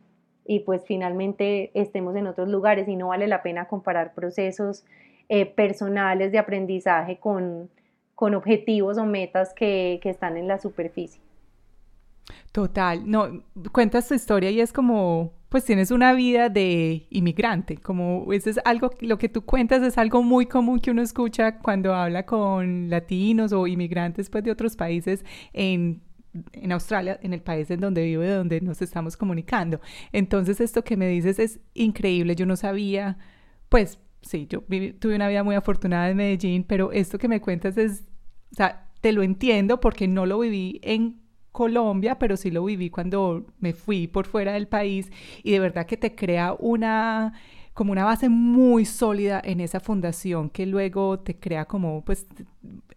y 0.48 0.62
pues 0.62 0.86
finalmente 0.86 1.72
estemos 1.74 2.16
en 2.16 2.26
otros 2.26 2.48
lugares 2.48 2.88
y 2.88 2.96
no 2.96 3.10
vale 3.10 3.28
la 3.28 3.44
pena 3.44 3.68
comparar 3.68 4.14
procesos 4.14 4.86
eh, 5.30 5.46
personales 5.46 6.32
de 6.32 6.40
aprendizaje 6.40 7.18
con, 7.18 7.70
con 8.18 8.34
objetivos 8.34 8.98
o 8.98 9.06
metas 9.06 9.54
que, 9.54 10.00
están 10.04 10.38
en 10.38 10.48
la 10.48 10.58
superficie. 10.58 11.22
Total, 12.52 13.04
no, 13.06 13.44
cuentas 13.72 14.08
tu 14.08 14.16
historia 14.16 14.50
y 14.50 14.60
es 14.60 14.74
como, 14.74 15.34
pues 15.50 15.66
tienes 15.66 15.92
una 15.92 16.14
vida 16.14 16.50
de 16.50 17.06
inmigrante, 17.12 17.78
como 17.78 18.34
eso 18.34 18.50
es 18.50 18.60
algo, 18.66 18.90
lo 19.02 19.20
que 19.20 19.30
tú 19.30 19.46
cuentas 19.46 19.84
es 19.84 20.00
algo 20.00 20.24
muy 20.24 20.48
común 20.48 20.80
que 20.80 20.90
uno 20.90 21.04
escucha 21.04 21.60
cuando 21.60 21.94
habla 21.94 22.26
con 22.26 22.90
latinos 22.90 23.54
o 23.54 23.68
inmigrantes 23.68 24.32
pues 24.32 24.44
de 24.44 24.50
otros 24.50 24.76
países 24.76 25.24
en 25.54 26.02
en 26.54 26.72
Australia, 26.72 27.20
en 27.22 27.34
el 27.34 27.42
país 27.42 27.70
en 27.72 27.80
donde 27.80 28.04
vivo, 28.04 28.22
de 28.22 28.34
donde 28.34 28.62
nos 28.62 28.82
estamos 28.84 29.18
comunicando. 29.18 29.82
Entonces, 30.12 30.62
esto 30.62 30.84
que 30.84 30.96
me 30.96 31.08
dices 31.08 31.40
es 31.40 31.60
increíble. 31.74 32.36
Yo 32.36 32.46
no 32.46 32.56
sabía, 32.56 33.18
pues 33.70 33.98
sí, 34.22 34.48
yo 34.50 34.62
tuve 35.00 35.16
una 35.16 35.28
vida 35.28 35.44
muy 35.44 35.56
afortunada 35.56 36.10
en 36.10 36.18
Medellín, 36.18 36.64
pero 36.64 36.92
esto 36.92 37.18
que 37.18 37.28
me 37.28 37.42
cuentas 37.42 37.78
es, 37.78 38.04
o 38.52 38.56
sea, 38.56 38.90
te 39.02 39.12
lo 39.12 39.24
entiendo 39.24 39.80
porque 39.80 40.08
no 40.08 40.26
lo 40.26 40.40
viví 40.40 40.80
en 40.84 41.22
Colombia, 41.52 42.20
pero 42.20 42.38
sí 42.38 42.52
lo 42.52 42.64
viví 42.64 42.90
cuando 42.90 43.46
me 43.60 43.74
fui 43.74 44.08
por 44.08 44.26
fuera 44.28 44.54
del 44.54 44.68
país 44.68 45.12
y 45.44 45.52
de 45.52 45.60
verdad 45.60 45.86
que 45.86 45.98
te 45.98 46.16
crea 46.16 46.56
una 46.60 47.34
como 47.74 47.92
una 47.92 48.04
base 48.06 48.28
muy 48.28 48.86
sólida 48.86 49.40
en 49.44 49.60
esa 49.60 49.80
fundación 49.80 50.50
que 50.50 50.66
luego 50.66 51.20
te 51.20 51.40
crea 51.40 51.66
como, 51.66 52.04
pues, 52.04 52.26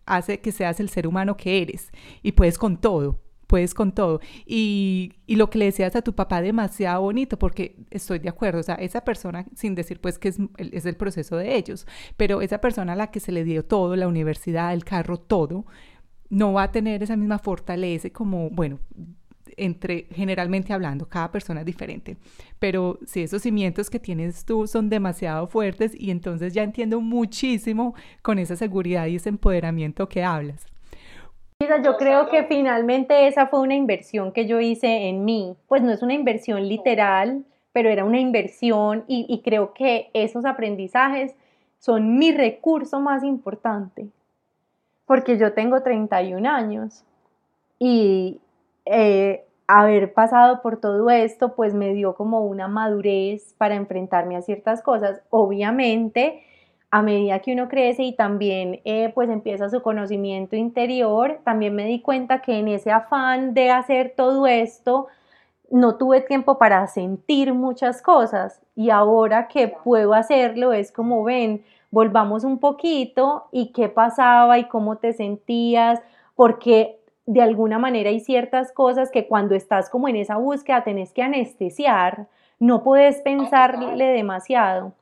hace 0.06 0.40
que 0.40 0.52
seas 0.52 0.80
el 0.80 0.88
ser 0.88 1.06
humano 1.06 1.36
que 1.36 1.60
eres 1.60 1.90
y 2.22 2.32
puedes 2.32 2.56
con 2.56 2.80
todo, 2.80 3.20
puedes 3.50 3.74
con 3.74 3.90
todo. 3.90 4.20
Y, 4.46 5.14
y, 5.26 5.34
lo 5.34 5.50
que 5.50 5.58
le 5.58 5.64
decías 5.64 5.96
a 5.96 6.02
tu 6.02 6.14
papá 6.14 6.40
demasiado 6.40 7.02
bonito, 7.02 7.36
porque 7.36 7.74
estoy 7.90 8.20
de 8.20 8.28
acuerdo, 8.28 8.60
o 8.60 8.62
sea, 8.62 8.76
esa 8.76 9.00
persona, 9.00 9.44
sin 9.56 9.74
decir 9.74 10.00
pues 10.00 10.20
que 10.20 10.28
es, 10.28 10.38
es 10.56 10.86
el 10.86 10.94
proceso 10.94 11.36
de 11.36 11.56
ellos, 11.56 11.84
pero 12.16 12.42
esa 12.42 12.60
persona 12.60 12.92
a 12.92 12.96
la 12.96 13.10
que 13.10 13.18
se 13.18 13.32
le 13.32 13.42
dio 13.42 13.64
todo, 13.64 13.96
la 13.96 14.06
universidad, 14.06 14.72
el 14.72 14.84
carro, 14.84 15.18
todo, 15.18 15.66
no 16.28 16.52
va 16.52 16.62
a 16.62 16.70
tener 16.70 17.02
esa 17.02 17.16
misma 17.16 17.40
fortaleza 17.40 18.08
como, 18.10 18.50
bueno, 18.50 18.78
entre 19.56 20.06
generalmente 20.12 20.72
hablando, 20.72 21.08
cada 21.08 21.32
persona 21.32 21.60
es 21.60 21.66
diferente, 21.66 22.18
pero 22.60 23.00
si 23.04 23.22
esos 23.22 23.42
cimientos 23.42 23.90
que 23.90 23.98
tienes 23.98 24.44
tú 24.44 24.68
son 24.68 24.88
demasiado 24.88 25.48
fuertes 25.48 25.92
y 25.98 26.12
entonces 26.12 26.54
ya 26.54 26.62
entiendo 26.62 27.00
muchísimo 27.00 27.94
con 28.22 28.38
esa 28.38 28.54
seguridad 28.54 29.06
y 29.06 29.16
ese 29.16 29.28
empoderamiento 29.28 30.08
que 30.08 30.22
hablas. 30.22 30.69
Yo 31.60 31.98
creo 31.98 32.28
que 32.30 32.44
finalmente 32.44 33.26
esa 33.26 33.46
fue 33.46 33.60
una 33.60 33.74
inversión 33.74 34.32
que 34.32 34.46
yo 34.46 34.60
hice 34.60 35.08
en 35.08 35.26
mí, 35.26 35.56
pues 35.68 35.82
no 35.82 35.92
es 35.92 36.02
una 36.02 36.14
inversión 36.14 36.66
literal, 36.66 37.44
pero 37.72 37.90
era 37.90 38.04
una 38.04 38.18
inversión 38.18 39.04
y, 39.06 39.26
y 39.28 39.42
creo 39.42 39.74
que 39.74 40.10
esos 40.14 40.46
aprendizajes 40.46 41.36
son 41.78 42.18
mi 42.18 42.32
recurso 42.32 43.00
más 43.00 43.22
importante, 43.24 44.08
porque 45.04 45.36
yo 45.36 45.52
tengo 45.52 45.82
31 45.82 46.46
años 46.46 47.04
y 47.78 48.40
eh, 48.86 49.44
haber 49.66 50.14
pasado 50.14 50.62
por 50.62 50.78
todo 50.78 51.10
esto, 51.10 51.54
pues 51.54 51.74
me 51.74 51.92
dio 51.92 52.14
como 52.14 52.40
una 52.40 52.68
madurez 52.68 53.54
para 53.58 53.74
enfrentarme 53.74 54.36
a 54.36 54.42
ciertas 54.42 54.82
cosas. 54.82 55.20
Obviamente, 55.30 56.42
a 56.90 57.02
medida 57.02 57.38
que 57.38 57.52
uno 57.52 57.68
crece 57.68 58.02
y 58.02 58.12
también 58.14 58.80
eh, 58.84 59.12
pues 59.14 59.30
empieza 59.30 59.70
su 59.70 59.80
conocimiento 59.80 60.56
interior, 60.56 61.40
también 61.44 61.74
me 61.74 61.86
di 61.86 62.00
cuenta 62.00 62.42
que 62.42 62.58
en 62.58 62.68
ese 62.68 62.90
afán 62.90 63.54
de 63.54 63.70
hacer 63.70 64.14
todo 64.16 64.46
esto, 64.46 65.06
no 65.70 65.96
tuve 65.96 66.20
tiempo 66.20 66.58
para 66.58 66.86
sentir 66.88 67.54
muchas 67.54 68.02
cosas. 68.02 68.60
Y 68.74 68.90
ahora 68.90 69.46
que 69.46 69.68
puedo 69.68 70.14
hacerlo 70.14 70.72
es 70.72 70.90
como 70.90 71.22
ven, 71.22 71.64
volvamos 71.92 72.44
un 72.44 72.58
poquito 72.58 73.46
y 73.52 73.72
qué 73.72 73.88
pasaba 73.88 74.58
y 74.58 74.66
cómo 74.68 74.96
te 74.96 75.12
sentías, 75.12 76.00
porque 76.34 76.98
de 77.26 77.42
alguna 77.42 77.78
manera 77.78 78.10
hay 78.10 78.18
ciertas 78.18 78.72
cosas 78.72 79.10
que 79.12 79.28
cuando 79.28 79.54
estás 79.54 79.88
como 79.88 80.08
en 80.08 80.16
esa 80.16 80.36
búsqueda 80.36 80.82
tenés 80.82 81.12
que 81.12 81.22
anestesiar, 81.22 82.26
no 82.58 82.82
puedes 82.82 83.20
pensarle 83.22 84.06
demasiado. 84.06 84.92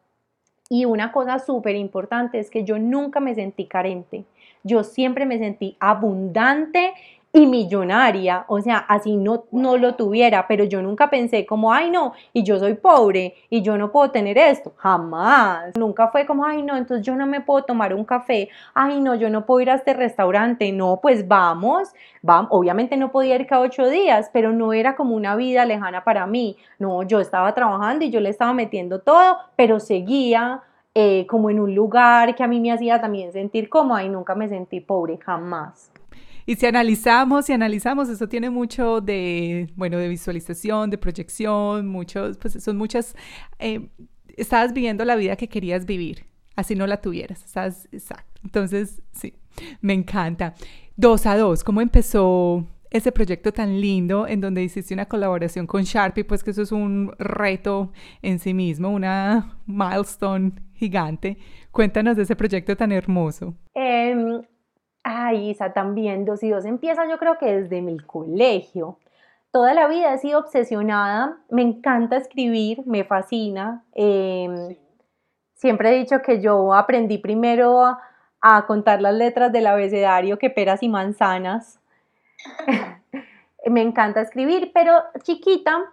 Y 0.68 0.84
una 0.84 1.12
cosa 1.12 1.38
súper 1.38 1.76
importante 1.76 2.38
es 2.38 2.50
que 2.50 2.64
yo 2.64 2.78
nunca 2.78 3.20
me 3.20 3.34
sentí 3.34 3.66
carente. 3.66 4.24
Yo 4.64 4.84
siempre 4.84 5.24
me 5.24 5.38
sentí 5.38 5.76
abundante 5.80 6.92
y 7.32 7.46
millonaria, 7.46 8.44
o 8.48 8.60
sea, 8.60 8.78
así 8.78 9.16
no, 9.16 9.44
no 9.52 9.76
lo 9.76 9.94
tuviera, 9.96 10.46
pero 10.48 10.64
yo 10.64 10.80
nunca 10.80 11.10
pensé 11.10 11.44
como, 11.44 11.72
ay 11.72 11.90
no, 11.90 12.14
y 12.32 12.42
yo 12.42 12.58
soy 12.58 12.74
pobre 12.74 13.34
y 13.50 13.60
yo 13.60 13.76
no 13.76 13.92
puedo 13.92 14.10
tener 14.10 14.38
esto, 14.38 14.72
jamás, 14.76 15.76
nunca 15.76 16.08
fue 16.08 16.24
como, 16.26 16.44
ay 16.44 16.62
no, 16.62 16.76
entonces 16.76 17.06
yo 17.06 17.14
no 17.16 17.26
me 17.26 17.42
puedo 17.42 17.64
tomar 17.64 17.92
un 17.92 18.04
café, 18.04 18.48
ay 18.72 19.00
no, 19.00 19.14
yo 19.14 19.28
no 19.28 19.44
puedo 19.44 19.60
ir 19.60 19.70
a 19.70 19.74
este 19.74 19.92
restaurante, 19.92 20.72
no, 20.72 21.00
pues 21.02 21.28
vamos, 21.28 21.90
vamos, 22.22 22.48
obviamente 22.50 22.96
no 22.96 23.12
podía 23.12 23.36
ir 23.36 23.46
cada 23.46 23.62
ocho 23.62 23.88
días, 23.88 24.30
pero 24.32 24.52
no 24.52 24.72
era 24.72 24.96
como 24.96 25.14
una 25.14 25.36
vida 25.36 25.66
lejana 25.66 26.04
para 26.04 26.26
mí, 26.26 26.56
no, 26.78 27.02
yo 27.02 27.20
estaba 27.20 27.54
trabajando 27.54 28.06
y 28.06 28.10
yo 28.10 28.20
le 28.20 28.30
estaba 28.30 28.54
metiendo 28.54 29.00
todo, 29.00 29.36
pero 29.54 29.80
seguía 29.80 30.62
eh, 30.94 31.26
como 31.28 31.50
en 31.50 31.60
un 31.60 31.74
lugar 31.74 32.34
que 32.34 32.42
a 32.42 32.48
mí 32.48 32.58
me 32.58 32.72
hacía 32.72 33.00
también 33.00 33.32
sentir 33.32 33.68
cómoda 33.68 34.02
y 34.02 34.08
nunca 34.08 34.34
me 34.34 34.48
sentí 34.48 34.80
pobre, 34.80 35.18
jamás. 35.18 35.92
Y 36.48 36.56
si 36.56 36.64
analizamos 36.64 37.50
y 37.50 37.52
analizamos, 37.52 38.08
eso 38.08 38.26
tiene 38.26 38.48
mucho 38.48 39.02
de, 39.02 39.70
bueno, 39.76 39.98
de 39.98 40.08
visualización, 40.08 40.88
de 40.88 40.96
proyección, 40.96 41.86
muchos, 41.86 42.38
pues 42.38 42.54
son 42.64 42.78
muchas, 42.78 43.14
eh, 43.58 43.90
estabas 44.34 44.72
viviendo 44.72 45.04
la 45.04 45.16
vida 45.16 45.36
que 45.36 45.50
querías 45.50 45.84
vivir, 45.84 46.24
así 46.56 46.74
no 46.74 46.86
la 46.86 47.02
tuvieras, 47.02 47.44
estás, 47.44 47.86
exacto. 47.92 48.40
Entonces, 48.42 49.02
sí, 49.12 49.34
me 49.82 49.92
encanta. 49.92 50.54
Dos 50.96 51.26
a 51.26 51.36
dos, 51.36 51.62
¿cómo 51.62 51.82
empezó 51.82 52.66
ese 52.88 53.12
proyecto 53.12 53.52
tan 53.52 53.78
lindo 53.78 54.26
en 54.26 54.40
donde 54.40 54.62
hiciste 54.62 54.94
una 54.94 55.04
colaboración 55.04 55.66
con 55.66 55.82
Sharpie, 55.82 56.24
pues 56.24 56.42
que 56.42 56.52
eso 56.52 56.62
es 56.62 56.72
un 56.72 57.12
reto 57.18 57.92
en 58.22 58.38
sí 58.38 58.54
mismo, 58.54 58.88
una 58.88 59.58
milestone 59.66 60.52
gigante. 60.72 61.36
Cuéntanos 61.72 62.16
de 62.16 62.22
ese 62.22 62.34
proyecto 62.36 62.74
tan 62.74 62.90
hermoso. 62.90 63.54
Eh, 63.74 64.16
Ay, 65.10 65.48
Isa, 65.48 65.72
también 65.72 66.26
dos 66.26 66.42
y 66.42 66.50
dos 66.50 66.66
empieza 66.66 67.08
yo 67.08 67.16
creo 67.16 67.38
que 67.38 67.46
desde 67.62 67.80
mi 67.80 67.98
colegio. 67.98 68.98
Toda 69.50 69.72
la 69.72 69.88
vida 69.88 70.12
he 70.12 70.18
sido 70.18 70.38
obsesionada, 70.38 71.38
me 71.48 71.62
encanta 71.62 72.18
escribir, 72.18 72.82
me 72.84 73.04
fascina. 73.04 73.82
Em, 73.94 74.76
siempre 75.54 75.88
he 75.88 75.98
dicho 75.98 76.20
que 76.20 76.42
yo 76.42 76.74
aprendí 76.74 77.16
primero 77.16 77.82
a, 77.82 78.02
a 78.42 78.66
contar 78.66 79.00
las 79.00 79.14
letras 79.14 79.50
del 79.50 79.66
abecedario 79.68 80.38
que 80.38 80.50
peras 80.50 80.82
y 80.82 80.90
manzanas. 80.90 81.80
me 83.66 83.80
encanta 83.80 84.20
escribir, 84.20 84.72
pero 84.74 84.92
chiquita 85.22 85.90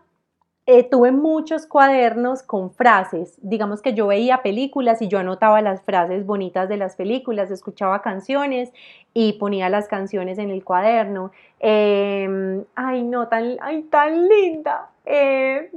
eh, 0.67 0.83
tuve 0.83 1.11
muchos 1.11 1.67
cuadernos 1.67 2.41
con 2.41 2.71
frases. 2.71 3.37
Digamos 3.41 3.81
que 3.81 3.93
yo 3.93 4.07
veía 4.07 4.41
películas 4.41 5.01
y 5.01 5.07
yo 5.07 5.19
anotaba 5.19 5.61
las 5.61 5.83
frases 5.83 6.25
bonitas 6.25 6.67
de 6.69 6.77
las 6.77 6.95
películas, 6.95 7.51
escuchaba 7.51 8.01
canciones 8.01 8.71
y 9.13 9.33
ponía 9.33 9.69
las 9.69 9.87
canciones 9.87 10.39
en 10.39 10.49
el 10.49 10.63
cuaderno. 10.63 11.31
Em, 11.59 12.63
ay, 12.75 13.03
no, 13.03 13.27
tan, 13.27 13.57
ay, 13.61 13.83
tan 13.83 14.27
linda. 14.27 14.89
Eh, 15.05 15.71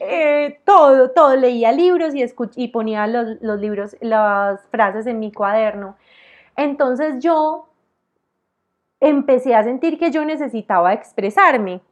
eh, 0.00 0.60
todo, 0.64 1.10
todo, 1.10 1.36
leía 1.36 1.72
libros 1.72 2.14
y, 2.14 2.24
y 2.56 2.68
ponía 2.68 3.06
los, 3.06 3.40
los 3.42 3.60
libros, 3.60 3.96
las 4.00 4.66
frases 4.68 5.06
en 5.06 5.18
mi 5.18 5.30
cuaderno. 5.30 5.96
Entonces 6.56 7.22
yo 7.22 7.68
empecé 9.00 9.54
a 9.54 9.64
sentir 9.64 9.98
que 9.98 10.10
yo 10.10 10.24
necesitaba 10.24 10.94
expresarme 10.94 11.82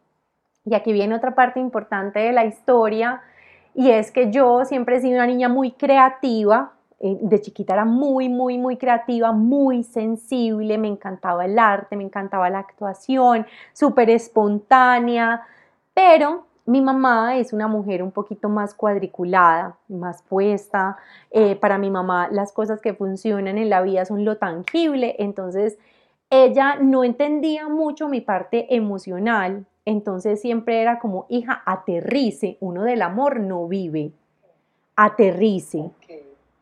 y 0.64 0.74
aquí 0.74 0.92
viene 0.92 1.14
otra 1.14 1.34
parte 1.34 1.60
importante 1.60 2.20
de 2.20 2.32
la 2.32 2.44
historia, 2.44 3.22
y 3.74 3.90
es 3.90 4.12
que 4.12 4.30
yo 4.30 4.64
siempre 4.64 4.96
he 4.96 5.00
sido 5.00 5.16
una 5.16 5.26
niña 5.26 5.48
muy 5.48 5.72
creativa, 5.72 6.72
eh, 7.00 7.18
de 7.20 7.40
chiquita 7.40 7.74
era 7.74 7.84
muy, 7.84 8.28
muy, 8.28 8.56
muy 8.56 8.76
creativa, 8.76 9.32
muy 9.32 9.82
sensible, 9.82 10.78
me 10.78 10.88
encantaba 10.88 11.44
el 11.44 11.58
arte, 11.58 11.96
me 11.96 12.04
encantaba 12.04 12.48
la 12.50 12.60
actuación, 12.60 13.46
súper 13.72 14.10
espontánea, 14.10 15.42
pero 15.92 16.46
mi 16.66 16.80
mamá 16.80 17.36
es 17.36 17.52
una 17.52 17.68
mujer 17.68 18.02
un 18.02 18.10
poquito 18.10 18.48
más 18.48 18.74
cuadriculada, 18.74 19.76
más 19.88 20.22
puesta. 20.22 20.96
Eh, 21.30 21.56
para 21.56 21.76
mi 21.78 21.90
mamá 21.90 22.28
las 22.30 22.52
cosas 22.52 22.80
que 22.80 22.94
funcionan 22.94 23.58
en 23.58 23.68
la 23.68 23.82
vida 23.82 24.04
son 24.06 24.24
lo 24.24 24.38
tangible, 24.38 25.16
entonces 25.18 25.78
ella 26.30 26.76
no 26.80 27.04
entendía 27.04 27.68
mucho 27.68 28.08
mi 28.08 28.20
parte 28.20 28.74
emocional 28.74 29.66
entonces 29.84 30.40
siempre 30.40 30.80
era 30.80 30.98
como, 30.98 31.26
hija, 31.28 31.62
aterrice, 31.66 32.56
uno 32.60 32.82
del 32.84 33.02
amor 33.02 33.40
no 33.40 33.68
vive, 33.68 34.12
aterrice. 34.96 35.90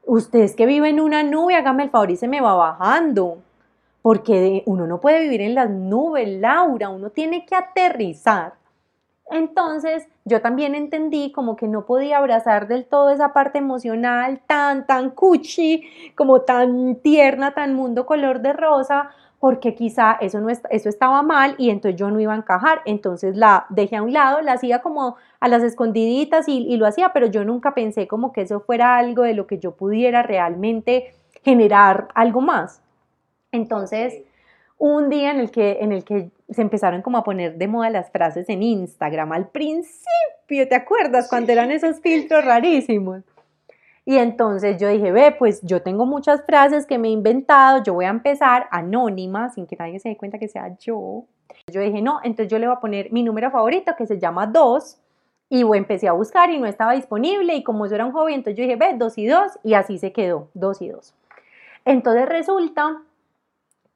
Usted 0.04 0.40
es 0.40 0.56
que 0.56 0.66
vive 0.66 0.88
en 0.88 1.00
una 1.00 1.22
nube, 1.22 1.54
hágame 1.54 1.84
el 1.84 1.90
favor 1.90 2.10
y 2.10 2.16
se 2.16 2.28
me 2.28 2.40
va 2.40 2.54
bajando, 2.54 3.38
porque 4.02 4.64
uno 4.66 4.86
no 4.86 5.00
puede 5.00 5.22
vivir 5.22 5.40
en 5.40 5.54
las 5.54 5.70
nubes, 5.70 6.28
Laura, 6.40 6.88
uno 6.88 7.10
tiene 7.10 7.46
que 7.46 7.54
aterrizar. 7.54 8.54
Entonces 9.30 10.06
yo 10.24 10.42
también 10.42 10.74
entendí 10.74 11.32
como 11.32 11.56
que 11.56 11.68
no 11.68 11.86
podía 11.86 12.18
abrazar 12.18 12.66
del 12.66 12.84
todo 12.84 13.10
esa 13.10 13.32
parte 13.32 13.58
emocional 13.58 14.40
tan, 14.46 14.86
tan 14.86 15.10
cuchi, 15.10 15.84
como 16.16 16.42
tan 16.42 16.96
tierna, 16.96 17.54
tan 17.54 17.74
mundo 17.74 18.04
color 18.04 18.40
de 18.40 18.52
rosa, 18.52 19.10
porque 19.42 19.74
quizá 19.74 20.18
eso, 20.20 20.40
no 20.40 20.50
eso 20.50 20.88
estaba 20.88 21.20
mal 21.22 21.56
y 21.58 21.70
entonces 21.70 21.98
yo 21.98 22.12
no 22.12 22.20
iba 22.20 22.32
a 22.32 22.36
encajar, 22.36 22.80
entonces 22.84 23.36
la 23.36 23.66
dejé 23.70 23.96
a 23.96 24.02
un 24.04 24.12
lado, 24.12 24.40
la 24.40 24.52
hacía 24.52 24.82
como 24.82 25.16
a 25.40 25.48
las 25.48 25.64
escondiditas 25.64 26.46
y, 26.46 26.58
y, 26.58 26.76
lo 26.76 26.86
hacía, 26.86 27.12
pero 27.12 27.26
yo 27.26 27.44
nunca 27.44 27.74
pensé 27.74 28.06
como 28.06 28.32
que 28.32 28.42
eso 28.42 28.60
fuera 28.60 28.96
algo 28.96 29.24
de 29.24 29.34
lo 29.34 29.48
que 29.48 29.58
yo 29.58 29.72
pudiera 29.72 30.22
realmente 30.22 31.12
generar 31.42 32.06
algo 32.14 32.40
más. 32.40 32.82
Entonces, 33.50 34.22
un 34.78 35.10
día 35.10 35.32
en 35.32 35.40
el 35.40 35.50
que, 35.50 35.78
en 35.80 35.90
el 35.90 36.04
que 36.04 36.30
se 36.48 36.62
empezaron 36.62 37.02
como 37.02 37.18
a 37.18 37.24
poner 37.24 37.56
de 37.56 37.66
moda 37.66 37.90
las 37.90 38.12
frases 38.12 38.48
en 38.48 38.62
Instagram, 38.62 39.32
al 39.32 39.48
principio, 39.48 40.68
¿te 40.68 40.76
acuerdas? 40.76 41.28
Cuando 41.28 41.50
eran 41.50 41.72
esos 41.72 41.98
filtros 42.00 42.44
rarísimos. 42.44 43.24
Y 44.04 44.16
entonces 44.16 44.80
yo 44.80 44.88
dije, 44.88 45.12
ve, 45.12 45.34
pues 45.38 45.62
yo 45.62 45.82
tengo 45.82 46.06
muchas 46.06 46.44
frases 46.44 46.86
que 46.86 46.98
me 46.98 47.08
he 47.08 47.12
inventado, 47.12 47.82
yo 47.82 47.94
voy 47.94 48.04
a 48.04 48.10
empezar 48.10 48.66
anónima, 48.70 49.50
sin 49.50 49.66
que 49.66 49.76
nadie 49.76 50.00
se 50.00 50.08
dé 50.08 50.16
cuenta 50.16 50.38
que 50.38 50.48
sea 50.48 50.76
yo. 50.78 51.24
Yo 51.68 51.80
dije, 51.80 52.02
no, 52.02 52.18
entonces 52.24 52.48
yo 52.48 52.58
le 52.58 52.66
voy 52.66 52.76
a 52.76 52.80
poner 52.80 53.12
mi 53.12 53.22
número 53.22 53.50
favorito 53.50 53.94
que 53.96 54.06
se 54.06 54.18
llama 54.18 54.46
2 54.46 54.98
y 55.50 55.62
empecé 55.76 56.08
a 56.08 56.12
buscar 56.12 56.50
y 56.50 56.58
no 56.58 56.66
estaba 56.66 56.94
disponible 56.94 57.54
y 57.54 57.62
como 57.62 57.86
yo 57.86 57.94
era 57.94 58.06
un 58.06 58.12
joven, 58.12 58.36
entonces 58.36 58.56
yo 58.56 58.62
dije, 58.62 58.76
ve, 58.76 58.94
2 58.96 59.18
y 59.18 59.26
2 59.26 59.58
y 59.62 59.74
así 59.74 59.98
se 59.98 60.12
quedó, 60.12 60.48
2 60.54 60.82
y 60.82 60.88
2. 60.88 61.14
Entonces 61.84 62.28
resulta 62.28 63.02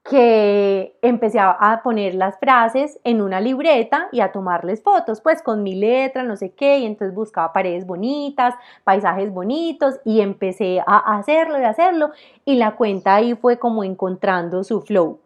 que 0.08 0.96
empecé 1.02 1.38
a 1.40 1.80
poner 1.82 2.14
las 2.14 2.38
frases 2.38 3.00
en 3.02 3.20
una 3.20 3.40
libreta 3.40 4.08
y 4.12 4.20
a 4.20 4.30
tomarles 4.30 4.82
fotos, 4.82 5.20
pues 5.20 5.42
con 5.42 5.62
mi 5.62 5.74
letra, 5.74 6.22
no 6.22 6.36
sé 6.36 6.52
qué, 6.52 6.78
y 6.78 6.86
entonces 6.86 7.14
buscaba 7.14 7.52
paredes 7.52 7.86
bonitas, 7.86 8.54
paisajes 8.84 9.32
bonitos 9.32 9.98
y 10.04 10.20
empecé 10.20 10.80
a 10.86 11.16
hacerlo 11.16 11.58
y 11.60 11.64
hacerlo 11.64 12.10
y 12.44 12.54
la 12.54 12.76
cuenta 12.76 13.16
ahí 13.16 13.34
fue 13.34 13.58
como 13.58 13.82
encontrando 13.82 14.62
su 14.62 14.80
flow. 14.80 15.18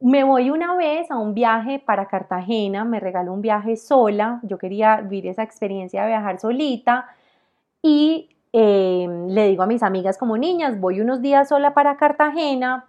Me 0.00 0.24
voy 0.24 0.48
una 0.48 0.74
vez 0.76 1.10
a 1.10 1.18
un 1.18 1.34
viaje 1.34 1.78
para 1.78 2.06
Cartagena, 2.06 2.84
me 2.84 3.00
regaló 3.00 3.34
un 3.34 3.42
viaje 3.42 3.76
sola, 3.76 4.40
yo 4.42 4.56
quería 4.56 5.02
vivir 5.02 5.26
esa 5.26 5.42
experiencia 5.42 6.02
de 6.02 6.08
viajar 6.08 6.40
solita 6.40 7.08
y 7.82 8.30
eh, 8.54 9.06
le 9.28 9.48
digo 9.48 9.62
a 9.62 9.66
mis 9.66 9.82
amigas 9.82 10.16
como 10.16 10.38
niñas, 10.38 10.80
voy 10.80 11.00
unos 11.00 11.20
días 11.20 11.50
sola 11.50 11.74
para 11.74 11.98
Cartagena, 11.98 12.86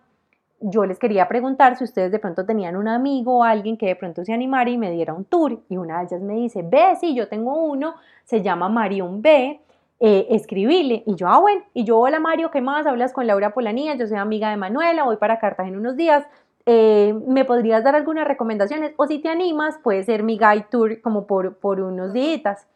yo 0.62 0.86
les 0.86 0.99
quería 0.99 1.28
preguntar 1.28 1.76
si 1.76 1.84
ustedes 1.84 2.12
de 2.12 2.20
pronto 2.20 2.45
tenían 2.45 2.76
un 2.76 2.88
amigo 2.88 3.39
o 3.39 3.43
alguien 3.43 3.78
que 3.78 3.88
de 3.88 3.95
pronto 3.95 4.24
se 4.24 4.34
animara 4.34 4.70
y 4.70 4.78
me 4.78 4.91
diera 4.91 5.14
un 5.14 5.26
tour. 5.26 5.59
Y 5.70 5.78
una 5.78 5.99
de 5.99 6.05
ellas 6.05 6.22
me 6.22 6.36
dice, 6.36 6.62
ve, 6.64 6.95
sí, 6.99 7.16
yo 7.16 7.28
tengo 7.28 7.53
uno, 7.64 7.95
se 8.24 8.41
llama 8.41 8.70
Marion 8.70 9.22
B. 9.22 9.59
Eh, 10.03 10.28
escribile. 10.32 11.03
Y 11.05 11.14
yo, 11.14 11.28
ah, 11.28 11.39
bueno, 11.39 11.62
y 11.76 11.84
yo, 11.84 11.99
hola 11.99 12.20
Mario, 12.20 12.49
¿qué 12.49 12.59
más? 12.59 12.88
Hablas 12.88 13.14
con 13.14 13.28
Laura 13.28 13.53
Polanía, 13.53 13.93
yo 13.93 14.07
soy 14.07 14.18
amiga 14.18 14.49
de 14.49 14.57
Manuela, 14.57 15.03
voy 15.03 15.18
para 15.18 15.38
Cartagena 15.38 15.78
unos 15.78 15.95
días. 15.95 16.26
Eh, 16.66 17.14
¿Me 17.28 17.45
podrías 17.45 17.84
dar 17.84 17.95
algunas 17.95 18.28
recomendaciones? 18.28 18.93
O 18.97 19.05
si 19.05 19.20
te 19.20 19.30
animas, 19.30 19.78
puede 19.84 20.01
ser 20.03 20.24
mi 20.24 20.39
guide 20.39 20.66
tour 20.72 21.01
como 21.01 21.28
por, 21.28 21.57
por 21.57 21.80
unos 21.82 22.14
días. 22.14 22.68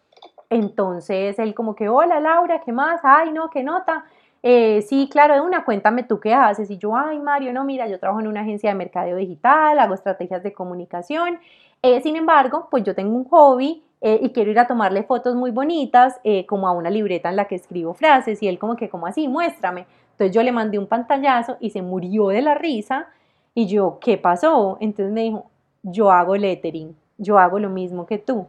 Entonces 0.51 1.39
él 1.39 1.55
como 1.55 1.75
que, 1.75 1.89
hola 1.89 2.19
Laura, 2.19 2.61
¿qué 2.63 2.71
más? 2.71 3.01
Ay, 3.03 3.31
no, 3.31 3.49
qué 3.49 3.63
nota. 3.63 4.05
Eh, 4.47 4.83
sí, 4.83 5.09
claro, 5.11 5.33
de 5.33 5.41
una, 5.41 5.65
cuéntame 5.65 6.03
tú 6.03 6.19
qué 6.19 6.35
haces. 6.35 6.69
Y 6.69 6.77
yo, 6.77 6.95
ay, 6.95 7.17
Mario, 7.17 7.51
no, 7.51 7.65
mira, 7.65 7.87
yo 7.87 7.99
trabajo 7.99 8.21
en 8.21 8.27
una 8.27 8.41
agencia 8.41 8.69
de 8.69 8.75
mercadeo 8.75 9.17
digital, 9.17 9.79
hago 9.79 9.95
estrategias 9.95 10.43
de 10.43 10.53
comunicación. 10.53 11.39
Eh, 11.81 11.99
sin 12.01 12.15
embargo, 12.15 12.67
pues 12.69 12.83
yo 12.83 12.93
tengo 12.93 13.15
un 13.15 13.25
hobby 13.25 13.83
eh, 14.01 14.19
y 14.21 14.29
quiero 14.29 14.51
ir 14.51 14.59
a 14.59 14.67
tomarle 14.67 15.01
fotos 15.01 15.35
muy 15.35 15.49
bonitas, 15.49 16.19
como 16.47 16.67
a 16.67 16.73
una 16.73 16.91
libreta 16.91 17.29
en 17.29 17.37
la 17.37 17.45
que 17.45 17.55
escribo 17.55 17.95
frases. 17.95 18.43
Y 18.43 18.47
él 18.47 18.59
como 18.59 18.75
que, 18.75 18.87
como 18.87 19.07
así, 19.07 19.27
muéstrame. 19.27 19.87
Entonces 20.11 20.35
yo 20.35 20.43
le 20.43 20.51
mandé 20.51 20.77
un 20.77 20.85
pantallazo 20.85 21.57
y 21.59 21.71
se 21.71 21.81
murió 21.81 22.27
de 22.27 22.43
la 22.43 22.53
risa. 22.53 23.07
Y 23.55 23.65
yo, 23.65 23.97
¿qué 23.99 24.19
pasó? 24.19 24.77
Entonces 24.79 25.11
me 25.11 25.21
dijo, 25.21 25.49
yo 25.81 26.11
hago 26.11 26.35
lettering, 26.35 26.95
yo 27.17 27.39
hago 27.39 27.57
lo 27.57 27.71
mismo 27.71 28.05
que 28.05 28.19
tú. 28.19 28.45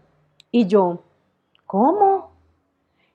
Y 0.51 0.67
yo, 0.67 0.99
¿cómo? 1.65 2.36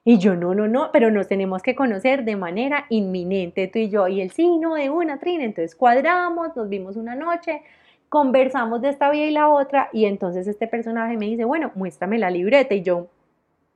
Y 0.03 0.17
yo, 0.17 0.35
no, 0.35 0.55
no, 0.55 0.67
no, 0.67 0.89
pero 0.91 1.11
nos 1.11 1.27
tenemos 1.27 1.61
que 1.61 1.75
conocer 1.75 2.25
de 2.25 2.35
manera 2.35 2.85
inminente, 2.89 3.67
tú 3.67 3.77
y 3.77 3.89
yo. 3.89 4.07
Y 4.07 4.21
el 4.21 4.31
sí, 4.31 4.57
no, 4.57 4.73
de 4.73 4.89
una, 4.89 5.19
trina. 5.19 5.43
Entonces 5.43 5.75
cuadramos, 5.75 6.55
nos 6.55 6.69
vimos 6.69 6.95
una 6.95 7.15
noche, 7.15 7.61
conversamos 8.09 8.81
de 8.81 8.89
esta 8.89 9.11
vía 9.11 9.27
y 9.27 9.31
la 9.31 9.49
otra. 9.49 9.89
Y 9.93 10.05
entonces 10.05 10.47
este 10.47 10.67
personaje 10.67 11.17
me 11.17 11.27
dice, 11.27 11.45
bueno, 11.45 11.71
muéstrame 11.75 12.17
la 12.17 12.31
libreta. 12.31 12.73
Y 12.73 12.81
yo, 12.81 13.09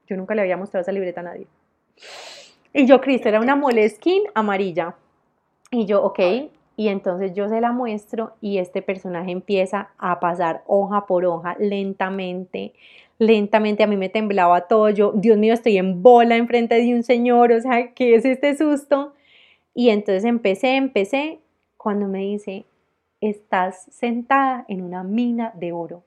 yo 0.08 0.18
nunca 0.18 0.34
le 0.34 0.42
había 0.42 0.58
mostrado 0.58 0.82
esa 0.82 0.92
libreta 0.92 1.22
a 1.22 1.26
nadie. 1.26 1.48
Y 2.74 2.88
yo, 2.88 3.00
Cristo, 3.02 3.30
era 3.30 3.40
una 3.40 3.56
Moleskine 3.56 4.26
amarilla. 4.34 4.96
Y 5.70 5.86
yo, 5.86 6.04
ok. 6.04 6.20
Y 6.78 6.90
entonces 6.90 7.34
yo 7.34 7.48
se 7.48 7.62
la 7.62 7.72
muestro 7.72 8.34
y 8.42 8.58
este 8.58 8.82
personaje 8.82 9.32
empieza 9.32 9.92
a 9.98 10.20
pasar 10.20 10.64
hoja 10.66 11.06
por 11.06 11.24
hoja 11.24 11.56
lentamente 11.60 12.74
lentamente, 13.18 13.84
a 13.84 13.88
mí 13.88 13.98
me 13.98 14.10
temblaba 14.10 14.68
todo, 14.68 14.90
yo, 14.90 15.12
Dios 15.14 15.38
mío, 15.38 15.54
estoy 15.54 15.78
en 15.78 16.02
bola 16.02 16.36
enfrente 16.36 16.76
de 16.76 16.94
un 16.94 17.04
señor, 17.04 17.52
o 17.52 17.62
sea, 17.62 17.94
¿qué 17.94 18.16
es 18.16 18.26
este 18.26 18.56
susto? 18.56 19.14
Y 19.74 19.90
entonces 19.90 20.26
empecé, 20.26 20.76
empecé, 20.76 21.40
cuando 21.78 22.08
me 22.08 22.20
dice, 22.20 22.66
estás 23.22 23.88
sentada 23.92 24.66
en 24.68 24.82
una 24.82 25.04
mina 25.04 25.54
de 25.56 25.72
oro, 25.72 26.04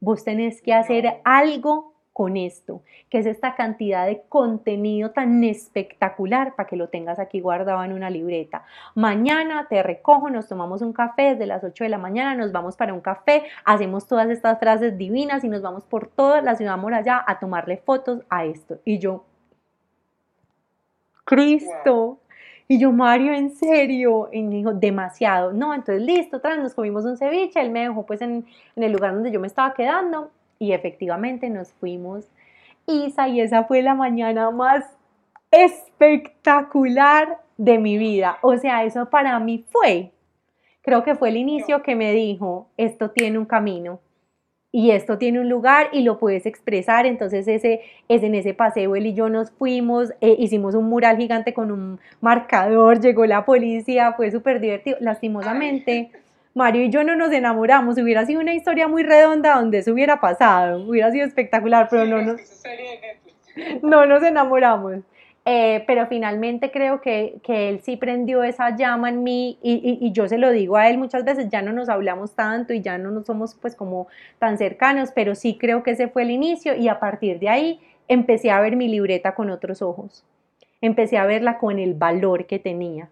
vos 0.00 0.24
tenés 0.24 0.60
que 0.62 0.72
hacer 0.72 1.20
algo 1.24 1.91
con 2.12 2.36
esto, 2.36 2.82
que 3.08 3.18
es 3.18 3.26
esta 3.26 3.54
cantidad 3.54 4.06
de 4.06 4.22
contenido 4.28 5.12
tan 5.12 5.42
espectacular 5.44 6.54
para 6.54 6.68
que 6.68 6.76
lo 6.76 6.88
tengas 6.88 7.18
aquí 7.18 7.40
guardado 7.40 7.82
en 7.84 7.92
una 7.92 8.10
libreta. 8.10 8.64
Mañana 8.94 9.66
te 9.68 9.82
recojo, 9.82 10.28
nos 10.28 10.46
tomamos 10.46 10.82
un 10.82 10.92
café 10.92 11.30
desde 11.30 11.46
las 11.46 11.64
8 11.64 11.84
de 11.84 11.90
la 11.90 11.98
mañana, 11.98 12.34
nos 12.34 12.52
vamos 12.52 12.76
para 12.76 12.92
un 12.92 13.00
café, 13.00 13.44
hacemos 13.64 14.06
todas 14.06 14.28
estas 14.28 14.58
frases 14.58 14.98
divinas 14.98 15.42
y 15.44 15.48
nos 15.48 15.62
vamos 15.62 15.84
por 15.84 16.08
toda 16.08 16.42
la 16.42 16.54
ciudad 16.54 16.72
allá 16.92 17.22
a 17.26 17.38
tomarle 17.38 17.78
fotos 17.78 18.20
a 18.28 18.44
esto. 18.44 18.78
Y 18.84 18.98
yo, 18.98 19.24
Cristo. 21.24 22.18
Y 22.68 22.78
yo, 22.78 22.92
Mario, 22.92 23.32
en 23.34 23.50
serio. 23.50 24.28
Y 24.32 24.42
me 24.42 24.56
dijo, 24.56 24.72
demasiado. 24.72 25.52
No, 25.52 25.74
entonces 25.74 26.02
listo, 26.02 26.40
tras 26.40 26.58
nos 26.58 26.74
comimos 26.74 27.04
un 27.04 27.16
ceviche. 27.16 27.60
Él 27.60 27.70
me 27.70 27.80
dejó 27.80 28.06
pues 28.06 28.22
en, 28.22 28.46
en 28.76 28.82
el 28.82 28.92
lugar 28.92 29.14
donde 29.14 29.30
yo 29.30 29.40
me 29.40 29.46
estaba 29.46 29.74
quedando 29.74 30.30
y 30.62 30.72
efectivamente 30.74 31.50
nos 31.50 31.72
fuimos, 31.72 32.30
Isa, 32.86 33.26
y 33.26 33.40
esa 33.40 33.64
fue 33.64 33.82
la 33.82 33.96
mañana 33.96 34.52
más 34.52 34.84
espectacular 35.50 37.38
de 37.56 37.78
mi 37.78 37.98
vida. 37.98 38.38
O 38.42 38.56
sea, 38.56 38.84
eso 38.84 39.10
para 39.10 39.40
mí 39.40 39.64
fue, 39.72 40.12
creo 40.82 41.02
que 41.02 41.16
fue 41.16 41.30
el 41.30 41.36
inicio 41.36 41.82
que 41.82 41.96
me 41.96 42.12
dijo, 42.12 42.68
esto 42.76 43.10
tiene 43.10 43.38
un 43.38 43.44
camino 43.44 43.98
y 44.70 44.92
esto 44.92 45.18
tiene 45.18 45.40
un 45.40 45.48
lugar 45.48 45.88
y 45.90 46.04
lo 46.04 46.20
puedes 46.20 46.46
expresar. 46.46 47.06
Entonces 47.06 47.48
ese 47.48 47.80
es 48.08 48.22
en 48.22 48.36
ese 48.36 48.54
paseo 48.54 48.94
él 48.94 49.06
y 49.06 49.14
yo 49.14 49.28
nos 49.28 49.50
fuimos, 49.50 50.12
eh, 50.20 50.36
hicimos 50.38 50.76
un 50.76 50.88
mural 50.88 51.16
gigante 51.16 51.54
con 51.54 51.72
un 51.72 51.98
marcador, 52.20 53.00
llegó 53.00 53.26
la 53.26 53.44
policía, 53.44 54.12
fue 54.12 54.30
súper 54.30 54.60
divertido. 54.60 54.96
Lastimosamente 55.00 56.12
Mario 56.54 56.82
y 56.82 56.90
yo 56.90 57.02
no 57.02 57.16
nos 57.16 57.32
enamoramos, 57.32 57.96
hubiera 57.98 58.26
sido 58.26 58.40
una 58.40 58.52
historia 58.54 58.86
muy 58.86 59.02
redonda 59.02 59.56
donde 59.56 59.78
eso 59.78 59.92
hubiera 59.92 60.20
pasado, 60.20 60.84
hubiera 60.86 61.10
sido 61.10 61.26
espectacular, 61.26 61.88
pero 61.90 62.04
no 62.04 62.20
nos, 62.20 62.40
no 63.82 64.06
nos 64.06 64.22
enamoramos. 64.22 64.98
Eh, 65.44 65.82
pero 65.88 66.06
finalmente 66.06 66.70
creo 66.70 67.00
que, 67.00 67.40
que, 67.42 67.68
él 67.68 67.80
sí 67.82 67.96
prendió 67.96 68.44
esa 68.44 68.76
llama 68.76 69.08
en 69.08 69.24
mí 69.24 69.58
y, 69.60 69.98
y, 70.00 70.12
yo 70.12 70.28
se 70.28 70.38
lo 70.38 70.52
digo 70.52 70.76
a 70.76 70.88
él 70.88 70.98
muchas 70.98 71.24
veces, 71.24 71.48
ya 71.48 71.62
no 71.62 71.72
nos 71.72 71.88
hablamos 71.88 72.36
tanto 72.36 72.72
y 72.74 72.80
ya 72.80 72.96
no 72.96 73.10
nos 73.10 73.26
somos 73.26 73.56
pues 73.56 73.74
como 73.74 74.06
tan 74.38 74.56
cercanos, 74.56 75.10
pero 75.12 75.34
sí 75.34 75.58
creo 75.58 75.82
que 75.82 75.92
ese 75.92 76.06
fue 76.06 76.22
el 76.22 76.30
inicio 76.30 76.76
y 76.76 76.86
a 76.86 77.00
partir 77.00 77.40
de 77.40 77.48
ahí 77.48 77.80
empecé 78.06 78.52
a 78.52 78.60
ver 78.60 78.76
mi 78.76 78.86
libreta 78.86 79.34
con 79.34 79.50
otros 79.50 79.82
ojos, 79.82 80.24
empecé 80.80 81.18
a 81.18 81.26
verla 81.26 81.58
con 81.58 81.80
el 81.80 81.94
valor 81.94 82.46
que 82.46 82.60
tenía 82.60 83.08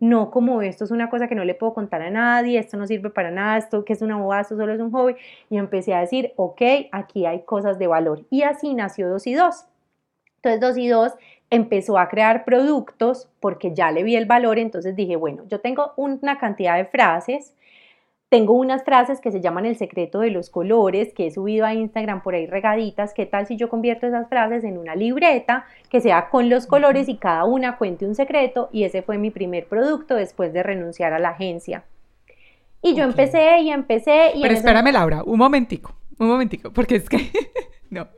no 0.00 0.30
como 0.30 0.62
esto 0.62 0.84
es 0.84 0.90
una 0.90 1.08
cosa 1.10 1.28
que 1.28 1.34
no 1.34 1.44
le 1.44 1.54
puedo 1.54 1.74
contar 1.74 2.02
a 2.02 2.10
nadie, 2.10 2.58
esto 2.58 2.76
no 2.76 2.86
sirve 2.86 3.10
para 3.10 3.30
nada, 3.30 3.56
esto 3.56 3.84
que 3.84 3.92
es 3.92 4.02
una 4.02 4.16
bobada, 4.16 4.42
esto 4.42 4.56
solo 4.56 4.72
es 4.72 4.80
un 4.80 4.90
hobby. 4.92 5.16
Y 5.50 5.56
empecé 5.56 5.94
a 5.94 6.00
decir, 6.00 6.32
ok, 6.36 6.62
aquí 6.92 7.26
hay 7.26 7.42
cosas 7.42 7.78
de 7.78 7.86
valor. 7.86 8.24
Y 8.30 8.42
así 8.42 8.74
nació 8.74 9.08
2 9.08 9.26
y 9.26 9.34
2. 9.34 9.66
Entonces 10.36 10.60
2 10.60 10.78
y 10.78 10.88
2 10.88 11.12
empezó 11.50 11.98
a 11.98 12.08
crear 12.08 12.44
productos 12.44 13.28
porque 13.40 13.74
ya 13.74 13.90
le 13.92 14.02
vi 14.02 14.16
el 14.16 14.26
valor, 14.26 14.58
entonces 14.58 14.96
dije, 14.96 15.16
bueno, 15.16 15.44
yo 15.48 15.60
tengo 15.60 15.92
una 15.96 16.38
cantidad 16.38 16.76
de 16.76 16.84
frases 16.84 17.54
tengo 18.34 18.54
unas 18.54 18.82
frases 18.82 19.20
que 19.20 19.30
se 19.30 19.40
llaman 19.40 19.64
el 19.64 19.76
secreto 19.76 20.18
de 20.18 20.32
los 20.32 20.50
colores, 20.50 21.14
que 21.14 21.28
he 21.28 21.30
subido 21.30 21.64
a 21.64 21.72
Instagram 21.72 22.20
por 22.20 22.34
ahí 22.34 22.48
regaditas. 22.48 23.14
¿Qué 23.14 23.26
tal 23.26 23.46
si 23.46 23.56
yo 23.56 23.68
convierto 23.68 24.08
esas 24.08 24.28
frases 24.28 24.64
en 24.64 24.76
una 24.76 24.96
libreta 24.96 25.66
que 25.88 26.00
sea 26.00 26.30
con 26.30 26.50
los 26.50 26.66
colores 26.66 27.08
y 27.08 27.16
cada 27.16 27.44
una 27.44 27.76
cuente 27.76 28.06
un 28.06 28.16
secreto? 28.16 28.70
Y 28.72 28.82
ese 28.82 29.02
fue 29.02 29.18
mi 29.18 29.30
primer 29.30 29.68
producto 29.68 30.16
después 30.16 30.52
de 30.52 30.64
renunciar 30.64 31.12
a 31.12 31.20
la 31.20 31.28
agencia. 31.28 31.84
Y 32.82 32.96
yo 32.96 33.04
empecé 33.04 33.60
y 33.60 33.70
empecé. 33.70 34.32
Y 34.34 34.42
Pero 34.42 34.54
espérame, 34.54 34.90
Laura, 34.90 35.22
un 35.22 35.38
momentico, 35.38 35.94
un 36.18 36.26
momentico, 36.26 36.72
porque 36.72 36.96
es 36.96 37.08
que. 37.08 37.30
no. 37.90 38.08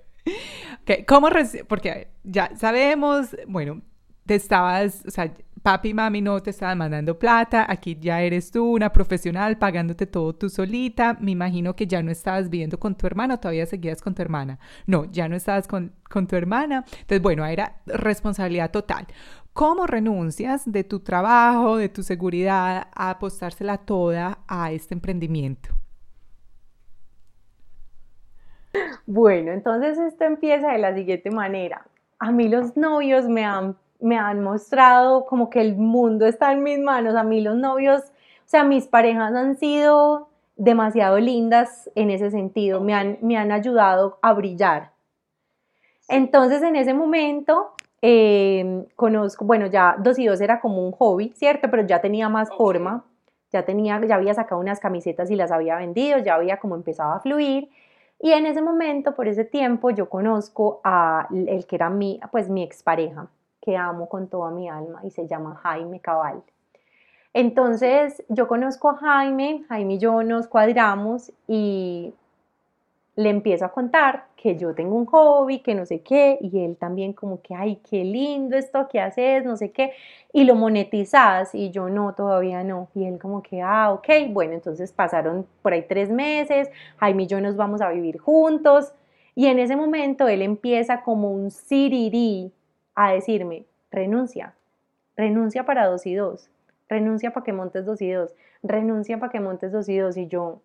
¿Cómo? 1.07 1.29
Porque 1.69 2.09
ya 2.25 2.57
sabemos, 2.57 3.37
bueno, 3.47 3.83
te 4.25 4.35
estabas, 4.35 5.05
o 5.07 5.11
sea, 5.11 5.31
papi 5.67 5.89
y 5.89 5.95
mami 5.95 6.23
no 6.23 6.41
te 6.41 6.51
estaban 6.51 6.79
mandando 6.79 7.19
plata, 7.19 7.67
aquí 7.69 7.99
ya 8.01 8.21
eres 8.23 8.53
tú 8.53 8.65
una 8.65 8.93
profesional 8.93 9.59
pagándote 9.59 10.07
todo 10.07 10.33
tú 10.33 10.49
solita, 10.49 11.17
me 11.19 11.33
imagino 11.33 11.75
que 11.75 11.89
ya 11.89 12.05
no 12.05 12.13
estabas 12.13 12.49
viviendo 12.49 12.79
con 12.79 12.95
tu 12.95 13.05
hermana, 13.05 13.41
todavía 13.41 13.67
seguías 13.67 14.01
con 14.01 14.15
tu 14.15 14.23
hermana. 14.23 14.61
No, 14.87 15.07
ya 15.07 15.29
no 15.29 15.35
estabas 15.35 15.67
con, 15.67 15.93
con 16.09 16.29
tu 16.29 16.37
hermana, 16.37 16.85
entonces 16.87 17.21
bueno, 17.21 17.45
era 17.45 17.81
responsabilidad 17.85 18.71
total. 18.71 19.09
¿Cómo 19.53 19.89
renuncias 19.89 20.71
de 20.71 20.85
tu 20.85 21.01
trabajo, 21.01 21.79
de 21.79 21.89
tu 21.89 22.05
seguridad, 22.05 22.87
a 22.95 23.11
apostársela 23.11 23.77
toda 23.79 24.39
a 24.47 24.71
este 24.71 24.95
emprendimiento? 24.95 25.71
Bueno, 29.05 29.51
entonces 29.51 29.99
esto 29.99 30.27
empieza 30.27 30.71
de 30.71 30.79
la 30.79 30.95
siguiente 30.95 31.33
manera. 31.33 31.89
A 32.21 32.31
mí 32.31 32.49
los 32.49 32.77
novios 32.77 33.29
me 33.29 33.45
han 33.45 33.77
me 34.01 34.19
han 34.19 34.43
mostrado 34.43 35.27
como 35.27 35.51
que 35.51 35.61
el 35.61 35.77
mundo 35.77 36.27
está 36.27 36.53
en 36.53 36.63
mis 36.63 36.79
manos. 36.79 37.15
A 37.15 37.23
mí 37.23 37.41
los 37.41 37.57
novios, 37.57 38.03
o 38.03 38.49
sea, 38.49 38.65
mis 38.65 38.87
parejas 38.87 39.35
han 39.35 39.57
sido 39.57 40.29
demasiado 40.57 41.19
lindas 41.19 41.91
en 41.95 42.11
ese 42.11 42.31
sentido, 42.31 42.81
me 42.81 42.95
han, 42.95 43.19
me 43.21 43.37
han 43.37 43.53
ayudado 43.53 44.19
a 44.23 44.33
brillar. 44.33 44.93
Entonces, 46.09 46.63
en 46.63 46.77
ese 46.77 46.95
momento, 46.95 47.73
em, 48.01 48.87
conozco, 48.97 49.45
bueno, 49.45 49.67
ya 49.67 49.97
dos 49.99 50.19
y 50.19 50.27
dos 50.27 50.41
era 50.41 50.61
como 50.61 50.85
un 50.87 50.93
hobby, 50.93 51.33
¿cierto? 51.37 51.71
Pero 51.71 51.87
ya 51.87 52.01
tenía 52.01 52.29
más 52.29 52.49
forma, 52.57 53.05
ya 53.53 53.65
tenía, 53.65 54.01
ya 54.07 54.15
había 54.15 54.35
sacado 54.35 54.61
unas 54.61 54.81
camisetas 54.81 55.31
y 55.31 55.37
las 55.37 55.51
había 55.51 55.77
vendido, 55.77 56.19
ya 56.19 56.35
había 56.37 56.59
como 56.59 56.75
empezado 56.77 57.13
a 57.13 57.21
fluir. 57.21 57.69
Y 58.21 58.33
en 58.33 58.47
ese 58.47 58.63
momento, 58.63 59.15
por 59.15 59.29
ese 59.29 59.45
tiempo, 59.45 59.91
yo 59.91 60.09
conozco 60.09 60.81
a 60.85 61.29
el 61.31 61.67
que 61.67 61.77
era 61.77 61.91
mi, 61.91 62.21
pues 62.31 62.49
mi 62.49 62.63
expareja 62.63 63.29
que 63.67 63.77
amo 63.77 64.09
con 64.09 64.29
toda 64.29 64.53
mi 64.53 64.69
alma 64.69 65.01
y 65.03 65.11
se 65.11 65.27
llama 65.27 65.57
Jaime 65.57 65.99
Cabal. 65.99 66.41
Entonces 67.35 68.23
yo 68.29 68.47
conozco 68.47 68.91
a 68.91 68.97
Jaime, 68.97 69.65
Jaime 69.69 69.95
y 69.95 69.99
yo 69.99 70.23
nos 70.23 70.47
cuadramos 70.47 71.33
y 71.49 72.15
le 73.17 73.31
empiezo 73.31 73.65
a 73.65 73.71
contar 73.71 74.27
que 74.37 74.57
yo 74.57 74.73
tengo 74.75 74.95
un 74.95 75.07
hobby, 75.07 75.59
que 75.59 75.75
no 75.75 75.85
sé 75.85 76.01
qué, 76.01 76.39
y 76.41 76.65
él 76.65 76.77
también 76.77 77.13
como 77.13 77.41
que, 77.41 77.55
ay, 77.55 77.81
qué 77.91 78.05
lindo 78.05 78.57
esto 78.57 78.87
que 78.89 79.01
haces, 79.01 79.45
no 79.45 79.57
sé 79.57 79.73
qué, 79.73 79.93
y 80.33 80.45
lo 80.45 80.55
monetizas, 80.55 81.55
y 81.55 81.71
yo 81.71 81.89
no, 81.89 82.15
todavía 82.15 82.63
no, 82.63 82.89
y 82.95 83.07
él 83.07 83.19
como 83.19 83.43
que, 83.43 83.63
ah, 83.63 83.91
ok, 83.93 84.09
bueno, 84.31 84.53
entonces 84.53 84.93
pasaron 84.93 85.47
por 85.63 85.73
ahí 85.73 85.87
tres 85.89 86.11
meses, 86.11 86.69
Jaime 86.99 87.25
y 87.25 87.27
yo 87.27 87.41
nos 87.41 87.57
vamos 87.57 87.81
a 87.81 87.89
vivir 87.89 88.19
juntos, 88.19 88.93
y 89.35 89.47
en 89.47 89.59
ese 89.59 89.77
momento 89.77 90.29
él 90.29 90.43
empieza 90.43 91.03
como 91.03 91.33
un 91.33 91.51
sirirí 91.51 92.53
a 92.97 93.13
decirme, 93.13 93.67
renuncia, 93.91 94.55
renuncia 95.17 95.65
para 95.65 95.87
dos 95.87 96.07
y 96.07 96.15
dos, 96.15 96.51
renuncia 96.89 97.33
para 97.33 97.45
que 97.45 97.53
montes 97.53 97.85
dos 97.85 98.03
y 98.03 98.11
dos, 98.11 98.35
renuncia 98.63 99.19
para 99.21 99.31
que 99.31 99.41
montes 99.41 99.71
dos 99.73 99.89
y 99.89 99.99
dos. 99.99 100.17
Y 100.17 100.27
yo, 100.27 100.61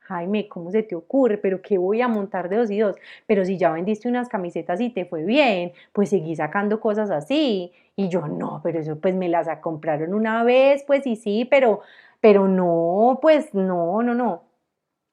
Jaime, 0.00 0.48
¿cómo 0.48 0.70
se 0.70 0.82
te 0.82 0.94
ocurre? 0.94 1.38
¿Pero 1.38 1.62
qué 1.62 1.78
voy 1.78 2.00
a 2.00 2.08
montar 2.08 2.48
de 2.48 2.56
dos 2.56 2.70
y 2.70 2.78
dos? 2.78 2.96
Pero 3.26 3.44
si 3.44 3.58
ya 3.58 3.72
vendiste 3.72 4.08
unas 4.08 4.28
camisetas 4.28 4.80
y 4.80 4.90
te 4.90 5.04
fue 5.04 5.24
bien, 5.24 5.72
pues 5.92 6.10
seguí 6.10 6.36
sacando 6.36 6.80
cosas 6.80 7.10
así. 7.10 7.72
Y 7.96 8.08
yo, 8.08 8.26
no, 8.28 8.60
pero 8.62 8.80
eso 8.80 8.98
pues 9.00 9.14
me 9.14 9.28
las 9.28 9.48
compraron 9.58 10.14
una 10.14 10.44
vez, 10.44 10.84
pues 10.86 11.04
sí, 11.04 11.16
sí, 11.16 11.46
pero, 11.50 11.80
pero 12.20 12.48
no, 12.48 13.18
pues 13.22 13.54
no, 13.54 14.02
no, 14.02 14.14
no. 14.14 14.42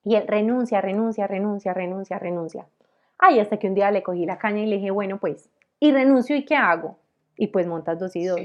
Y 0.03 0.16
él 0.16 0.28
renuncia, 0.28 0.82
renuncia, 0.82 1.28
renuncia, 1.28 1.74
renuncia, 1.74 2.20
renuncia. 2.20 2.68
Ay, 3.18 3.39
hasta 3.39 3.57
que 3.57 3.68
un 3.68 3.76
día 3.76 3.91
le 3.91 4.03
cogí 4.03 4.26
la 4.26 4.39
caña 4.39 4.62
y 4.62 4.66
le 4.66 4.78
dije, 4.78 4.91
bueno, 4.91 5.20
pues, 5.20 5.49
y 5.82 5.91
renuncio 5.91 6.36
y 6.38 6.45
qué 6.45 6.55
hago? 6.55 6.97
Y 7.36 7.47
pues 7.47 7.67
montas 7.67 7.99
dos 7.99 8.15
y 8.15 8.23
dos. 8.23 8.39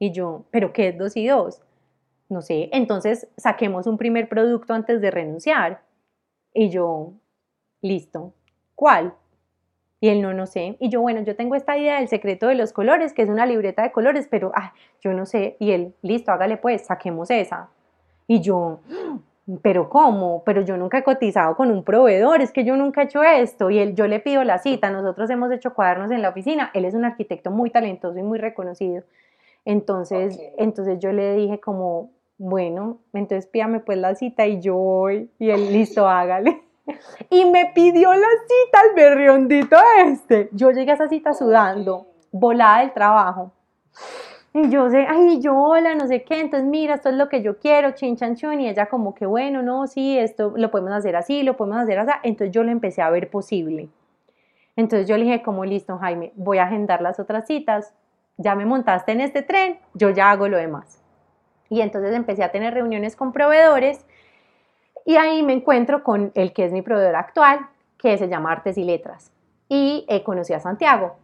Y 0.00 0.10
yo, 0.10 0.46
¿pero 0.50 0.72
qué 0.72 0.88
es 0.88 0.98
dos 0.98 1.16
y 1.16 1.26
dos? 1.26 1.60
No 2.28 2.40
sé, 2.42 2.70
entonces 2.72 3.28
saquemos 3.36 3.86
un 3.86 3.98
primer 3.98 4.28
producto 4.28 4.74
antes 4.74 5.00
de 5.00 5.10
renunciar. 5.10 5.82
Y 6.52 6.70
yo, 6.70 7.12
listo, 7.82 8.32
¿cuál? 8.74 9.14
Y 10.00 10.08
él 10.08 10.22
no, 10.22 10.32
no 10.32 10.46
sé. 10.46 10.76
Y 10.80 10.88
yo, 10.88 11.02
bueno, 11.02 11.22
yo 11.22 11.36
tengo 11.36 11.56
esta 11.56 11.76
idea 11.76 11.98
del 11.98 12.08
secreto 12.08 12.46
de 12.46 12.54
los 12.54 12.72
colores, 12.72 13.12
que 13.12 13.22
es 13.22 13.28
una 13.28 13.44
libreta 13.44 13.82
de 13.82 13.92
colores, 13.92 14.26
pero 14.30 14.52
ah, 14.54 14.72
yo 15.02 15.12
no 15.12 15.26
sé. 15.26 15.56
Y 15.60 15.72
él, 15.72 15.94
listo, 16.00 16.32
hágale 16.32 16.56
pues, 16.56 16.86
saquemos 16.86 17.30
esa. 17.30 17.68
Y 18.26 18.40
yo, 18.40 18.80
pero 19.62 19.88
¿cómo? 19.88 20.42
Pero 20.44 20.62
yo 20.62 20.76
nunca 20.76 20.98
he 20.98 21.02
cotizado 21.02 21.56
con 21.56 21.70
un 21.70 21.82
proveedor, 21.82 22.42
es 22.42 22.52
que 22.52 22.64
yo 22.64 22.76
nunca 22.76 23.02
he 23.02 23.04
hecho 23.04 23.22
esto. 23.22 23.70
Y 23.70 23.78
él, 23.78 23.94
yo 23.94 24.06
le 24.06 24.20
pido 24.20 24.44
la 24.44 24.58
cita, 24.58 24.90
nosotros 24.90 25.30
hemos 25.30 25.50
hecho 25.50 25.74
cuadernos 25.74 26.10
en 26.10 26.22
la 26.22 26.28
oficina, 26.28 26.70
él 26.74 26.84
es 26.84 26.94
un 26.94 27.04
arquitecto 27.04 27.50
muy 27.50 27.70
talentoso 27.70 28.18
y 28.18 28.22
muy 28.22 28.38
reconocido. 28.38 29.04
Entonces, 29.64 30.38
entonces 30.58 30.98
yo 30.98 31.12
le 31.12 31.34
dije 31.34 31.60
como, 31.60 32.10
bueno, 32.36 32.98
entonces 33.12 33.46
pídame 33.46 33.80
pues 33.80 33.98
la 33.98 34.14
cita 34.14 34.46
y 34.46 34.60
yo 34.60 34.76
voy. 34.76 35.30
Y 35.38 35.50
él, 35.50 35.72
listo, 35.72 36.08
hágale. 36.08 36.62
Y 37.28 37.44
me 37.44 37.70
pidió 37.74 38.14
la 38.14 38.28
cita 38.46 38.80
al 38.80 38.94
berriondito 38.96 39.76
este. 40.06 40.48
Yo 40.52 40.70
llegué 40.70 40.92
a 40.92 40.94
esa 40.94 41.06
cita 41.06 41.34
sudando, 41.34 42.06
volada 42.32 42.80
del 42.80 42.94
trabajo. 42.94 43.52
Y 44.54 44.70
yo 44.70 44.88
sé, 44.88 45.06
ay, 45.08 45.40
yo 45.40 45.56
hola, 45.56 45.94
no 45.94 46.06
sé 46.06 46.24
qué, 46.24 46.40
entonces 46.40 46.68
mira, 46.68 46.94
esto 46.94 47.10
es 47.10 47.16
lo 47.16 47.28
que 47.28 47.42
yo 47.42 47.58
quiero, 47.58 47.92
chin, 47.92 48.16
chan, 48.16 48.34
chun. 48.34 48.60
Y 48.60 48.68
ella 48.68 48.86
como 48.86 49.14
que, 49.14 49.26
bueno, 49.26 49.62
no, 49.62 49.86
sí, 49.86 50.18
esto 50.18 50.52
lo 50.56 50.70
podemos 50.70 50.92
hacer 50.92 51.16
así, 51.16 51.42
lo 51.42 51.56
podemos 51.56 51.78
hacer 51.78 51.98
así. 51.98 52.12
Entonces 52.22 52.54
yo 52.54 52.64
le 52.64 52.72
empecé 52.72 53.02
a 53.02 53.10
ver 53.10 53.30
posible. 53.30 53.88
Entonces 54.76 55.08
yo 55.08 55.16
le 55.16 55.24
dije, 55.24 55.42
como 55.42 55.64
listo, 55.64 55.98
Jaime, 55.98 56.32
voy 56.36 56.58
a 56.58 56.64
agendar 56.64 57.02
las 57.02 57.20
otras 57.20 57.46
citas. 57.46 57.92
Ya 58.36 58.54
me 58.54 58.64
montaste 58.64 59.12
en 59.12 59.20
este 59.20 59.42
tren, 59.42 59.78
yo 59.94 60.10
ya 60.10 60.30
hago 60.30 60.48
lo 60.48 60.56
demás. 60.56 61.02
Y 61.68 61.80
entonces 61.80 62.14
empecé 62.14 62.44
a 62.44 62.52
tener 62.52 62.72
reuniones 62.72 63.16
con 63.16 63.32
proveedores 63.32 64.06
y 65.04 65.16
ahí 65.16 65.42
me 65.42 65.54
encuentro 65.54 66.04
con 66.04 66.32
el 66.34 66.52
que 66.52 66.64
es 66.64 66.72
mi 66.72 66.82
proveedor 66.82 67.16
actual, 67.16 67.60
que 67.98 68.16
se 68.18 68.28
llama 68.28 68.52
Artes 68.52 68.78
y 68.78 68.84
Letras. 68.84 69.32
Y 69.68 70.04
eh, 70.08 70.22
conocí 70.22 70.52
a 70.52 70.60
Santiago. 70.60 71.16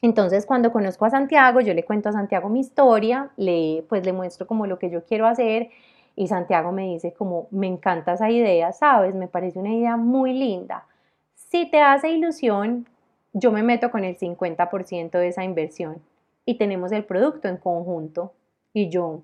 Entonces, 0.00 0.46
cuando 0.46 0.72
conozco 0.72 1.04
a 1.04 1.10
Santiago, 1.10 1.60
yo 1.60 1.74
le 1.74 1.84
cuento 1.84 2.08
a 2.08 2.12
Santiago 2.12 2.48
mi 2.48 2.60
historia, 2.60 3.30
le, 3.36 3.84
pues 3.88 4.04
le 4.04 4.12
muestro 4.12 4.46
como 4.46 4.66
lo 4.66 4.78
que 4.78 4.90
yo 4.90 5.04
quiero 5.04 5.26
hacer 5.26 5.70
y 6.14 6.28
Santiago 6.28 6.72
me 6.72 6.86
dice 6.86 7.12
como, 7.12 7.48
me 7.50 7.66
encanta 7.66 8.14
esa 8.14 8.30
idea, 8.30 8.72
¿sabes? 8.72 9.14
Me 9.14 9.28
parece 9.28 9.58
una 9.58 9.72
idea 9.74 9.96
muy 9.96 10.32
linda. 10.32 10.86
Si 11.34 11.70
te 11.70 11.80
hace 11.80 12.10
ilusión, 12.10 12.88
yo 13.32 13.52
me 13.52 13.62
meto 13.62 13.90
con 13.90 14.04
el 14.04 14.16
50% 14.18 15.18
de 15.18 15.28
esa 15.28 15.44
inversión 15.44 16.02
y 16.44 16.58
tenemos 16.58 16.92
el 16.92 17.04
producto 17.04 17.48
en 17.48 17.56
conjunto. 17.56 18.32
Y 18.72 18.88
yo, 18.88 19.22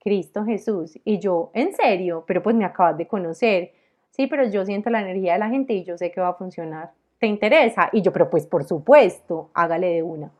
Cristo 0.00 0.44
Jesús. 0.44 0.98
Y 1.04 1.18
yo, 1.18 1.50
en 1.54 1.74
serio, 1.74 2.24
pero 2.26 2.42
pues 2.42 2.56
me 2.56 2.64
acabas 2.64 2.96
de 2.98 3.06
conocer. 3.06 3.72
Sí, 4.10 4.26
pero 4.26 4.48
yo 4.48 4.64
siento 4.64 4.90
la 4.90 5.00
energía 5.00 5.34
de 5.34 5.38
la 5.38 5.48
gente 5.48 5.74
y 5.74 5.84
yo 5.84 5.96
sé 5.96 6.10
que 6.10 6.20
va 6.20 6.28
a 6.28 6.34
funcionar. 6.34 6.92
¿Te 7.22 7.28
interesa? 7.28 7.88
Y 7.92 8.02
yo, 8.02 8.12
pero 8.12 8.28
pues 8.28 8.48
por 8.48 8.64
supuesto, 8.64 9.50
hágale 9.54 9.86
de 9.94 10.02
una. 10.02 10.32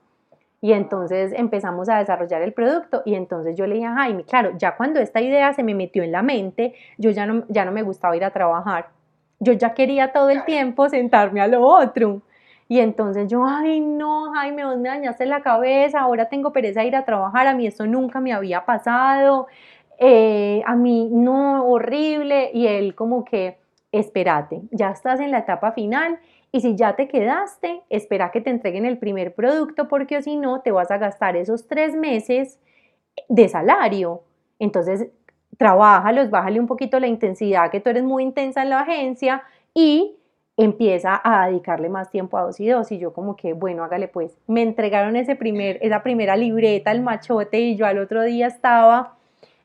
Y 0.61 0.73
entonces 0.73 1.33
empezamos 1.33 1.89
a 1.89 1.99
desarrollar 1.99 2.43
el 2.43 2.53
producto 2.53 3.03
y 3.05 3.15
entonces 3.15 3.57
yo 3.57 3.69
le 3.69 3.77
dije 3.77 3.87
a 3.87 3.95
Jaime, 3.95 4.25
claro, 4.25 4.59
ya 4.59 4.75
cuando 4.75 4.99
esta 4.99 5.21
idea 5.21 5.55
se 5.55 5.63
me 5.63 5.77
metió 5.77 6.03
en 6.03 6.11
la 6.11 6.23
mente, 6.23 6.75
yo 6.99 7.11
ya 7.11 7.25
no, 7.25 7.45
ya 7.49 7.65
no 7.65 7.71
me 7.71 7.83
gustaba 7.83 8.17
ir 8.17 8.25
a 8.25 8.33
trabajar. 8.33 8.89
Yo 9.39 9.53
ya 9.53 9.75
quería 9.75 10.11
todo 10.11 10.31
el 10.31 10.45
tiempo 10.45 10.89
sentarme 10.89 11.41
a 11.41 11.47
lo 11.47 11.65
otro. 11.65 12.23
Y 12.67 12.81
entonces 12.81 13.31
yo, 13.31 13.45
ay, 13.47 13.79
no, 13.79 14.33
Jaime, 14.33 14.65
vos 14.65 14.77
me 14.77 14.89
dañaste 14.89 15.25
la 15.27 15.41
cabeza, 15.41 16.01
ahora 16.01 16.29
tengo 16.29 16.53
pereza 16.53 16.81
de 16.81 16.89
ir 16.89 16.97
a 16.97 17.05
trabajar, 17.05 17.47
a 17.47 17.55
mí 17.55 17.65
esto 17.65 17.87
nunca 17.87 18.19
me 18.19 18.33
había 18.33 18.65
pasado, 18.65 19.47
eh, 20.01 20.65
a 20.67 20.75
mí 20.75 21.09
no, 21.13 21.65
horrible. 21.65 22.51
Y 22.53 22.67
él 22.67 22.97
como 22.97 23.25
que, 23.25 23.57
espérate, 23.93 24.63
ya 24.73 24.91
estás 24.91 25.21
en 25.21 25.31
la 25.31 25.39
etapa 25.39 25.71
final 25.71 26.19
y 26.53 26.61
si 26.61 26.77
ya 26.77 26.95
te 26.95 27.09
quedaste, 27.09 27.83
espera 27.89 28.31
que 28.31 28.43
te 28.43 28.51
entreguen 28.51 28.85
el 28.85 28.99
primer 28.99 29.35
producto 29.35 29.89
porque 29.89 30.23
si 30.23 30.37
no, 30.37 30.61
te 30.61 30.71
vas 30.71 30.91
a 30.91 30.99
gastar 30.99 31.35
esos 31.35 31.67
tres 31.67 31.97
meses 31.97 32.61
de 33.29 33.49
salario. 33.49 34.23
Entonces, 34.59 35.09
trabajalos, 35.57 36.29
bájale 36.31 36.61
un 36.61 36.67
poquito 36.67 37.01
la 37.01 37.07
intensidad, 37.07 37.71
que 37.71 37.81
tú 37.81 37.89
eres 37.89 38.05
muy 38.05 38.23
intensa 38.23 38.63
en 38.63 38.69
la 38.69 38.81
agencia 38.81 39.43
y 39.75 40.17
empieza 40.59 41.21
a 41.25 41.49
dedicarle 41.49 41.89
más 41.89 42.11
tiempo 42.11 42.37
a 42.37 42.43
dos 42.43 42.61
y 42.61 42.69
dos 42.69 42.93
y 42.93 42.99
yo 42.99 43.15
como 43.15 43.37
que 43.37 43.55
bueno 43.55 43.85
hágale 43.85 44.07
pues 44.07 44.37
me 44.47 44.61
entregaron 44.61 45.17
ese 45.17 45.35
primer 45.35 45.79
esa 45.81 46.03
primera 46.03 46.37
libreta 46.37 46.93
el 46.93 47.01
machote 47.01 47.59
y 47.61 47.77
yo 47.77 47.87
al 47.87 47.99
otro 47.99 48.23
día 48.23 48.49
estaba 48.49 49.17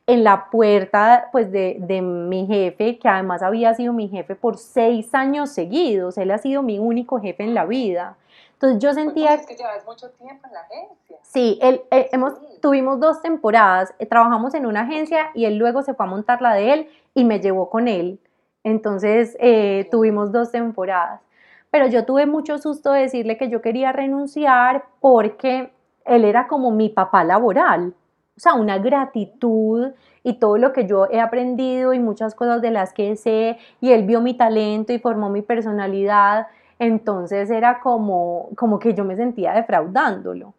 en 0.08 0.24
la 0.24 0.50
puerta 0.50 1.28
pues 1.34 1.52
de, 1.52 1.78
de, 1.82 2.02
mi 2.02 2.48
jefe 2.48 2.98
que 2.98 3.10
además 3.10 3.44
había 3.44 3.74
sido 3.74 3.92
mi 3.92 4.08
jefe 4.08 4.36
por 4.36 4.58
seis 4.58 5.14
años 5.14 5.50
seguidos. 5.52 6.18
Él 6.18 6.32
ha 6.32 6.38
sido 6.38 6.64
mi 6.64 6.80
único 6.80 7.20
jefe 7.20 7.44
en 7.44 7.54
la 7.54 7.66
vida. 7.66 8.16
Entonces 8.54 8.80
yo 8.80 8.94
sentía 8.94 9.34
es 9.34 9.46
que 9.46 9.56
llevas 9.56 9.86
mucho 9.86 10.10
tiempo 10.12 10.48
en 10.48 10.54
la 10.54 10.62
agencia. 10.62 11.18
Sí 11.22 11.60
él, 11.62 11.82
eh, 11.92 12.10
hemos 12.14 12.34
tuvimos 12.62 13.00
dos 13.02 13.22
temporadas 13.22 13.94
eh, 14.00 14.06
trabajamos 14.06 14.54
en 14.54 14.66
una 14.66 14.82
agencia 14.82 15.30
y 15.36 15.44
él 15.46 15.58
luego 15.58 15.84
se 15.84 15.94
fue 15.94 16.06
a 16.06 16.10
montar 16.10 16.42
la 16.42 16.54
de 16.54 16.74
él 16.74 16.90
y 17.14 17.26
me 17.26 17.42
llevó 17.42 17.70
con 17.70 17.90
él. 17.90 18.20
Entonces 18.64 19.36
eh, 19.42 19.90
tuvimos 19.92 20.32
dos 20.32 20.52
temporadas. 20.52 21.22
Pero 21.70 21.88
yo 21.88 22.06
tuve 22.06 22.26
mucho 22.26 22.58
susto 22.60 22.94
de 22.94 23.02
decirle 23.02 23.38
que 23.38 23.50
yo 23.50 23.62
quería 23.62 23.92
renunciar 23.92 24.86
porque 25.02 25.74
él 26.06 26.24
era 26.24 26.48
como 26.48 26.72
mi 26.72 26.88
papá 26.88 27.26
laboral. 27.26 27.94
O 28.38 28.40
sea, 28.40 28.54
una 28.54 28.78
gratitud 28.78 29.94
y 30.24 30.34
todo 30.34 30.58
lo 30.58 30.72
que 30.72 30.86
yo 30.86 31.08
he 31.10 31.20
aprendido 31.20 31.94
y 31.94 32.00
muchas 32.00 32.36
cosas 32.36 32.62
de 32.62 32.70
las 32.70 32.94
que 32.94 33.16
sé 33.16 33.58
y 33.82 33.92
él 33.92 34.06
vio 34.06 34.22
mi 34.22 34.36
talento 34.36 34.94
y 34.94 35.00
formó 35.00 35.30
mi 35.30 35.42
personalidad. 35.42 36.48
Entonces 36.78 37.50
era 37.50 37.80
como, 37.80 38.50
como 38.56 38.78
que 38.78 38.94
yo 38.94 39.06
me 39.06 39.16
sentía 39.16 39.54
defraudándolo. 39.54 40.54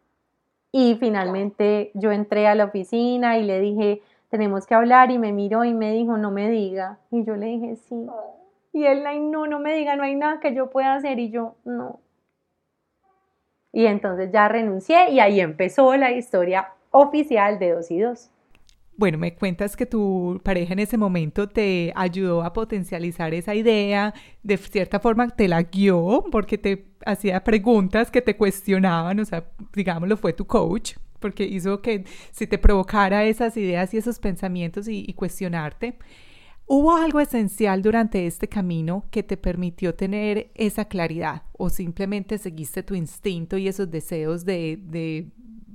Y 0.72 0.96
finalmente 0.96 1.92
yo 1.94 2.10
entré 2.10 2.48
a 2.48 2.56
la 2.56 2.64
oficina 2.64 3.38
y 3.38 3.44
le 3.44 3.60
dije, 3.60 4.02
tenemos 4.28 4.66
que 4.66 4.74
hablar 4.74 5.12
y 5.12 5.18
me 5.18 5.32
miró 5.32 5.64
y 5.64 5.72
me 5.72 5.92
dijo, 5.92 6.16
no 6.16 6.32
me 6.32 6.50
diga. 6.50 6.98
Y 7.10 7.24
yo 7.24 7.36
le 7.36 7.46
dije, 7.46 7.76
sí. 7.76 8.06
Y 8.72 8.84
él, 8.84 9.04
no, 9.30 9.46
no 9.46 9.60
me 9.60 9.74
diga, 9.74 9.94
no 9.94 10.02
hay 10.02 10.16
nada 10.16 10.40
que 10.40 10.52
yo 10.52 10.68
pueda 10.68 10.94
hacer. 10.94 11.18
Y 11.18 11.30
yo, 11.30 11.54
no. 11.64 12.00
Y 13.72 13.86
entonces 13.86 14.30
ya 14.32 14.48
renuncié 14.48 15.10
y 15.10 15.20
ahí 15.20 15.40
empezó 15.40 15.94
la 15.96 16.10
historia 16.10 16.72
oficial 16.90 17.58
de 17.58 17.72
dos 17.72 17.90
y 17.90 18.00
dos. 18.00 18.30
Bueno, 18.96 19.16
me 19.16 19.32
cuentas 19.34 19.76
que 19.76 19.86
tu 19.86 20.40
pareja 20.42 20.72
en 20.72 20.80
ese 20.80 20.98
momento 20.98 21.48
te 21.48 21.92
ayudó 21.94 22.42
a 22.42 22.52
potencializar 22.52 23.32
esa 23.32 23.54
idea, 23.54 24.12
de 24.42 24.56
cierta 24.56 24.98
forma 24.98 25.28
te 25.28 25.46
la 25.46 25.62
guió 25.62 26.24
porque 26.32 26.58
te 26.58 26.88
hacía 27.06 27.44
preguntas 27.44 28.10
que 28.10 28.20
te 28.22 28.36
cuestionaban, 28.36 29.20
o 29.20 29.24
sea, 29.24 29.44
digámoslo, 29.72 30.16
fue 30.16 30.32
tu 30.32 30.48
coach, 30.48 30.94
porque 31.20 31.44
hizo 31.44 31.80
que 31.80 32.04
si 32.32 32.46
te 32.46 32.58
provocara 32.58 33.24
esas 33.24 33.56
ideas 33.56 33.92
y 33.94 33.98
esos 33.98 34.18
pensamientos 34.18 34.88
y, 34.88 35.12
cuestionarte. 35.14 35.96
¿Hubo 36.66 36.94
algo 36.96 37.20
esencial 37.20 37.80
durante 37.80 38.26
este 38.26 38.48
camino 38.48 39.06
que 39.10 39.22
te 39.22 39.36
permitió 39.38 39.94
tener 39.94 40.50
esa 40.54 40.84
claridad 40.84 41.42
o 41.52 41.70
simplemente 41.70 42.36
seguiste 42.36 42.82
tu 42.82 42.94
instinto 42.94 43.56
y 43.56 43.68
esos 43.68 43.90
deseos 43.90 44.44
de, 44.44 45.30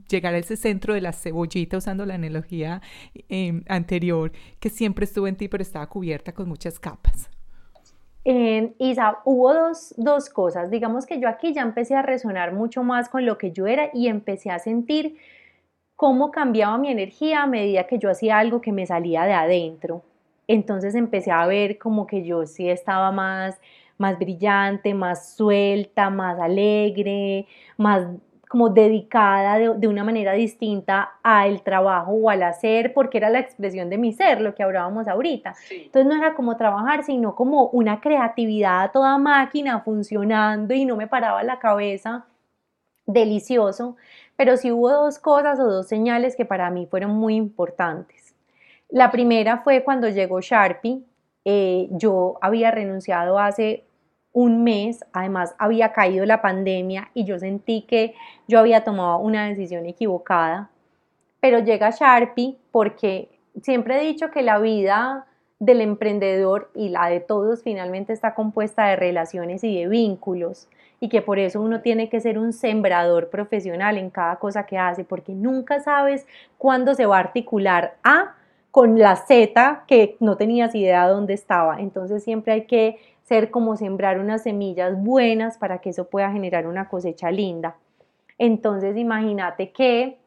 llegar 0.09 0.33
a 0.33 0.37
ese 0.37 0.55
centro 0.55 0.93
de 0.93 1.01
la 1.01 1.13
cebollita 1.13 1.77
usando 1.77 2.05
la 2.05 2.15
analogía 2.15 2.81
em, 3.29 3.63
anterior 3.67 4.31
que 4.59 4.69
siempre 4.69 5.05
estuvo 5.05 5.27
en 5.27 5.35
ti 5.35 5.47
pero 5.47 5.61
estaba 5.61 5.87
cubierta 5.87 6.33
con 6.33 6.47
muchas 6.47 6.79
capas? 6.79 7.29
Eh, 8.25 8.73
Isa, 8.79 9.19
hubo 9.25 9.53
dos, 9.53 9.93
dos 9.97 10.29
cosas. 10.29 10.71
Digamos 10.71 11.05
que 11.05 11.19
yo 11.19 11.27
aquí 11.27 11.53
ya 11.53 11.61
empecé 11.61 11.95
a 11.95 12.01
resonar 12.01 12.53
mucho 12.53 12.83
más 12.83 13.09
con 13.09 13.25
lo 13.25 13.37
que 13.37 13.51
yo 13.51 13.67
era 13.67 13.89
y 13.93 14.07
empecé 14.07 14.49
a 14.49 14.59
sentir 14.59 15.17
cómo 15.95 16.31
cambiaba 16.31 16.77
mi 16.77 16.89
energía 16.89 17.43
a 17.43 17.47
medida 17.47 17.87
que 17.87 17.99
yo 17.99 18.09
hacía 18.09 18.37
algo 18.39 18.61
que 18.61 18.71
me 18.71 18.85
salía 18.85 19.23
de 19.23 19.33
adentro. 19.33 20.03
Entonces 20.47 20.95
empecé 20.95 21.31
a 21.31 21.45
ver 21.45 21.77
como 21.77 22.07
que 22.07 22.23
yo 22.25 22.45
sí 22.45 22.69
estaba 22.69 23.11
más, 23.11 23.59
más 23.97 24.17
brillante, 24.19 24.93
más 24.93 25.35
suelta, 25.35 26.09
más 26.09 26.39
alegre, 26.39 27.47
más 27.77 28.07
como 28.53 28.69
dedicada 28.69 29.57
de, 29.57 29.87
una 29.87 30.03
manera 30.03 30.33
distinta 30.33 31.13
al 31.23 31.63
trabajo 31.63 32.11
o 32.11 32.29
al 32.29 32.43
hacer, 32.43 32.93
porque 32.93 33.17
era 33.17 33.31
la 33.31 33.39
expresión 33.39 33.89
de 33.89 33.97
mi 33.97 34.13
ser, 34.13 34.41
lo 34.41 34.53
que 34.53 34.61
hablábamos 34.61 35.07
ahorita. 35.07 35.55
Entonces 35.71 36.05
no 36.05 36.15
era 36.15 36.35
como 36.35 36.55
trabajar, 36.55 37.03
sino 37.03 37.33
como 37.33 37.69
una 37.69 37.99
creatividad 37.99 38.83
a 38.83 38.91
toda 38.91 39.17
máquina 39.17 39.79
funcionando 39.79 40.75
y 40.75 40.85
no 40.85 40.95
me 40.95 41.07
paraba 41.07 41.41
la 41.41 41.57
cabeza. 41.57 42.27
Delicioso, 43.07 43.95
pero 44.35 44.55
sí 44.55 44.71
hubo 44.71 44.91
dos 44.91 45.17
cosas 45.17 45.59
o 45.59 45.65
dos 45.65 45.87
señales 45.87 46.35
que 46.35 46.45
para 46.45 46.69
mí 46.69 46.85
fueron 46.85 47.09
muy 47.15 47.33
importantes. 47.33 48.35
La 48.87 49.09
primera 49.09 49.63
fue 49.63 49.83
cuando 49.83 50.09
llegó 50.09 50.41
Sharpie. 50.41 51.01
Eh, 51.43 51.87
yo 51.89 52.37
había 52.39 52.69
renunciado 52.69 53.39
hace 53.39 53.83
un 54.33 54.63
mes, 54.63 55.05
además 55.13 55.55
había 55.59 55.93
caído 55.93 56.25
la 56.25 56.41
pandemia 56.41 57.09
y 57.13 57.23
yo 57.23 57.39
sentí 57.39 57.83
que 57.83 58.15
yo 58.47 58.59
había 58.59 58.83
tomado 58.83 59.19
una 59.19 59.47
decisión 59.47 59.85
equivocada, 59.85 60.69
pero 61.39 61.59
llega 61.59 61.91
Sharpie 61.91 62.57
porque 62.71 63.29
siempre 63.61 63.97
he 63.97 64.05
dicho 64.05 64.31
que 64.31 64.41
la 64.41 64.57
vida 64.59 65.27
del 65.59 65.81
emprendedor 65.81 66.71
y 66.75 66.89
la 66.89 67.07
de 67.07 67.19
todos 67.19 67.63
finalmente 67.63 68.11
está 68.11 68.33
compuesta 68.33 68.87
de 68.87 68.95
relaciones 68.95 69.63
y 69.63 69.79
de 69.79 69.87
vínculos 69.87 70.67
y 70.99 71.09
que 71.09 71.21
por 71.21 71.37
eso 71.37 71.61
uno 71.61 71.81
tiene 71.81 72.09
que 72.09 72.19
ser 72.19 72.39
un 72.39 72.53
sembrador 72.53 73.29
profesional 73.29 73.97
en 73.97 74.09
cada 74.09 74.37
cosa 74.37 74.65
que 74.65 74.77
hace 74.77 75.03
porque 75.03 75.33
nunca 75.33 75.79
sabes 75.79 76.25
cuándo 76.57 76.95
se 76.95 77.05
va 77.05 77.17
a 77.17 77.21
articular 77.21 77.95
A 78.03 78.35
con 78.71 78.97
la 78.97 79.15
Z 79.15 79.83
que 79.85 80.17
no 80.19 80.35
tenías 80.35 80.73
idea 80.73 81.05
de 81.05 81.13
dónde 81.13 81.33
estaba. 81.33 81.79
Entonces 81.79 82.23
siempre 82.23 82.53
hay 82.53 82.65
que 82.65 82.97
como 83.51 83.75
sembrar 83.75 84.19
unas 84.19 84.43
semillas 84.43 85.01
buenas 85.01 85.57
para 85.57 85.79
que 85.79 85.89
eso 85.89 86.09
pueda 86.09 86.31
generar 86.31 86.67
una 86.67 86.87
cosecha 86.87 87.31
linda. 87.31 87.75
Entonces 88.37 88.97
imagínate 88.97 89.71
que 89.71 90.17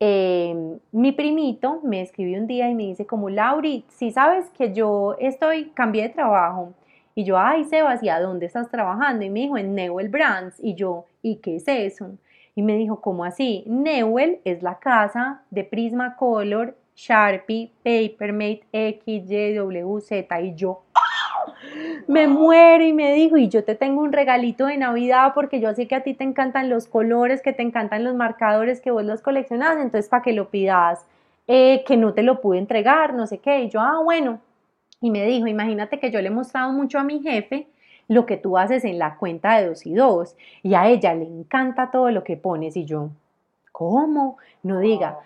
em, 0.00 0.78
mi 0.92 1.12
primito 1.12 1.80
me 1.82 2.00
escribió 2.02 2.38
un 2.38 2.46
día 2.46 2.68
y 2.70 2.74
me 2.74 2.84
dice 2.84 3.06
como, 3.06 3.28
Lauri, 3.30 3.84
si 3.88 4.10
sabes 4.10 4.50
que 4.50 4.72
yo 4.72 5.16
estoy, 5.18 5.70
cambié 5.74 6.04
de 6.04 6.08
trabajo. 6.10 6.72
Y 7.14 7.24
yo, 7.24 7.38
ay, 7.38 7.64
Sebas, 7.64 8.02
¿y 8.02 8.10
a 8.10 8.20
dónde 8.20 8.46
estás 8.46 8.70
trabajando? 8.70 9.24
Y 9.24 9.30
me 9.30 9.40
dijo, 9.40 9.56
en 9.56 9.74
Newell 9.74 10.10
Brands. 10.10 10.60
Y 10.62 10.74
yo, 10.74 11.06
¿y 11.22 11.36
qué 11.36 11.56
es 11.56 11.66
eso? 11.66 12.10
Y 12.54 12.62
me 12.62 12.76
dijo, 12.76 13.00
¿cómo 13.00 13.24
así? 13.24 13.64
Newell 13.66 14.40
es 14.44 14.62
la 14.62 14.78
casa 14.78 15.42
de 15.50 15.64
Prismacolor, 15.64 16.76
Sharpie, 16.94 17.70
Papermate, 17.82 18.62
X, 18.72 19.30
Y, 19.30 19.54
W, 19.54 20.00
Z. 20.00 20.40
Y 20.40 20.54
yo, 20.54 20.82
me 22.06 22.28
muero 22.28 22.84
y 22.84 22.92
me 22.92 23.12
dijo, 23.12 23.36
y 23.36 23.48
yo 23.48 23.64
te 23.64 23.74
tengo 23.74 24.02
un 24.02 24.12
regalito 24.12 24.66
de 24.66 24.76
Navidad 24.76 25.32
porque 25.34 25.60
yo 25.60 25.74
sé 25.74 25.86
que 25.88 25.94
a 25.94 26.02
ti 26.02 26.14
te 26.14 26.24
encantan 26.24 26.68
los 26.70 26.86
colores, 26.86 27.42
que 27.42 27.52
te 27.52 27.62
encantan 27.62 28.04
los 28.04 28.14
marcadores, 28.14 28.80
que 28.80 28.90
vos 28.90 29.04
los 29.04 29.22
coleccionas, 29.22 29.76
entonces 29.76 30.08
para 30.08 30.22
que 30.22 30.32
lo 30.32 30.48
pidas, 30.50 31.04
eh, 31.46 31.84
que 31.86 31.96
no 31.96 32.12
te 32.14 32.22
lo 32.22 32.40
pude 32.40 32.58
entregar, 32.58 33.14
no 33.14 33.26
sé 33.26 33.38
qué. 33.38 33.60
Y 33.60 33.70
yo, 33.70 33.80
ah, 33.80 34.00
bueno. 34.02 34.40
Y 35.00 35.10
me 35.10 35.24
dijo, 35.26 35.46
imagínate 35.46 36.00
que 36.00 36.10
yo 36.10 36.20
le 36.20 36.28
he 36.28 36.30
mostrado 36.30 36.72
mucho 36.72 36.98
a 36.98 37.04
mi 37.04 37.20
jefe 37.20 37.68
lo 38.08 38.24
que 38.26 38.36
tú 38.36 38.56
haces 38.56 38.84
en 38.84 38.98
la 38.98 39.16
cuenta 39.16 39.58
de 39.58 39.68
dos 39.68 39.84
y 39.86 39.94
dos, 39.94 40.36
y 40.62 40.74
a 40.74 40.88
ella 40.88 41.14
le 41.14 41.24
encanta 41.24 41.90
todo 41.90 42.10
lo 42.10 42.22
que 42.22 42.36
pones, 42.36 42.76
y 42.76 42.84
yo, 42.84 43.10
¿cómo? 43.72 44.38
No 44.62 44.78
diga. 44.80 45.18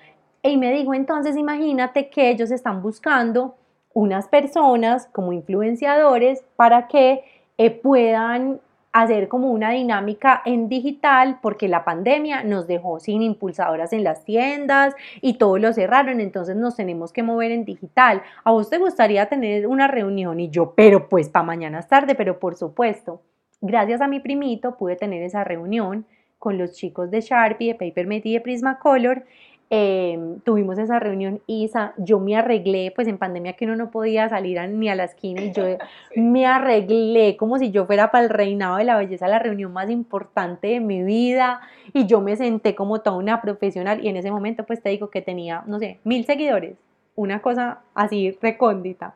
Y 0.42 0.56
me 0.56 0.72
dijo, 0.72 0.94
entonces 0.94 1.36
imagínate 1.36 2.08
que 2.08 2.30
ellos 2.30 2.50
están 2.50 2.82
buscando 2.82 3.56
unas 3.92 4.28
personas 4.28 5.08
como 5.12 5.32
influenciadores 5.32 6.44
para 6.56 6.86
que 6.88 7.24
eh, 7.58 7.70
puedan 7.70 8.60
hacer 8.92 9.28
como 9.28 9.52
una 9.52 9.70
dinámica 9.70 10.42
en 10.44 10.68
digital 10.68 11.38
porque 11.40 11.68
la 11.68 11.84
pandemia 11.84 12.42
nos 12.42 12.66
dejó 12.66 12.98
sin 12.98 13.22
impulsadoras 13.22 13.92
en 13.92 14.02
las 14.02 14.24
tiendas 14.24 14.94
y 15.20 15.34
todo 15.34 15.58
lo 15.58 15.72
cerraron, 15.72 16.20
entonces 16.20 16.56
nos 16.56 16.76
tenemos 16.76 17.12
que 17.12 17.22
mover 17.22 17.52
en 17.52 17.64
digital. 17.64 18.22
¿A 18.42 18.50
vos 18.50 18.68
te 18.68 18.78
gustaría 18.78 19.26
tener 19.26 19.66
una 19.66 19.86
reunión? 19.86 20.40
Y 20.40 20.50
yo, 20.50 20.74
pero 20.74 21.08
pues 21.08 21.28
para 21.28 21.44
mañana 21.44 21.78
es 21.78 21.88
tarde, 21.88 22.14
pero 22.14 22.40
por 22.40 22.56
supuesto, 22.56 23.22
gracias 23.60 24.00
a 24.00 24.08
mi 24.08 24.18
primito 24.18 24.76
pude 24.76 24.96
tener 24.96 25.22
esa 25.22 25.44
reunión 25.44 26.04
con 26.38 26.58
los 26.58 26.72
chicos 26.72 27.10
de 27.10 27.20
Sharpie, 27.20 27.74
de 27.74 27.74
Papermate 27.74 28.30
y 28.30 28.32
de 28.32 28.40
Prismacolor 28.40 29.24
Em, 29.72 30.40
tuvimos 30.40 30.78
esa 30.78 30.98
reunión 30.98 31.40
Isa, 31.46 31.94
yo 31.96 32.18
me 32.18 32.36
arreglé, 32.36 32.92
pues 32.92 33.06
en 33.06 33.18
pandemia 33.18 33.52
que 33.52 33.66
uno 33.66 33.76
no 33.76 33.92
podía 33.92 34.28
salir 34.28 34.60
ni 34.68 34.88
a 34.88 34.96
la 34.96 35.04
esquina 35.04 35.42
y 35.42 35.52
yo 35.52 35.62
me 36.16 36.44
arreglé 36.44 37.36
como 37.36 37.56
si 37.56 37.70
yo 37.70 37.86
fuera 37.86 38.10
para 38.10 38.24
el 38.24 38.30
reinado 38.30 38.78
de 38.78 38.84
la 38.84 38.98
belleza, 38.98 39.28
la 39.28 39.38
reunión 39.38 39.72
más 39.72 39.88
importante 39.88 40.66
de 40.66 40.80
mi 40.80 41.04
vida 41.04 41.60
y 41.92 42.06
yo 42.06 42.20
me 42.20 42.36
senté 42.36 42.74
como 42.74 43.00
toda 43.00 43.16
una 43.16 43.40
profesional 43.40 44.04
y 44.04 44.08
en 44.08 44.16
ese 44.16 44.32
momento 44.32 44.66
pues 44.66 44.82
te 44.82 44.88
digo 44.88 45.08
que 45.08 45.22
tenía, 45.22 45.62
no 45.68 45.78
sé, 45.78 46.00
mil 46.02 46.24
seguidores, 46.24 46.76
una 47.14 47.40
cosa 47.40 47.78
así 47.94 48.36
recóndita. 48.42 49.14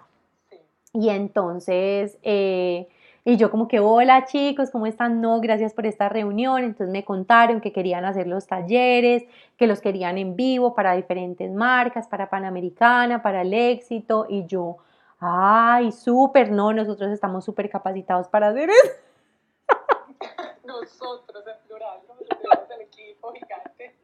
Y 0.93 1.09
entonces... 1.09 2.17
Eh, 2.23 2.87
y 3.27 3.39
yo 3.39 3.51
como 3.51 3.69
que, 3.69 3.81
hola 3.81 4.27
chicos, 4.27 4.71
¿cómo 4.71 4.87
están? 4.87 5.23
No, 5.23 5.41
gracias 5.41 5.73
por 5.73 5.87
esta 5.87 6.11
reunión. 6.11 6.63
Entonces 6.63 6.91
me 6.91 7.05
contaron 7.05 7.63
que 7.63 7.73
querían 7.73 8.05
hacer 8.05 8.27
los 8.27 8.47
talleres, 8.47 9.25
que 9.57 9.67
los 9.67 9.81
querían 9.81 10.19
en 10.19 10.37
vivo 10.37 10.75
para 10.75 10.95
diferentes 10.95 11.51
marcas, 11.51 12.07
para 12.07 12.29
Panamericana, 12.29 13.23
para 13.23 13.41
el 13.41 13.55
éxito. 13.55 14.27
Y 14.29 14.45
yo, 14.45 14.77
ay, 15.21 15.91
súper, 15.91 16.51
no, 16.51 16.75
nosotros 16.75 17.11
estamos 17.13 17.47
súper 17.47 17.71
capacitados 17.71 18.29
para 18.29 18.49
hacer 18.49 18.69
eso. 18.69 18.93
Nosotros, 20.65 21.45
en 21.47 21.67
plural, 21.67 22.01
el 22.75 22.81
equipo 22.83 23.33
gigante. 23.33 23.97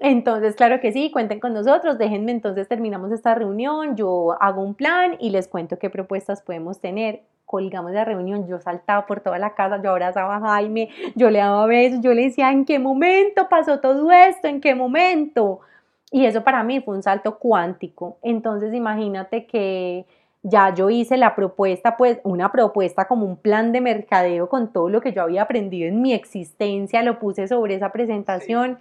Entonces, 0.00 0.56
claro 0.56 0.80
que 0.80 0.92
sí, 0.92 1.10
cuenten 1.10 1.40
con 1.40 1.54
nosotros, 1.54 1.98
déjenme 1.98 2.32
entonces 2.32 2.68
terminamos 2.68 3.12
esta 3.12 3.34
reunión, 3.34 3.96
yo 3.96 4.36
hago 4.40 4.62
un 4.62 4.74
plan 4.74 5.16
y 5.20 5.30
les 5.30 5.48
cuento 5.48 5.78
qué 5.78 5.90
propuestas 5.90 6.42
podemos 6.42 6.80
tener 6.80 7.22
colgamos 7.52 7.92
la 7.92 8.06
reunión, 8.06 8.48
yo 8.48 8.58
saltaba 8.60 9.04
por 9.04 9.20
toda 9.20 9.38
la 9.38 9.54
casa, 9.54 9.78
yo 9.82 9.90
abrazaba 9.90 10.36
a 10.36 10.40
Jaime, 10.40 10.88
yo 11.14 11.28
le 11.28 11.38
daba 11.38 11.66
besos, 11.66 12.00
yo 12.00 12.14
le 12.14 12.22
decía, 12.22 12.50
¿en 12.50 12.64
qué 12.64 12.78
momento 12.78 13.46
pasó 13.50 13.78
todo 13.78 14.10
esto? 14.10 14.48
¿En 14.48 14.58
qué 14.62 14.74
momento? 14.74 15.60
Y 16.10 16.24
eso 16.24 16.42
para 16.44 16.64
mí 16.64 16.80
fue 16.80 16.96
un 16.96 17.02
salto 17.02 17.38
cuántico. 17.38 18.16
Entonces 18.22 18.72
imagínate 18.72 19.44
que 19.44 20.06
ya 20.42 20.74
yo 20.74 20.88
hice 20.88 21.18
la 21.18 21.34
propuesta, 21.34 21.98
pues 21.98 22.20
una 22.24 22.50
propuesta 22.50 23.06
como 23.06 23.26
un 23.26 23.36
plan 23.36 23.70
de 23.70 23.82
mercadeo 23.82 24.48
con 24.48 24.72
todo 24.72 24.88
lo 24.88 25.02
que 25.02 25.12
yo 25.12 25.20
había 25.22 25.42
aprendido 25.42 25.88
en 25.88 26.00
mi 26.00 26.14
existencia, 26.14 27.02
lo 27.02 27.18
puse 27.18 27.48
sobre 27.48 27.74
esa 27.74 27.92
presentación. 27.92 28.78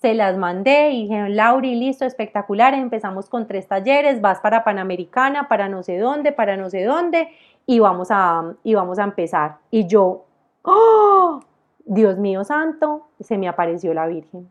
Se 0.00 0.14
las 0.14 0.38
mandé 0.38 0.92
y 0.92 1.02
dijeron, 1.02 1.36
Lauri, 1.36 1.74
listo, 1.74 2.06
espectacular, 2.06 2.72
empezamos 2.72 3.28
con 3.28 3.46
tres 3.46 3.68
talleres, 3.68 4.22
vas 4.22 4.40
para 4.40 4.64
Panamericana, 4.64 5.46
para 5.46 5.68
no 5.68 5.82
sé 5.82 5.98
dónde, 5.98 6.32
para 6.32 6.56
no 6.56 6.70
sé 6.70 6.84
dónde, 6.84 7.28
y 7.66 7.80
vamos 7.80 8.08
a, 8.10 8.54
y 8.64 8.74
vamos 8.74 8.98
a 8.98 9.04
empezar. 9.04 9.58
Y 9.70 9.86
yo, 9.86 10.24
¡oh! 10.62 11.40
Dios 11.84 12.16
mío 12.16 12.44
santo, 12.44 13.08
se 13.20 13.36
me 13.36 13.46
apareció 13.46 13.92
la 13.92 14.06
Virgen. 14.06 14.50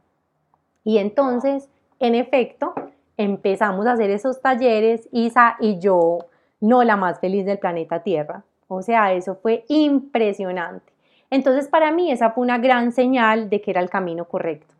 Y 0.84 1.00
entonces, 1.00 1.68
en 2.00 2.14
efecto, 2.14 2.74
empezamos 3.18 3.88
a 3.88 3.94
hacer 3.94 4.12
esos 4.12 4.42
talleres, 4.42 5.10
Isa 5.12 5.58
y 5.60 5.80
yo, 5.80 6.20
no 6.60 6.84
la 6.84 6.96
más 6.96 7.20
feliz 7.20 7.46
del 7.46 7.58
planeta 7.58 8.04
Tierra. 8.04 8.44
O 8.68 8.84
sea, 8.84 9.14
eso 9.14 9.36
fue 9.36 9.66
impresionante. 9.68 10.94
Entonces, 11.32 11.68
para 11.68 11.92
mí 11.92 12.12
esa 12.12 12.32
fue 12.32 12.44
una 12.44 12.60
gran 12.60 12.92
señal 12.92 13.50
de 13.50 13.62
que 13.62 13.72
era 13.72 13.82
el 13.82 13.90
camino 13.90 14.26
correcto. 14.26 14.76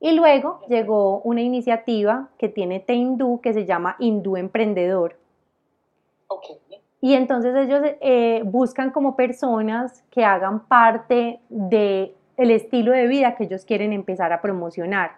Y 0.00 0.12
luego 0.12 0.60
llegó 0.68 1.20
una 1.20 1.40
iniciativa 1.40 2.28
que 2.38 2.48
tiene 2.48 2.80
Teindú 2.80 3.40
que 3.40 3.52
se 3.52 3.64
llama 3.64 3.96
Hindú 3.98 4.36
Emprendedor. 4.36 5.16
Okay. 6.28 6.56
Y 7.00 7.14
entonces 7.14 7.54
ellos 7.54 7.82
eh, 8.00 8.42
buscan 8.46 8.90
como 8.90 9.14
personas 9.14 10.02
que 10.10 10.24
hagan 10.24 10.66
parte 10.66 11.40
del 11.50 12.14
el 12.36 12.50
estilo 12.50 12.92
de 12.92 13.06
vida 13.06 13.36
que 13.36 13.44
ellos 13.44 13.64
quieren 13.64 13.92
empezar 13.92 14.32
a 14.32 14.40
promocionar. 14.40 15.12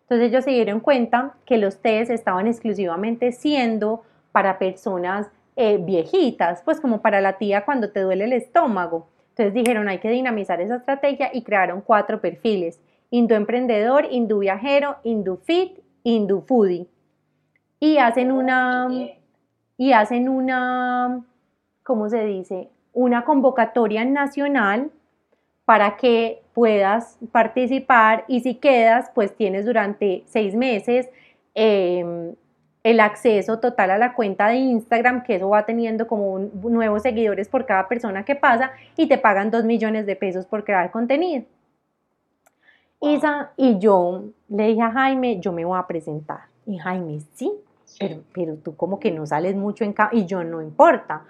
Entonces 0.00 0.28
ellos 0.28 0.44
se 0.44 0.52
dieron 0.52 0.80
cuenta 0.80 1.34
que 1.44 1.58
los 1.58 1.82
test 1.82 2.10
estaban 2.10 2.46
exclusivamente 2.46 3.32
siendo 3.32 4.02
para 4.32 4.58
personas 4.58 5.28
eh, 5.56 5.78
viejitas, 5.78 6.62
pues 6.62 6.80
como 6.80 7.02
para 7.02 7.20
la 7.20 7.38
tía 7.38 7.64
cuando 7.64 7.90
te 7.90 8.00
duele 8.00 8.24
el 8.24 8.32
estómago. 8.32 9.08
Entonces 9.30 9.52
dijeron 9.52 9.88
hay 9.88 9.98
que 9.98 10.08
dinamizar 10.08 10.60
esa 10.60 10.76
estrategia 10.76 11.30
y 11.32 11.42
crearon 11.42 11.82
cuatro 11.82 12.20
perfiles. 12.20 12.80
Hindú 13.10 13.34
emprendedor, 13.34 14.06
hindú 14.10 14.40
viajero, 14.40 14.96
hindú 15.04 15.36
fit, 15.36 15.78
hindú 16.02 16.42
foodie. 16.42 16.86
Y 17.78 17.98
hacen 17.98 18.32
una 18.32 18.88
y 19.76 19.92
hacen 19.92 20.28
una, 20.28 21.24
¿cómo 21.82 22.08
se 22.08 22.24
dice? 22.24 22.70
Una 22.92 23.24
convocatoria 23.24 24.04
nacional 24.04 24.90
para 25.64 25.96
que 25.96 26.42
puedas 26.54 27.18
participar 27.32 28.24
y 28.28 28.40
si 28.40 28.54
quedas, 28.54 29.10
pues 29.14 29.36
tienes 29.36 29.66
durante 29.66 30.22
seis 30.26 30.54
meses 30.54 31.08
em, 31.54 32.34
el 32.84 33.00
acceso 33.00 33.58
total 33.58 33.90
a 33.90 33.98
la 33.98 34.14
cuenta 34.14 34.48
de 34.48 34.56
Instagram, 34.56 35.24
que 35.24 35.34
eso 35.34 35.48
va 35.48 35.66
teniendo 35.66 36.06
como 36.06 36.38
nuevos 36.38 37.02
seguidores 37.02 37.48
por 37.48 37.66
cada 37.66 37.88
persona 37.88 38.24
que 38.24 38.36
pasa 38.36 38.70
y 38.96 39.08
te 39.08 39.18
pagan 39.18 39.50
dos 39.50 39.64
millones 39.64 40.06
de 40.06 40.16
pesos 40.16 40.46
por 40.46 40.64
crear 40.64 40.90
contenido. 40.90 41.44
Isa, 43.00 43.52
y 43.56 43.78
yo 43.78 44.24
le 44.48 44.68
dije 44.68 44.82
a 44.82 44.90
Jaime, 44.90 45.38
yo 45.40 45.52
me 45.52 45.64
voy 45.64 45.78
a 45.78 45.86
presentar. 45.86 46.40
Y 46.66 46.78
Jaime, 46.78 47.20
sí, 47.34 47.52
pero, 47.98 48.22
pero 48.32 48.56
tú 48.56 48.74
como 48.76 48.98
que 48.98 49.10
no 49.10 49.26
sales 49.26 49.54
mucho 49.54 49.84
en 49.84 49.92
cámara, 49.92 50.16
y 50.16 50.26
yo 50.26 50.42
no 50.44 50.62
importa. 50.62 51.24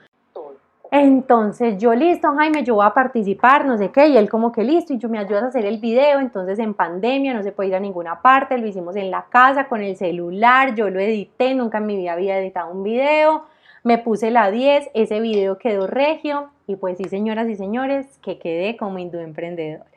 Entonces 0.90 1.78
yo 1.78 1.94
listo, 1.94 2.32
Jaime, 2.36 2.62
yo 2.62 2.76
voy 2.76 2.86
a 2.86 2.94
participar, 2.94 3.66
no 3.66 3.76
sé 3.76 3.90
qué, 3.90 4.06
y 4.06 4.16
él 4.16 4.30
como 4.30 4.52
que 4.52 4.62
listo, 4.62 4.92
y 4.92 4.98
yo 4.98 5.08
me 5.08 5.18
ayudas 5.18 5.42
a 5.42 5.46
hacer 5.48 5.66
el 5.66 5.78
video, 5.78 6.20
entonces 6.20 6.58
en 6.60 6.74
pandemia 6.74 7.34
no 7.34 7.42
se 7.42 7.50
puede 7.50 7.70
ir 7.70 7.74
a 7.74 7.80
ninguna 7.80 8.22
parte, 8.22 8.56
lo 8.56 8.66
hicimos 8.66 8.94
en 8.94 9.10
la 9.10 9.26
casa 9.28 9.66
con 9.68 9.82
el 9.82 9.96
celular, 9.96 10.74
yo 10.76 10.88
lo 10.88 11.00
edité, 11.00 11.54
nunca 11.54 11.78
en 11.78 11.86
mi 11.86 11.96
vida 11.96 12.12
había 12.12 12.38
editado 12.38 12.70
un 12.70 12.84
video, 12.84 13.44
me 13.82 13.98
puse 13.98 14.30
la 14.30 14.50
10, 14.50 14.90
ese 14.94 15.20
video 15.20 15.58
quedó 15.58 15.88
regio, 15.88 16.50
y 16.68 16.76
pues 16.76 16.98
sí, 16.98 17.04
señoras 17.04 17.48
y 17.48 17.56
señores, 17.56 18.06
que 18.22 18.38
quedé 18.38 18.76
como 18.76 18.98
hindú 18.98 19.18
emprendedora. 19.18 19.90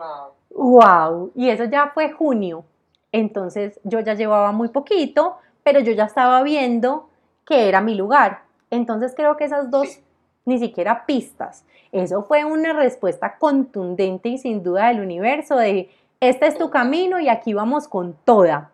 Wow. 0.00 0.32
Wow, 0.52 1.32
y 1.34 1.50
eso 1.50 1.64
ya 1.64 1.90
fue 1.94 2.10
junio, 2.10 2.64
entonces 3.12 3.78
yo 3.84 4.00
ya 4.00 4.14
llevaba 4.14 4.50
muy 4.52 4.68
poquito, 4.68 5.36
pero 5.62 5.80
yo 5.80 5.92
ya 5.92 6.04
estaba 6.04 6.42
viendo 6.42 7.08
que 7.44 7.68
era 7.68 7.80
mi 7.80 7.94
lugar. 7.94 8.42
Entonces 8.70 9.14
creo 9.14 9.36
que 9.36 9.44
esas 9.44 9.70
dos 9.70 10.00
ni 10.44 10.58
siquiera 10.58 11.06
pistas. 11.06 11.64
Eso 11.92 12.22
fue 12.22 12.44
una 12.44 12.72
respuesta 12.72 13.36
contundente 13.38 14.28
y 14.28 14.38
sin 14.38 14.62
duda 14.62 14.88
del 14.88 15.00
universo 15.00 15.56
de 15.56 15.90
este 16.20 16.46
es 16.46 16.58
tu 16.58 16.70
camino 16.70 17.20
y 17.20 17.28
aquí 17.28 17.52
vamos 17.52 17.88
con 17.88 18.14
toda. 18.24 18.70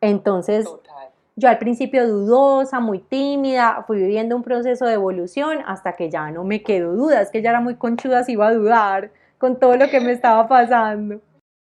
Entonces 0.00 0.66
Total. 0.66 1.08
yo 1.36 1.48
al 1.48 1.58
principio 1.58 2.06
dudosa, 2.06 2.80
muy 2.80 2.98
tímida, 2.98 3.84
fui 3.86 3.98
viviendo 3.98 4.36
un 4.36 4.42
proceso 4.42 4.86
de 4.86 4.94
evolución 4.94 5.58
hasta 5.66 5.92
que 5.92 6.10
ya 6.10 6.30
no 6.30 6.44
me 6.44 6.62
quedó 6.62 6.94
duda, 6.94 7.22
es 7.22 7.30
que 7.30 7.42
ya 7.42 7.50
era 7.50 7.60
muy 7.60 7.76
conchuda 7.76 8.24
si 8.24 8.32
iba 8.32 8.48
a 8.48 8.54
dudar 8.54 9.10
con 9.38 9.58
todo 9.58 9.76
lo 9.76 9.88
que 9.88 10.00
me 10.00 10.12
estaba 10.12 10.48
pasando. 10.48 11.20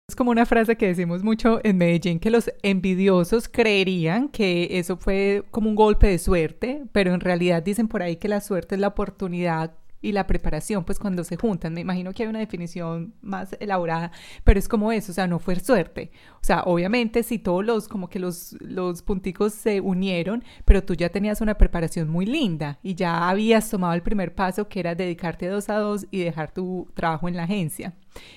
Es 0.08 0.16
como 0.16 0.30
una 0.30 0.44
frase 0.44 0.76
que 0.76 0.88
decimos 0.88 1.22
mucho 1.22 1.60
en 1.64 1.78
Medellín, 1.78 2.20
que 2.20 2.30
los 2.30 2.52
envidiosos 2.62 3.48
creerían 3.48 4.28
que 4.28 4.78
eso 4.78 4.96
fue 4.96 5.42
como 5.50 5.70
un 5.70 5.74
golpe 5.74 6.06
de 6.08 6.18
suerte, 6.18 6.84
pero 6.92 7.14
en 7.14 7.20
realidad 7.20 7.62
dicen 7.62 7.88
por 7.88 8.02
ahí 8.02 8.16
que 8.16 8.28
la 8.28 8.40
suerte 8.40 8.74
es 8.74 8.80
la 8.80 8.88
oportunidad 8.88 9.74
y 10.02 10.12
la 10.12 10.26
preparación, 10.26 10.84
pues 10.84 10.98
cuando 10.98 11.24
se 11.24 11.36
juntan, 11.36 11.72
me 11.72 11.80
imagino 11.80 12.12
que 12.12 12.24
hay 12.24 12.28
una 12.28 12.40
definición 12.40 13.14
más 13.22 13.56
elaborada, 13.60 14.10
pero 14.44 14.58
es 14.58 14.68
como 14.68 14.92
eso, 14.92 15.12
o 15.12 15.14
sea, 15.14 15.26
no 15.26 15.38
fue 15.38 15.58
suerte. 15.60 16.10
O 16.34 16.44
sea, 16.44 16.62
obviamente 16.64 17.22
si 17.22 17.38
todos 17.38 17.64
los, 17.64 17.88
como 17.88 18.08
que 18.08 18.18
los, 18.18 18.56
los 18.60 19.02
punticos 19.02 19.54
se 19.54 19.80
unieron, 19.80 20.42
pero 20.64 20.82
tú 20.82 20.94
ya 20.94 21.08
tenías 21.08 21.40
una 21.40 21.54
preparación 21.54 22.08
muy 22.08 22.26
linda 22.26 22.78
y 22.82 22.96
ya 22.96 23.28
habías 23.28 23.70
tomado 23.70 23.94
el 23.94 24.02
primer 24.02 24.34
paso 24.34 24.68
que 24.68 24.80
era 24.80 24.94
dedicarte 24.94 25.46
dos 25.46 25.68
a 25.68 25.76
dos 25.76 26.06
y 26.10 26.24
dejar 26.24 26.52
tu 26.52 26.88
trabajo 26.94 27.28
en 27.28 27.36
la 27.36 27.44
agencia. 27.44 27.94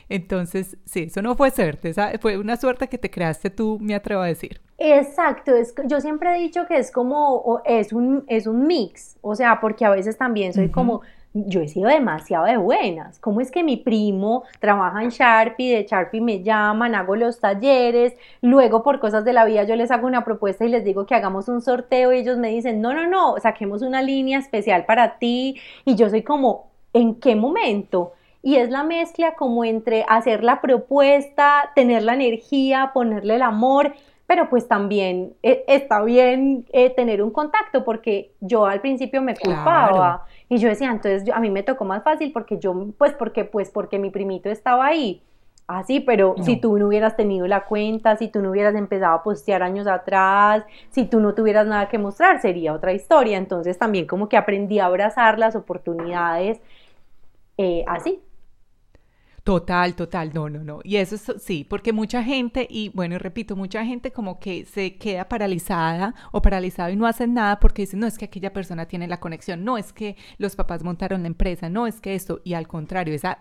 Entonces, 0.08 0.78
sí, 0.86 1.04
eso 1.04 1.22
no 1.22 1.36
fue 1.36 1.52
suerte, 1.52 1.90
esa 1.90 2.12
fue 2.20 2.38
una 2.38 2.58
suerte 2.58 2.88
que 2.88 2.98
te 2.98 3.10
creaste 3.10 3.50
tú, 3.50 3.78
me 3.82 3.96
atrevo 3.96 4.22
a 4.22 4.28
decir. 4.28 4.62
Exacto, 4.78 5.56
es, 5.56 5.74
yo 5.86 6.02
siempre 6.02 6.36
he 6.36 6.40
dicho 6.40 6.66
que 6.68 6.78
es 6.78 6.92
como, 6.92 7.62
es 7.66 7.92
un, 7.92 8.24
es 8.28 8.46
un 8.46 8.68
mix, 8.68 9.18
o 9.22 9.36
sea, 9.36 9.60
porque 9.60 9.86
a 9.86 9.90
veces 9.90 10.18
también 10.18 10.54
soy 10.54 10.70
como, 10.70 11.02
yo 11.36 11.62
he 11.62 11.68
sido 11.68 11.90
demasiado 11.90 12.46
de 12.46 12.56
buenas. 12.56 13.20
¿Cómo 13.20 13.42
es 13.42 13.52
que 13.52 13.62
mi 13.62 13.76
primo 13.76 14.44
trabaja 14.60 15.04
en 15.04 15.10
Sharpie, 15.10 15.76
de 15.76 15.86
Sharpie 15.86 16.22
me 16.22 16.42
llaman, 16.42 16.96
hago 16.96 17.18
los 17.18 17.42
talleres, 17.42 18.14
luego 18.42 18.84
por 18.84 19.02
cosas 19.02 19.26
de 19.26 19.34
la 19.34 19.44
vida 19.44 19.64
yo 19.64 19.76
les 19.76 19.92
hago 19.92 20.08
una 20.08 20.24
propuesta 20.24 20.64
y 20.64 20.70
les 20.70 20.86
digo 20.86 21.06
que 21.06 21.14
hagamos 21.14 21.50
un 21.50 21.62
sorteo 21.62 22.14
y 22.14 22.20
ellos 22.20 22.38
me 22.38 22.50
dicen, 22.50 22.82
no, 22.82 22.94
no, 22.94 23.06
no, 23.08 23.36
saquemos 23.42 23.82
una 23.82 24.02
línea 24.02 24.40
especial 24.40 24.86
para 24.86 25.20
ti 25.20 25.60
y 25.84 25.96
yo 25.96 26.10
soy 26.10 26.24
como, 26.24 26.72
¿en 26.94 27.16
qué 27.16 27.36
momento? 27.36 28.14
Y 28.42 28.56
es 28.56 28.70
la 28.70 28.84
mezcla 28.84 29.34
como 29.34 29.66
entre 29.66 30.06
hacer 30.08 30.44
la 30.44 30.62
propuesta, 30.62 31.72
tener 31.76 32.04
la 32.04 32.14
energía, 32.14 32.92
ponerle 32.94 33.36
el 33.36 33.42
amor, 33.42 33.94
pero 34.28 34.50
pues 34.50 34.68
también 34.68 35.34
eh, 35.44 35.64
está 35.68 36.02
bien 36.04 36.66
eh, 36.74 36.90
tener 36.90 37.22
un 37.22 37.32
contacto 37.32 37.84
porque 37.86 38.32
yo 38.42 38.66
al 38.66 38.82
principio 38.82 39.22
me 39.22 39.36
Claro. 39.36 39.56
culpaba 39.56 40.26
y 40.50 40.58
yo 40.58 40.70
decía, 40.70 40.90
entonces 40.90 41.24
yo- 41.26 41.36
a 41.36 41.40
mí 41.40 41.50
me 41.50 41.64
tocó 41.64 41.86
más 41.86 42.04
fácil 42.04 42.32
porque 42.32 42.58
yo, 42.60 42.74
pues 42.98 43.14
porque, 43.14 43.46
pues 43.46 43.70
porque 43.70 44.00
mi 44.00 44.10
primito 44.10 44.50
estaba 44.50 44.86
ahí. 44.88 45.22
Así, 45.68 46.00
pero 46.00 46.36
si 46.44 46.58
tú 46.58 46.78
no 46.78 46.86
hubieras 46.88 47.16
tenido 47.18 47.48
la 47.48 47.66
cuenta, 47.66 48.16
si 48.18 48.28
tú 48.28 48.40
no 48.40 48.52
hubieras 48.52 48.76
empezado 48.76 49.16
a 49.16 49.24
postear 49.24 49.64
años 49.64 49.88
atrás, 49.88 50.64
si 50.92 51.06
tú 51.06 51.20
no 51.20 51.34
tuvieras 51.34 51.66
nada 51.66 51.90
que 51.90 51.98
mostrar, 51.98 52.40
sería 52.40 52.72
otra 52.72 52.94
historia. 52.94 53.38
Entonces 53.40 53.76
también 53.80 54.06
como 54.06 54.30
que 54.30 54.38
aprendí 54.38 54.78
a 54.78 54.86
abrazar 54.86 55.40
las 55.40 55.56
oportunidades 55.56 56.62
eh, 57.58 57.84
así. 57.88 58.22
Total, 59.46 59.96
total, 59.96 60.32
no, 60.34 60.50
no, 60.50 60.64
no. 60.64 60.80
Y 60.84 60.96
eso 60.96 61.14
es, 61.14 61.32
sí, 61.44 61.68
porque 61.70 61.94
mucha 61.94 62.24
gente, 62.24 62.68
y 62.68 62.90
bueno, 62.96 63.20
repito, 63.20 63.56
mucha 63.56 63.86
gente 63.86 64.12
como 64.12 64.40
que 64.40 64.66
se 64.66 64.98
queda 64.98 65.30
paralizada 65.30 66.16
o 66.32 66.42
paralizado 66.42 66.90
y 66.90 66.96
no 66.96 67.06
hacen 67.06 67.36
nada 67.36 67.60
porque 67.60 67.84
dicen, 67.84 68.00
no, 68.00 68.08
es 68.08 68.18
que 68.18 68.26
aquella 68.26 68.54
persona 68.54 68.88
tiene 68.88 69.08
la 69.08 69.20
conexión, 69.20 69.64
no, 69.64 69.78
es 69.78 69.94
que 69.94 70.18
los 70.40 70.56
papás 70.56 70.84
montaron 70.84 71.22
la 71.22 71.28
empresa, 71.28 71.70
no, 71.70 71.86
es 71.86 72.02
que 72.02 72.16
esto, 72.16 72.42
y 72.44 72.56
al 72.56 72.68
contrario, 72.68 73.14
esa, 73.14 73.38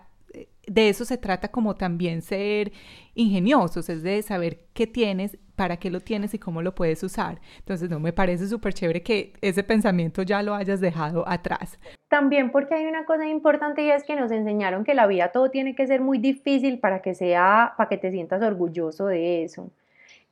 de 0.67 0.89
eso 0.89 1.05
se 1.05 1.17
trata 1.17 1.49
como 1.49 1.75
también 1.75 2.21
ser 2.21 2.71
ingeniosos, 3.13 3.89
es 3.89 4.03
de 4.03 4.21
saber 4.21 4.59
qué 4.73 4.87
tienes, 4.87 5.37
para 5.55 5.77
qué 5.77 5.89
lo 5.89 5.99
tienes 6.01 6.33
y 6.33 6.39
cómo 6.39 6.61
lo 6.61 6.75
puedes 6.75 7.01
usar. 7.03 7.39
Entonces, 7.59 7.89
no, 7.89 7.99
me 7.99 8.13
parece 8.13 8.47
súper 8.47 8.73
chévere 8.73 9.03
que 9.03 9.33
ese 9.41 9.63
pensamiento 9.63 10.21
ya 10.21 10.43
lo 10.43 10.53
hayas 10.53 10.81
dejado 10.81 11.27
atrás. 11.27 11.79
También 12.09 12.51
porque 12.51 12.75
hay 12.75 12.85
una 12.85 13.05
cosa 13.05 13.27
importante 13.27 13.83
y 13.83 13.89
es 13.89 14.03
que 14.03 14.15
nos 14.15 14.31
enseñaron 14.31 14.83
que 14.83 14.93
la 14.93 15.07
vida 15.07 15.31
todo 15.31 15.49
tiene 15.49 15.75
que 15.75 15.87
ser 15.87 16.01
muy 16.01 16.17
difícil 16.17 16.79
para 16.79 17.01
que 17.01 17.13
sea, 17.13 17.73
para 17.77 17.89
que 17.89 17.97
te 17.97 18.11
sientas 18.11 18.41
orgulloso 18.41 19.07
de 19.07 19.43
eso. 19.43 19.69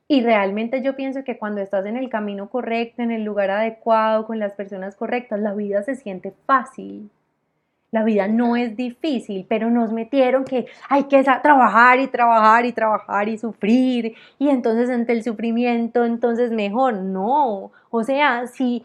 Y 0.06 0.22
realmente 0.22 0.82
yo 0.82 0.96
pienso 0.96 1.24
que 1.24 1.38
cuando 1.38 1.62
estás 1.62 1.86
en 1.86 1.96
el 1.96 2.10
camino 2.10 2.50
correcto, 2.50 3.02
en 3.02 3.10
el 3.10 3.24
lugar 3.24 3.50
adecuado, 3.50 4.26
con 4.26 4.38
las 4.38 4.52
personas 4.52 4.96
correctas, 4.96 5.40
la 5.40 5.54
vida 5.54 5.82
se 5.82 5.94
siente 5.94 6.34
fácil. 6.46 7.10
La 7.94 8.02
vida 8.02 8.26
no 8.26 8.56
es 8.56 8.76
difícil, 8.76 9.46
pero 9.48 9.70
nos 9.70 9.92
metieron 9.92 10.44
que 10.44 10.66
hay 10.88 11.04
que 11.04 11.22
trabajar 11.22 12.00
y 12.00 12.08
trabajar 12.08 12.66
y 12.66 12.72
trabajar 12.72 13.28
y 13.28 13.38
sufrir. 13.38 14.16
Y 14.36 14.48
entonces 14.48 14.90
entre 14.90 15.14
el 15.14 15.22
sufrimiento, 15.22 16.04
entonces 16.04 16.50
mejor. 16.50 16.94
No. 16.94 17.70
O 17.90 18.02
sea, 18.02 18.48
si 18.48 18.84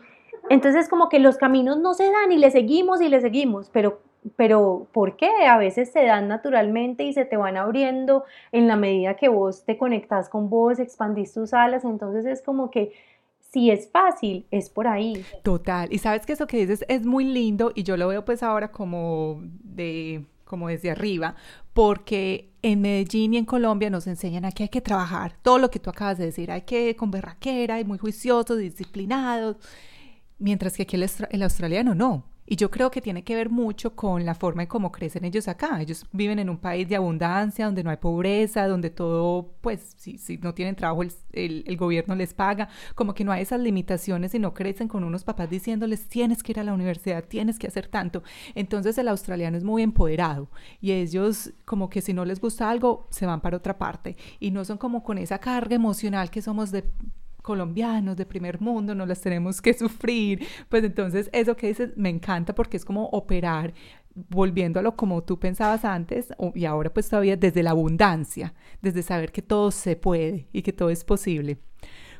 entonces 0.51 0.87
como 0.87 1.09
que 1.09 1.17
los 1.17 1.37
caminos 1.37 1.79
no 1.79 1.95
se 1.95 2.03
dan 2.03 2.31
y 2.31 2.37
le 2.37 2.51
seguimos 2.51 3.01
y 3.01 3.09
le 3.09 3.19
seguimos, 3.19 3.71
pero, 3.73 3.99
pero 4.35 4.85
¿por 4.91 5.17
qué? 5.17 5.31
A 5.47 5.57
veces 5.57 5.91
se 5.91 6.05
dan 6.05 6.27
naturalmente 6.27 7.03
y 7.03 7.13
se 7.13 7.25
te 7.25 7.35
van 7.35 7.57
abriendo 7.57 8.25
en 8.51 8.67
la 8.67 8.75
medida 8.75 9.15
que 9.15 9.27
vos 9.27 9.65
te 9.65 9.79
conectas 9.79 10.29
con 10.29 10.51
vos, 10.51 10.77
expandís 10.77 11.33
tus 11.33 11.55
alas, 11.55 11.83
entonces 11.83 12.27
es 12.27 12.43
como 12.43 12.69
que 12.69 12.91
si 13.51 13.71
es 13.71 13.89
fácil, 13.89 14.45
es 14.51 14.69
por 14.69 14.87
ahí. 14.87 15.25
Total. 15.43 15.91
Y 15.91 15.97
sabes 15.97 16.25
que 16.25 16.33
eso 16.33 16.47
que 16.47 16.57
dices 16.57 16.85
es 16.87 17.05
muy 17.05 17.25
lindo 17.25 17.71
y 17.75 17.83
yo 17.83 17.97
lo 17.97 18.07
veo 18.07 18.23
pues 18.23 18.43
ahora 18.43 18.71
como 18.71 19.41
de 19.63 20.25
como 20.45 20.67
desde 20.67 20.89
arriba, 20.89 21.35
porque 21.73 22.49
en 22.63 22.81
Medellín 22.81 23.35
y 23.35 23.37
en 23.37 23.45
Colombia 23.45 23.91
nos 23.91 24.07
enseñan 24.07 24.45
a 24.45 24.51
que 24.51 24.63
hay 24.63 24.69
que 24.69 24.81
trabajar, 24.81 25.35
todo 25.43 25.59
lo 25.59 25.69
que 25.69 25.77
tú 25.77 25.91
acabas 25.91 26.17
de 26.17 26.25
decir, 26.25 26.49
hay 26.49 26.63
que 26.63 26.95
con 26.95 27.11
berraquera 27.11 27.79
y 27.79 27.85
muy 27.85 27.99
juiciosos, 27.99 28.57
disciplinados, 28.57 29.57
mientras 30.39 30.75
que 30.75 30.83
aquí 30.83 30.95
el, 30.95 31.07
el 31.29 31.43
australiano 31.43 31.93
no. 31.93 32.25
Y 32.51 32.55
yo 32.55 32.71
creo 32.71 32.89
que 32.89 32.99
tiene 32.99 33.23
que 33.23 33.35
ver 33.35 33.51
mucho 33.51 33.95
con 33.95 34.25
la 34.25 34.33
forma 34.33 34.63
en 34.63 34.67
cómo 34.67 34.91
crecen 34.91 35.23
ellos 35.23 35.47
acá. 35.47 35.79
Ellos 35.79 36.07
viven 36.11 36.39
en 36.39 36.49
un 36.49 36.57
país 36.57 36.89
de 36.89 36.95
abundancia, 36.95 37.65
donde 37.65 37.83
no 37.83 37.91
hay 37.91 37.97
pobreza, 37.97 38.67
donde 38.67 38.89
todo, 38.89 39.53
pues, 39.61 39.93
si, 39.97 40.17
si 40.17 40.37
no 40.37 40.55
tienen 40.55 40.75
trabajo, 40.75 41.03
el, 41.03 41.13
el- 41.67 41.77
gobierno 41.77 42.15
les 42.15 42.33
paga. 42.33 42.67
Como 42.95 43.13
que 43.13 43.23
no 43.23 43.31
hay 43.31 43.43
esas 43.43 43.59
limitaciones 43.59 44.33
y 44.33 44.39
no 44.39 44.55
crecen 44.55 44.87
con 44.87 45.03
unos 45.03 45.23
papás 45.23 45.47
diciéndoles, 45.49 46.09
tienes 46.09 46.41
que 46.41 46.53
ir 46.53 46.59
a 46.59 46.63
la 46.63 46.73
universidad, 46.73 47.23
tienes 47.23 47.59
que 47.59 47.67
hacer 47.67 47.85
tanto. 47.87 48.23
Entonces 48.55 48.97
el 48.97 49.07
australiano 49.09 49.55
es 49.55 49.63
muy 49.63 49.83
empoderado 49.83 50.49
y 50.81 50.91
ellos 50.93 51.51
como 51.65 51.89
que 51.89 52.01
si 52.01 52.13
no 52.13 52.25
les 52.25 52.41
gusta 52.41 52.69
algo, 52.69 53.07
se 53.11 53.27
van 53.27 53.41
para 53.41 53.57
otra 53.57 53.77
parte. 53.77 54.17
Y 54.39 54.49
no 54.51 54.65
son 54.65 54.77
como 54.79 55.03
con 55.03 55.19
esa 55.19 55.37
carga 55.37 55.75
emocional 55.75 56.31
que 56.31 56.41
somos 56.41 56.71
de 56.71 56.83
colombianos 57.41 58.17
de 58.17 58.25
primer 58.25 58.59
mundo, 58.61 58.95
no 58.95 59.05
las 59.05 59.21
tenemos 59.21 59.61
que 59.61 59.73
sufrir. 59.73 60.45
Pues 60.69 60.83
entonces 60.83 61.29
eso 61.33 61.55
que 61.55 61.67
dices 61.67 61.91
me 61.95 62.09
encanta 62.09 62.53
porque 62.55 62.77
es 62.77 62.85
como 62.85 63.05
operar 63.07 63.73
volviendo 64.29 64.79
a 64.79 64.83
lo 64.83 64.95
como 64.95 65.23
tú 65.23 65.39
pensabas 65.39 65.85
antes 65.85 66.33
y 66.53 66.65
ahora 66.65 66.91
pues 66.93 67.09
todavía 67.09 67.37
desde 67.37 67.63
la 67.63 67.71
abundancia, 67.71 68.53
desde 68.81 69.01
saber 69.03 69.31
que 69.31 69.41
todo 69.41 69.71
se 69.71 69.95
puede 69.95 70.47
y 70.51 70.61
que 70.61 70.73
todo 70.73 70.89
es 70.89 71.03
posible. 71.03 71.59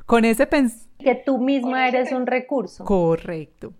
Con 0.06 0.24
ese 0.24 0.46
pens 0.46 0.88
Que 0.98 1.14
tú 1.14 1.38
misma 1.38 1.88
eres 1.88 2.12
un 2.12 2.26
recurso. 2.26 2.84
correcto. 2.84 3.74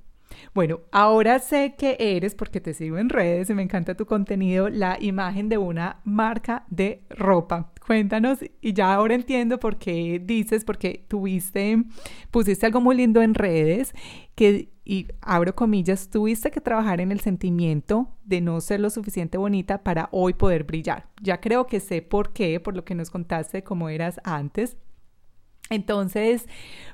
Bueno, 0.55 0.81
ahora 0.93 1.39
sé 1.39 1.75
que 1.77 1.97
eres, 1.99 2.35
porque 2.35 2.61
te 2.61 2.75
sigo 2.75 2.99
en 2.99 3.09
redes 3.09 3.51
y 3.51 3.55
me 3.55 3.63
encanta 3.63 3.95
tu 3.95 4.07
contenido, 4.07 4.69
la 4.69 4.99
imagen 5.01 5.49
de 5.49 5.59
una 5.59 6.01
marca 6.05 6.65
de 6.69 7.05
ropa. 7.11 7.73
Cuéntanos, 7.87 8.39
y 8.61 8.73
ya 8.73 8.95
ahora 8.95 9.15
entiendo 9.15 9.59
por 9.59 9.79
qué 9.79 10.21
dices, 10.25 10.65
porque 10.65 11.05
tuviste, 11.09 11.83
pusiste 12.31 12.67
algo 12.67 12.81
muy 12.81 12.97
lindo 12.97 13.23
en 13.23 13.35
redes, 13.35 13.93
que, 14.35 14.73
y 14.85 15.09
abro 15.21 15.55
comillas, 15.55 16.09
tuviste 16.09 16.51
que 16.51 16.61
trabajar 16.61 17.01
en 17.01 17.13
el 17.13 17.21
sentimiento 17.21 18.17
de 18.25 18.41
no 18.41 18.61
ser 18.61 18.81
lo 18.81 18.91
suficiente 18.91 19.39
bonita 19.39 19.83
para 19.83 20.09
hoy 20.13 20.35
poder 20.35 20.65
brillar. 20.65 21.09
Ya 21.21 21.41
creo 21.41 21.67
que 21.67 21.81
sé 21.81 22.03
por 22.03 22.33
qué, 22.33 22.61
por 22.61 22.77
lo 22.77 22.85
que 22.85 22.95
nos 22.95 23.11
contaste 23.11 23.63
cómo 23.63 23.89
eras 23.89 24.21
antes, 24.25 24.77
entonces, 25.71 26.49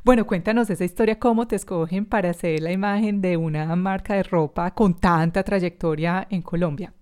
bueno, 0.05 0.27
cuéntanos 0.27 0.69
esa 0.69 0.85
historia, 0.85 1.19
cómo 1.19 1.49
te 1.49 1.57
escogen 1.57 2.05
para 2.05 2.31
hacer 2.31 2.61
la 2.61 2.73
imagen 2.73 3.23
de 3.23 3.39
una 3.39 3.75
marca 3.75 4.15
de 4.15 4.23
ropa 4.23 4.71
con 4.73 4.95
tanta 4.95 5.43
trayectoria 5.43 6.27
en 6.31 6.43
Colombia. 6.43 6.93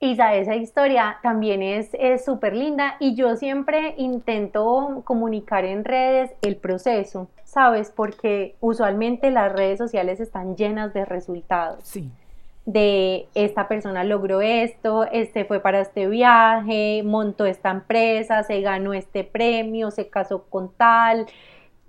Isa, 0.00 0.36
esa 0.36 0.54
historia 0.54 1.18
también 1.24 1.60
es 1.60 1.90
súper 2.24 2.54
linda 2.54 2.94
y 3.00 3.16
yo 3.16 3.34
siempre 3.34 3.94
intento 3.98 5.02
comunicar 5.04 5.64
en 5.64 5.84
redes 5.84 6.30
el 6.42 6.54
proceso, 6.54 7.28
¿sabes? 7.42 7.90
Porque 7.90 8.54
usualmente 8.60 9.32
las 9.32 9.52
redes 9.52 9.78
sociales 9.78 10.20
están 10.20 10.54
llenas 10.54 10.94
de 10.94 11.04
resultados. 11.04 11.80
Sí 11.82 12.12
de 12.68 13.28
esta 13.34 13.66
persona 13.66 14.04
logró 14.04 14.42
esto, 14.42 15.04
este 15.10 15.46
fue 15.46 15.58
para 15.58 15.80
este 15.80 16.06
viaje, 16.06 17.02
montó 17.02 17.46
esta 17.46 17.70
empresa, 17.70 18.42
se 18.42 18.60
ganó 18.60 18.92
este 18.92 19.24
premio, 19.24 19.90
se 19.90 20.10
casó 20.10 20.42
con 20.50 20.70
tal. 20.74 21.24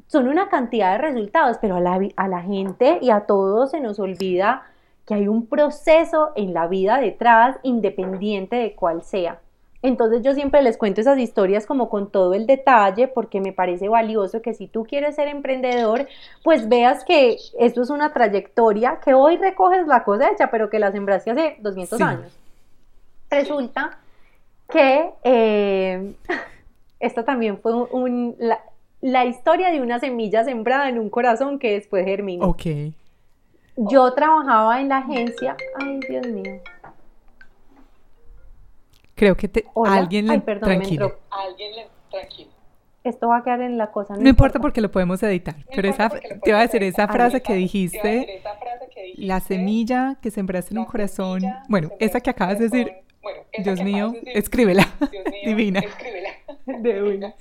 Son 0.07 0.29
una 0.29 0.47
cantidad 0.47 0.93
de 0.93 0.99
resultados, 0.99 1.57
pero 1.59 1.75
a 1.75 1.81
la, 1.81 1.99
a 2.15 2.27
la 2.29 2.41
gente 2.43 2.97
y 3.01 3.09
a 3.09 3.25
todos 3.25 3.71
se 3.71 3.81
nos 3.81 3.99
olvida 3.99 4.63
que 5.05 5.15
hay 5.15 5.27
un 5.27 5.47
proceso 5.47 6.31
en 6.37 6.53
la 6.53 6.67
vida 6.67 6.97
detrás, 6.97 7.57
independiente 7.63 8.55
de 8.55 8.73
cuál 8.73 9.03
sea. 9.03 9.41
Entonces 9.81 10.21
yo 10.23 10.33
siempre 10.33 10.61
les 10.61 10.77
cuento 10.77 10.99
esas 10.99 11.17
historias 11.17 11.65
como 11.65 11.89
con 11.89 12.11
todo 12.11 12.33
el 12.33 12.45
detalle 12.45 13.07
porque 13.07 13.39
me 13.39 13.53
parece 13.53 13.87
valioso 13.87 14.41
que 14.41 14.53
si 14.53 14.67
tú 14.67 14.83
quieres 14.83 15.15
ser 15.15 15.29
emprendedor, 15.29 16.07
pues 16.43 16.67
veas 16.67 17.05
que 17.05 17.37
esto 17.57 17.81
es 17.81 17.89
una 17.89 18.11
trayectoria 18.11 18.99
que 19.03 19.13
hoy 19.13 19.37
recoges 19.37 19.87
la 19.87 20.03
cosecha, 20.03 20.51
pero 20.51 20.69
que 20.69 20.79
la 20.79 20.91
sembraste 20.91 21.31
hace 21.31 21.57
200 21.61 22.01
años. 22.01 22.37
Resulta 23.29 23.99
que 24.69 25.11
eh, 25.23 26.13
esto 26.99 27.23
también 27.23 27.57
fue 27.59 27.73
un, 27.73 28.35
la, 28.37 28.59
la, 28.99 29.23
historia 29.25 29.71
de 29.71 29.81
una 29.81 29.99
semilla 29.99 30.43
sembrada 30.43 30.89
en 30.89 30.99
un 30.99 31.09
corazón 31.09 31.57
que 31.57 31.71
después 31.71 32.03
germinó. 32.03 32.47
Ok. 32.47 32.65
Yo 33.77 34.13
trabajaba 34.13 34.81
en 34.81 34.89
la 34.89 34.97
agencia, 34.97 35.55
ay 35.79 36.01
Dios 36.09 36.27
mío, 36.27 36.59
Creo 39.19 39.35
que 39.35 39.49
te, 39.49 39.65
alguien 39.85 40.27
le... 40.27 40.39
tranquilo. 40.39 41.19
Alguien 41.29 41.75
le... 41.75 41.87
Tranquilo. 42.09 42.51
Esto 43.03 43.27
va 43.27 43.39
a 43.39 43.43
quedar 43.43 43.59
en 43.59 43.77
la 43.77 43.91
cosa. 43.91 44.15
No, 44.15 44.29
importa. 44.29 44.61
porque 44.61 44.79
lo 44.79 44.89
podemos 44.89 45.21
editar. 45.23 45.55
pero 45.75 45.89
esa, 45.89 46.07
te 46.09 46.49
iba 46.49 46.57
a 46.57 46.61
decir 46.61 46.81
esa 46.83 47.05
frase 47.09 47.41
que 47.41 47.53
dijiste, 47.53 48.41
la 49.15 49.41
semilla 49.41 50.15
que 50.21 50.31
sembraste 50.31 50.73
en 50.73 50.77
un 50.77 50.85
corazón. 50.85 51.41
Bueno, 51.67 51.89
esa 51.99 52.21
que 52.21 52.29
acabas 52.29 52.59
de 52.59 52.69
decir, 52.69 52.93
Dios 53.61 53.83
mío, 53.83 54.13
escríbela. 54.25 54.87
Divina. 55.43 55.83
De 56.65 57.33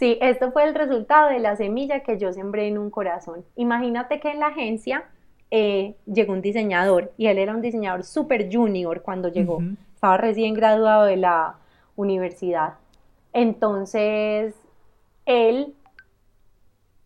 Sí, 0.00 0.18
esto 0.20 0.50
fue 0.50 0.64
el 0.64 0.74
resultado 0.74 1.30
de 1.30 1.38
la 1.38 1.54
semilla 1.54 2.00
que 2.00 2.18
yo 2.18 2.32
sembré 2.32 2.66
en 2.66 2.78
un 2.78 2.90
corazón. 2.90 3.44
Imagínate 3.54 4.18
que 4.18 4.30
en 4.30 4.40
la 4.40 4.48
agencia 4.48 5.04
eh, 5.52 5.94
llegó 6.06 6.32
un 6.32 6.42
diseñador 6.42 7.12
y 7.16 7.28
él 7.28 7.38
era 7.38 7.54
un 7.54 7.62
diseñador 7.62 8.02
súper 8.02 8.48
junior 8.52 9.02
cuando 9.02 9.28
llegó 9.28 9.60
estaba 9.96 10.18
recién 10.18 10.52
graduado 10.52 11.06
de 11.06 11.16
la 11.16 11.54
universidad. 11.96 12.74
Entonces, 13.32 14.54
él 15.24 15.74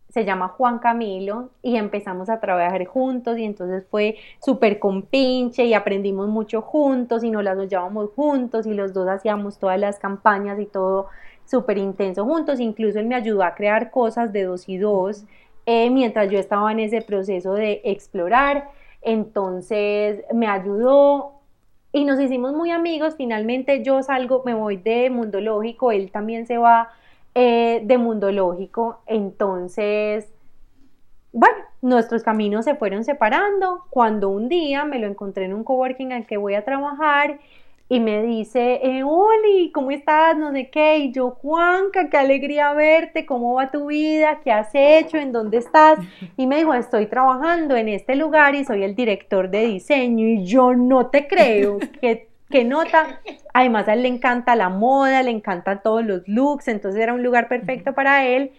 se 0.09 0.25
llama 0.25 0.49
Juan 0.49 0.79
Camilo 0.79 1.51
y 1.61 1.77
empezamos 1.77 2.29
a 2.29 2.41
trabajar 2.41 2.85
juntos 2.85 3.37
y 3.37 3.45
entonces 3.45 3.85
fue 3.89 4.17
súper 4.43 4.77
compinche 4.77 5.63
y 5.63 5.73
aprendimos 5.73 6.27
mucho 6.27 6.61
juntos 6.61 7.23
y 7.23 7.31
nos 7.31 7.45
las 7.45 7.57
llevábamos 7.57 8.09
juntos 8.13 8.65
y 8.65 8.73
los 8.73 8.91
dos 8.91 9.07
hacíamos 9.07 9.57
todas 9.57 9.79
las 9.79 9.97
campañas 9.97 10.59
y 10.59 10.65
todo 10.65 11.07
súper 11.45 11.77
intenso 11.77 12.25
juntos, 12.25 12.59
incluso 12.59 12.99
él 12.99 13.07
me 13.07 13.15
ayudó 13.15 13.43
a 13.43 13.55
crear 13.55 13.89
cosas 13.89 14.33
de 14.33 14.43
dos 14.43 14.67
y 14.67 14.77
dos 14.77 15.25
eh, 15.65 15.89
mientras 15.89 16.29
yo 16.29 16.39
estaba 16.39 16.71
en 16.73 16.81
ese 16.81 17.01
proceso 17.01 17.53
de 17.53 17.81
explorar, 17.85 18.69
entonces 19.01 20.23
me 20.33 20.47
ayudó, 20.47 21.40
y 21.91 22.05
nos 22.05 22.19
hicimos 22.19 22.53
muy 22.53 22.71
amigos. 22.71 23.15
Finalmente 23.17 23.83
yo 23.83 24.01
salgo, 24.03 24.43
me 24.45 24.53
voy 24.53 24.77
de 24.77 25.09
Mundo 25.09 25.41
Lógico, 25.41 25.91
él 25.91 26.11
también 26.11 26.47
se 26.47 26.57
va 26.57 26.89
eh, 27.35 27.81
de 27.83 27.97
Mundo 27.97 28.31
Lógico. 28.31 29.01
Entonces, 29.05 30.27
bueno, 31.33 31.55
nuestros 31.81 32.23
caminos 32.23 32.65
se 32.65 32.75
fueron 32.75 33.03
separando. 33.03 33.85
Cuando 33.89 34.29
un 34.29 34.49
día 34.49 34.85
me 34.85 34.99
lo 34.99 35.07
encontré 35.07 35.45
en 35.45 35.53
un 35.53 35.63
coworking 35.63 36.13
al 36.13 36.25
que 36.25 36.37
voy 36.37 36.55
a 36.55 36.65
trabajar 36.65 37.39
y 37.91 37.99
me 37.99 38.23
dice, 38.23 38.79
eh, 38.83 39.03
Oli, 39.03 39.69
¿cómo 39.73 39.91
estás? 39.91 40.37
No 40.37 40.53
sé 40.53 40.69
qué. 40.69 40.99
Y 40.99 41.11
yo, 41.11 41.31
Juanca, 41.31 42.09
qué 42.09 42.15
alegría 42.15 42.71
verte, 42.71 43.25
¿cómo 43.25 43.55
va 43.55 43.69
tu 43.69 43.87
vida? 43.87 44.39
¿Qué 44.41 44.49
has 44.49 44.69
hecho? 44.73 45.17
¿En 45.17 45.33
dónde 45.33 45.57
estás? 45.57 45.99
Y 46.37 46.47
me 46.47 46.55
dijo, 46.55 46.73
estoy 46.73 47.07
trabajando 47.07 47.75
en 47.75 47.89
este 47.89 48.15
lugar 48.15 48.55
y 48.55 48.63
soy 48.63 48.85
el 48.85 48.95
director 48.95 49.49
de 49.49 49.65
diseño. 49.65 50.25
Y 50.25 50.45
yo 50.45 50.73
no 50.73 51.07
te 51.07 51.27
creo, 51.27 51.79
¿qué, 51.99 52.29
qué 52.49 52.63
nota? 52.63 53.19
Además, 53.53 53.89
a 53.89 53.93
él 53.95 54.03
le 54.03 54.07
encanta 54.07 54.55
la 54.55 54.69
moda, 54.69 55.21
le 55.21 55.31
encantan 55.31 55.81
todos 55.83 56.05
los 56.05 56.25
looks, 56.29 56.69
entonces 56.69 57.01
era 57.01 57.13
un 57.13 57.23
lugar 57.23 57.49
perfecto 57.49 57.91
para 57.91 58.25
él. 58.25 58.53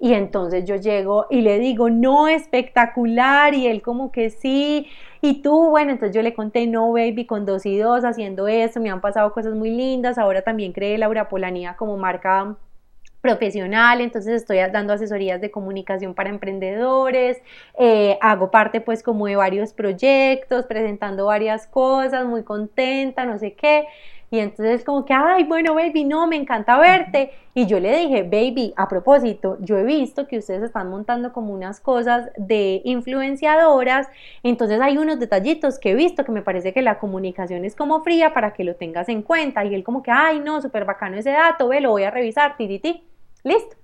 Y 0.00 0.14
entonces 0.14 0.64
yo 0.64 0.76
llego 0.76 1.26
y 1.28 1.42
le 1.42 1.58
digo, 1.58 1.90
no, 1.90 2.26
espectacular. 2.26 3.52
Y 3.52 3.66
él 3.66 3.82
como 3.82 4.12
que 4.12 4.30
sí. 4.30 4.86
Y 5.20 5.42
tú, 5.42 5.70
bueno, 5.70 5.90
entonces 5.92 6.14
yo 6.14 6.22
le 6.22 6.34
conté, 6.34 6.66
no, 6.66 6.92
baby, 6.92 7.26
con 7.26 7.44
dos 7.46 7.66
y 7.66 7.76
dos, 7.78 8.04
haciendo 8.04 8.48
eso, 8.48 8.80
me 8.80 8.90
han 8.90 9.00
pasado 9.00 9.32
cosas 9.32 9.54
muy 9.54 9.70
lindas. 9.70 10.18
Ahora 10.18 10.42
también 10.42 10.72
creé 10.72 10.98
Laura 10.98 11.28
Polanía 11.28 11.74
como 11.76 11.96
marca 11.96 12.56
profesional, 13.20 14.00
entonces 14.00 14.42
estoy 14.42 14.58
dando 14.72 14.92
asesorías 14.92 15.40
de 15.40 15.50
comunicación 15.50 16.14
para 16.14 16.30
emprendedores, 16.30 17.38
eh, 17.78 18.16
hago 18.20 18.50
parte 18.50 18.80
pues 18.80 19.02
como 19.02 19.26
de 19.26 19.34
varios 19.34 19.72
proyectos, 19.72 20.66
presentando 20.66 21.26
varias 21.26 21.66
cosas, 21.66 22.26
muy 22.26 22.44
contenta, 22.44 23.24
no 23.26 23.38
sé 23.38 23.54
qué. 23.54 23.86
Y 24.30 24.40
entonces 24.40 24.84
como 24.84 25.06
que, 25.06 25.14
ay, 25.14 25.44
bueno, 25.44 25.74
baby, 25.74 26.04
no, 26.04 26.26
me 26.26 26.36
encanta 26.36 26.78
verte. 26.78 27.30
Y 27.54 27.66
yo 27.66 27.80
le 27.80 27.96
dije, 27.96 28.22
baby, 28.24 28.74
a 28.76 28.86
propósito, 28.86 29.56
yo 29.60 29.78
he 29.78 29.84
visto 29.84 30.26
que 30.26 30.38
ustedes 30.38 30.62
están 30.62 30.90
montando 30.90 31.32
como 31.32 31.52
unas 31.52 31.80
cosas 31.80 32.30
de 32.36 32.82
influenciadoras, 32.84 34.06
entonces 34.42 34.80
hay 34.80 34.98
unos 34.98 35.18
detallitos 35.18 35.78
que 35.78 35.92
he 35.92 35.94
visto 35.94 36.24
que 36.24 36.32
me 36.32 36.42
parece 36.42 36.74
que 36.74 36.82
la 36.82 36.98
comunicación 36.98 37.64
es 37.64 37.74
como 37.74 38.02
fría 38.02 38.34
para 38.34 38.52
que 38.52 38.64
lo 38.64 38.76
tengas 38.76 39.08
en 39.08 39.22
cuenta. 39.22 39.64
Y 39.64 39.74
él 39.74 39.82
como 39.82 40.02
que, 40.02 40.10
ay, 40.10 40.40
no, 40.40 40.60
súper 40.60 40.84
bacano 40.84 41.16
ese 41.16 41.30
dato, 41.30 41.68
ve, 41.68 41.80
lo 41.80 41.90
voy 41.90 42.04
a 42.04 42.10
revisar, 42.10 42.56
ti. 42.56 43.02
Listo. 43.44 43.76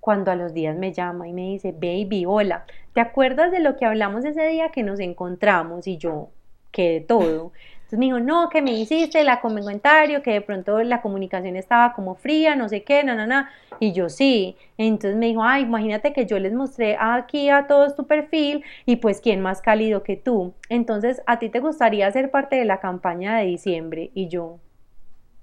Cuando 0.00 0.32
a 0.32 0.34
los 0.34 0.52
días 0.52 0.76
me 0.76 0.92
llama 0.92 1.28
y 1.28 1.32
me 1.32 1.42
dice, 1.42 1.70
baby, 1.70 2.24
hola, 2.26 2.64
¿te 2.92 3.00
acuerdas 3.00 3.52
de 3.52 3.60
lo 3.60 3.76
que 3.76 3.84
hablamos 3.84 4.24
ese 4.24 4.48
día 4.48 4.70
que 4.70 4.82
nos 4.82 4.98
encontramos? 4.98 5.86
Y 5.86 5.96
yo, 5.96 6.30
que 6.72 6.90
de 6.90 7.00
todo. 7.00 7.52
Entonces 7.92 8.08
me 8.08 8.14
dijo, 8.14 8.20
no, 8.20 8.48
que 8.48 8.62
me 8.62 8.72
hiciste 8.72 9.22
la 9.22 9.42
comentario, 9.42 10.22
que 10.22 10.30
de 10.30 10.40
pronto 10.40 10.82
la 10.82 11.02
comunicación 11.02 11.56
estaba 11.56 11.92
como 11.92 12.14
fría, 12.14 12.56
no 12.56 12.70
sé 12.70 12.84
qué, 12.84 13.04
no, 13.04 13.14
no, 13.14 13.26
no. 13.26 13.44
Y 13.80 13.92
yo 13.92 14.08
sí. 14.08 14.56
Entonces 14.78 15.18
me 15.18 15.26
dijo, 15.26 15.42
ay, 15.44 15.64
imagínate 15.64 16.14
que 16.14 16.24
yo 16.24 16.38
les 16.38 16.54
mostré 16.54 16.96
aquí 16.98 17.50
a 17.50 17.66
todos 17.66 17.94
tu 17.94 18.06
perfil 18.06 18.64
y 18.86 18.96
pues 18.96 19.20
quién 19.20 19.42
más 19.42 19.60
cálido 19.60 20.02
que 20.04 20.16
tú. 20.16 20.54
Entonces, 20.70 21.20
¿a 21.26 21.38
ti 21.38 21.50
te 21.50 21.60
gustaría 21.60 22.10
ser 22.12 22.30
parte 22.30 22.56
de 22.56 22.64
la 22.64 22.80
campaña 22.80 23.36
de 23.36 23.44
diciembre? 23.44 24.10
Y 24.14 24.28
yo, 24.28 24.58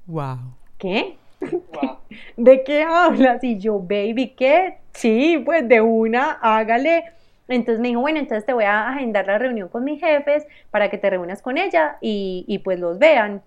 wow. 0.08 0.39
¿Qué? 0.80 1.18
¿De 2.36 2.64
qué 2.64 2.82
hablas? 2.82 3.43
Y 3.43 3.60
yo, 3.60 3.78
baby, 3.78 4.34
¿qué? 4.36 4.80
Sí, 4.93 5.39
pues 5.45 5.70
de 5.70 5.82
una, 5.82 6.32
hágale 6.41 7.04
entonces 7.50 7.82
me 7.82 7.89
dijo, 7.89 8.02
bueno, 8.02 8.20
entonces 8.20 8.45
te 8.45 8.54
voy 8.54 8.64
a 8.64 8.89
agendar 8.89 9.28
la 9.28 9.38
reunión 9.38 9.70
con 9.70 9.84
mis 9.84 10.00
jefes 10.00 10.45
para 10.72 10.89
que 10.89 10.97
te 10.97 11.10
reúnas 11.10 11.41
con 11.41 11.58
ella 11.58 11.97
y, 12.02 12.62
pues 12.64 12.80
los 12.80 13.00
vean. 13.00 13.41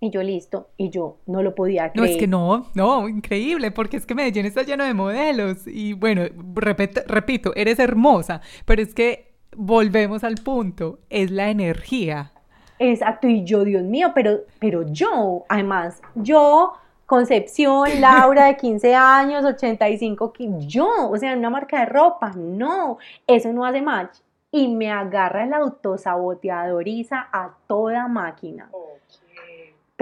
Y 0.00 0.10
yo 0.10 0.22
listo, 0.22 0.68
y 0.76 0.90
yo 0.90 1.18
no 1.26 1.42
lo 1.42 1.54
podía 1.54 1.92
creer. 1.92 1.96
No, 1.96 2.04
es 2.04 2.16
que 2.16 2.26
no, 2.26 2.66
no, 2.74 3.08
increíble, 3.08 3.70
porque 3.70 3.96
es 3.96 4.04
que 4.04 4.16
Medellín 4.16 4.46
está 4.46 4.64
lleno 4.64 4.84
de 4.84 4.94
modelos. 4.94 5.66
Y 5.66 5.92
bueno, 5.92 6.22
repito, 6.54 7.02
repito, 7.06 7.52
eres 7.54 7.78
hermosa, 7.78 8.40
pero 8.64 8.82
es 8.82 8.94
que 8.94 9.32
volvemos 9.56 10.24
al 10.24 10.34
punto, 10.36 10.98
es 11.08 11.30
la 11.30 11.50
energía. 11.50 12.32
Exacto, 12.80 13.28
y 13.28 13.44
yo, 13.44 13.62
Dios 13.62 13.84
mío, 13.84 14.10
pero, 14.12 14.40
pero 14.58 14.84
yo, 14.90 15.44
además, 15.48 16.02
yo 16.16 16.72
Concepción, 17.12 17.86
Laura 18.00 18.46
de 18.46 18.56
15 18.56 18.94
años, 18.94 19.44
85 19.44 20.32
yo, 20.60 21.10
o 21.10 21.16
sea, 21.18 21.36
una 21.36 21.50
marca 21.50 21.80
de 21.80 21.84
ropa, 21.84 22.32
no, 22.34 22.96
eso 23.26 23.52
no 23.52 23.66
hace 23.66 23.82
match. 23.82 24.20
y 24.50 24.68
me 24.68 24.90
agarra 24.90 25.44
el 25.44 25.52
autosaboteadoriza 25.52 27.28
a 27.30 27.54
toda 27.66 28.08
máquina. 28.08 28.70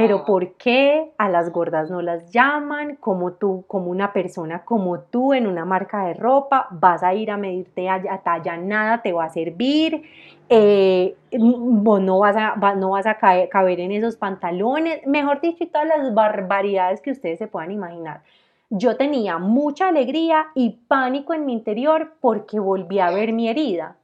Pero. 0.03 0.25
¿por 0.25 0.55
qué 0.55 1.11
a 1.19 1.29
las 1.29 1.51
gordas 1.53 1.91
no 1.91 2.03
las 2.03 2.31
llaman? 2.31 2.97
Como 2.97 3.33
tú, 3.33 3.65
como 3.67 3.91
una 3.91 4.13
persona 4.13 4.65
como 4.65 5.01
tú 5.01 5.33
en 5.35 5.47
una 5.47 5.65
marca 5.65 6.07
de 6.07 6.15
ropa, 6.15 6.69
vas 6.71 7.03
a 7.03 7.15
ir 7.15 7.31
a 7.31 7.37
medirte 7.37 7.89
a, 7.89 7.95
a 8.11 8.19
talla, 8.23 8.57
nada 8.57 9.03
te 9.03 9.13
va 9.13 9.25
a 9.25 9.31
servir, 9.31 10.03
eh, 10.49 11.17
vos 11.39 12.01
no 12.01 12.19
vas 12.21 12.37
a, 12.37 12.55
va- 12.55 12.75
no 12.75 12.91
vas 12.91 13.07
a 13.07 13.19
caer- 13.19 13.49
caber 13.49 13.81
en 13.81 13.93
esos 13.93 14.17
pantalones, 14.17 15.07
mejor 15.07 15.41
dicho, 15.41 15.65
y 15.65 15.67
todas 15.69 15.89
las 15.89 16.13
barbaridades 16.15 17.01
que 17.01 17.13
ustedes 17.13 17.39
se 17.39 17.47
puedan 17.47 17.71
imaginar. 17.71 18.23
Yo 18.71 18.97
tenía 18.97 19.39
mucha 19.39 19.89
alegría 19.89 20.47
y 20.55 20.79
pánico 20.89 21.35
en 21.35 21.45
mi 21.47 21.53
interior 21.53 22.13
porque 22.21 22.59
volví 22.61 23.01
a 23.01 23.11
ver 23.11 23.33
mi 23.33 23.49
herida. 23.49 23.97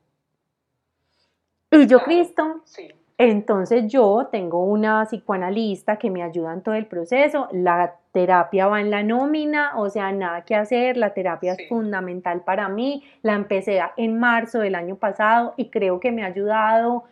Y 1.71 1.87
yo. 1.87 2.01
Cristo, 2.01 2.61
Sí. 2.65 2.89
Entonces 3.19 3.87
yo 3.89 4.29
tengo 4.31 4.65
una 4.65 5.05
psicoanalista 5.07 5.97
que 5.97 6.11
me 6.11 6.23
ayuda 6.23 6.53
en 6.53 6.61
todo 6.63 6.75
el 6.75 6.87
proceso, 6.87 7.49
la 7.53 7.95
terapia 8.13 8.67
va 8.67 8.81
en 8.81 8.91
la 8.91 9.03
nómina, 9.03 9.73
o 9.77 9.89
sea, 9.89 10.13
nada 10.13 10.43
que 10.43 10.55
hacer, 10.55 10.97
la 10.97 11.15
terapia 11.15 11.55
Sí. 11.55 11.63
es 11.63 11.69
fundamental 11.69 12.43
para 12.43 12.69
mí, 12.69 13.03
la 13.23 13.35
empecé 13.35 13.81
a- 13.81 13.93
en 13.97 14.19
marzo 14.19 14.59
del 14.59 14.75
año 14.75 14.97
pasado 14.97 15.55
y 15.57 15.71
creo 15.71 15.99
que 16.01 16.13
me 16.13 16.23
ha 16.25 16.27
ayudado 16.27 17.05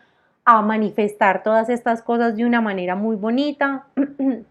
a 0.45 0.61
manifestar 0.61 1.41
todas 1.41 1.69
estas 1.69 2.03
cosas 2.03 2.35
de 2.35 2.45
una 2.45 2.61
manera 2.61 2.95
muy 2.95 3.15
bonita. 3.15 3.85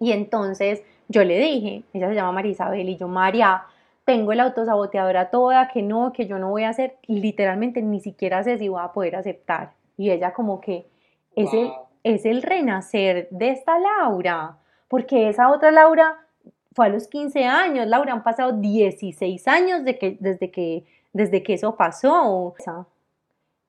Y 0.00 0.12
entonces 0.12 0.82
yo 1.08 1.24
le 1.24 1.38
dije, 1.40 1.82
ella 1.92 2.08
se 2.08 2.14
llama 2.14 2.32
Marisabel 2.32 2.88
y 2.88 2.96
yo, 2.96 3.08
María, 3.08 3.62
tengo 4.04 4.30
el 4.32 4.40
autosaboteadora 4.40 5.30
toda, 5.30 5.68
que 5.68 5.82
no, 5.82 6.12
que 6.12 6.26
yo 6.26 6.38
no 6.38 6.50
voy 6.50 6.62
a 6.64 6.68
hacer, 6.68 6.94
literalmente 7.08 7.82
ni 7.82 7.98
siquiera 8.00 8.44
sé 8.44 8.58
si 8.58 8.68
voy 8.68 8.80
a 8.82 8.92
poder 8.92 9.16
aceptar. 9.16 9.72
Y 9.96 10.10
ella 10.10 10.32
como 10.32 10.60
que 10.60 10.86
es 11.42 11.52
el, 11.52 11.72
es 12.04 12.24
el 12.24 12.42
renacer 12.42 13.28
de 13.30 13.50
esta 13.50 13.78
Laura, 13.78 14.58
porque 14.88 15.28
esa 15.28 15.50
otra 15.50 15.70
Laura 15.70 16.18
fue 16.78 16.86
a 16.86 16.90
los 16.90 17.08
15 17.08 17.44
años, 17.44 17.86
Laura, 17.86 18.12
han 18.12 18.22
pasado 18.22 18.52
16 18.52 19.48
años 19.48 19.84
de 19.84 19.98
que, 19.98 20.16
desde, 20.20 20.50
que, 20.50 20.84
desde 21.12 21.42
que 21.42 21.54
eso 21.54 21.76
pasó. 21.76 22.54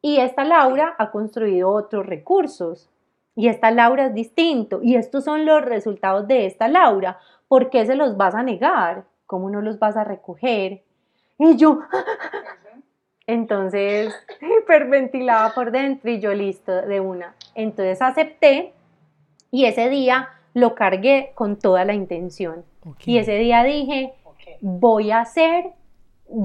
Y 0.02 0.18
esta 0.18 0.44
Laura 0.44 0.96
ha 0.98 1.12
construido 1.12 1.70
otros 1.72 2.06
recursos. 2.06 2.90
Y 3.36 3.48
esta 3.48 3.72
Laura 3.72 4.08
es 4.08 4.14
distinto. 4.14 4.82
Y 4.84 4.96
estos 4.96 5.24
son 5.24 5.46
los 5.46 5.64
resultados 5.64 6.28
de 6.28 6.46
esta 6.46 6.68
Laura. 6.68 7.20
¿Por 7.48 7.70
qué 7.70 7.86
se 7.86 7.96
los 7.96 8.16
vas 8.16 8.36
a 8.36 8.44
negar? 8.44 9.06
¿Cómo 9.26 9.50
no 9.50 9.62
los 9.62 9.80
vas 9.80 9.98
a 9.98 10.04
recoger? 10.04 10.84
Y 11.38 11.56
yo. 11.56 11.80
Entonces, 13.30 14.14
hiperventilaba 14.62 15.54
por 15.54 15.72
dentro 15.72 16.10
y 16.10 16.20
yo 16.20 16.34
listo 16.34 16.82
de 16.82 17.00
una. 17.00 17.36
Entonces 17.56 18.02
acepté 18.02 18.74
y 19.52 19.66
ese 19.66 19.90
día 19.90 20.30
lo 20.54 20.76
cargué 20.76 21.32
con 21.36 21.58
toda 21.58 21.86
la 21.86 21.94
intención. 21.94 22.66
Y 23.06 23.20
ese 23.20 23.36
día 23.36 23.64
dije, 23.64 24.14
voy 24.62 25.12
a 25.12 25.24
ser 25.26 25.74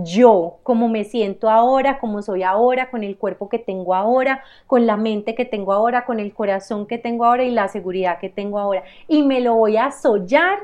yo, 0.03 0.59
como 0.63 0.89
me 0.89 1.05
siento 1.05 1.51
ahora, 1.51 1.99
como 1.99 2.23
soy 2.23 2.43
ahora, 2.43 2.91
con 2.91 3.03
el 3.03 3.17
cuerpo 3.17 3.49
que 3.49 3.59
tengo 3.59 3.95
ahora, 3.95 4.43
con 4.67 4.87
la 4.87 4.97
mente 4.97 5.35
que 5.35 5.45
tengo 5.45 5.73
ahora, 5.73 6.05
con 6.05 6.21
el 6.21 6.33
corazón 6.33 6.87
que 6.87 6.99
tengo 6.99 7.25
ahora 7.25 7.45
y 7.45 7.51
la 7.51 7.69
seguridad 7.69 8.19
que 8.19 8.29
tengo 8.29 8.59
ahora. 8.59 8.83
Y 9.09 9.23
me 9.23 9.41
lo 9.41 9.55
voy 9.55 9.77
a 9.77 9.91
sollar 9.91 10.59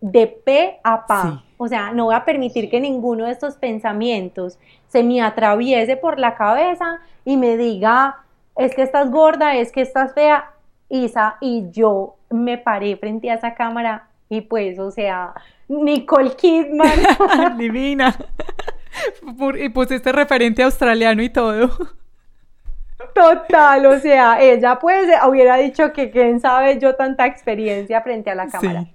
de 0.00 0.26
pe 0.26 0.78
a 0.84 1.06
pa. 1.06 1.22
Sí. 1.22 1.44
O 1.56 1.68
sea, 1.68 1.92
no 1.92 2.04
voy 2.04 2.14
a 2.14 2.24
permitir 2.24 2.70
que 2.70 2.80
ninguno 2.80 3.26
de 3.26 3.32
estos 3.32 3.56
pensamientos 3.56 4.58
se 4.88 5.02
me 5.02 5.20
atraviese 5.20 5.96
por 5.96 6.18
la 6.18 6.34
cabeza 6.36 7.00
y 7.24 7.36
me 7.36 7.56
diga, 7.56 8.18
es 8.56 8.74
que 8.74 8.82
estás 8.82 9.10
gorda, 9.10 9.56
es 9.56 9.72
que 9.72 9.80
estás 9.80 10.14
fea, 10.14 10.50
Isa, 10.88 11.36
y 11.40 11.70
yo 11.70 12.14
me 12.30 12.58
paré 12.58 12.96
frente 12.96 13.30
a 13.30 13.34
esa 13.34 13.54
cámara 13.54 14.08
y 14.28 14.42
pues, 14.42 14.78
o 14.78 14.90
sea, 14.90 15.34
Nicole 15.68 16.34
Kidman. 16.36 16.90
Divina. 17.58 18.14
Por- 19.38 19.58
y 19.58 19.68
pusiste 19.68 20.12
referente 20.12 20.62
australiano 20.62 21.22
y 21.22 21.28
todo. 21.30 21.70
Total, 23.14 23.84
o 23.86 23.98
sea, 23.98 24.40
ella 24.40 24.78
pues 24.78 25.08
hubiera 25.28 25.56
dicho 25.56 25.92
que 25.92 26.10
quién 26.10 26.40
sabe 26.40 26.78
yo 26.78 26.94
tanta 26.94 27.26
experiencia 27.26 28.00
frente 28.02 28.30
a 28.30 28.34
la 28.34 28.48
cámara. 28.48 28.82
Sí. 28.82 28.94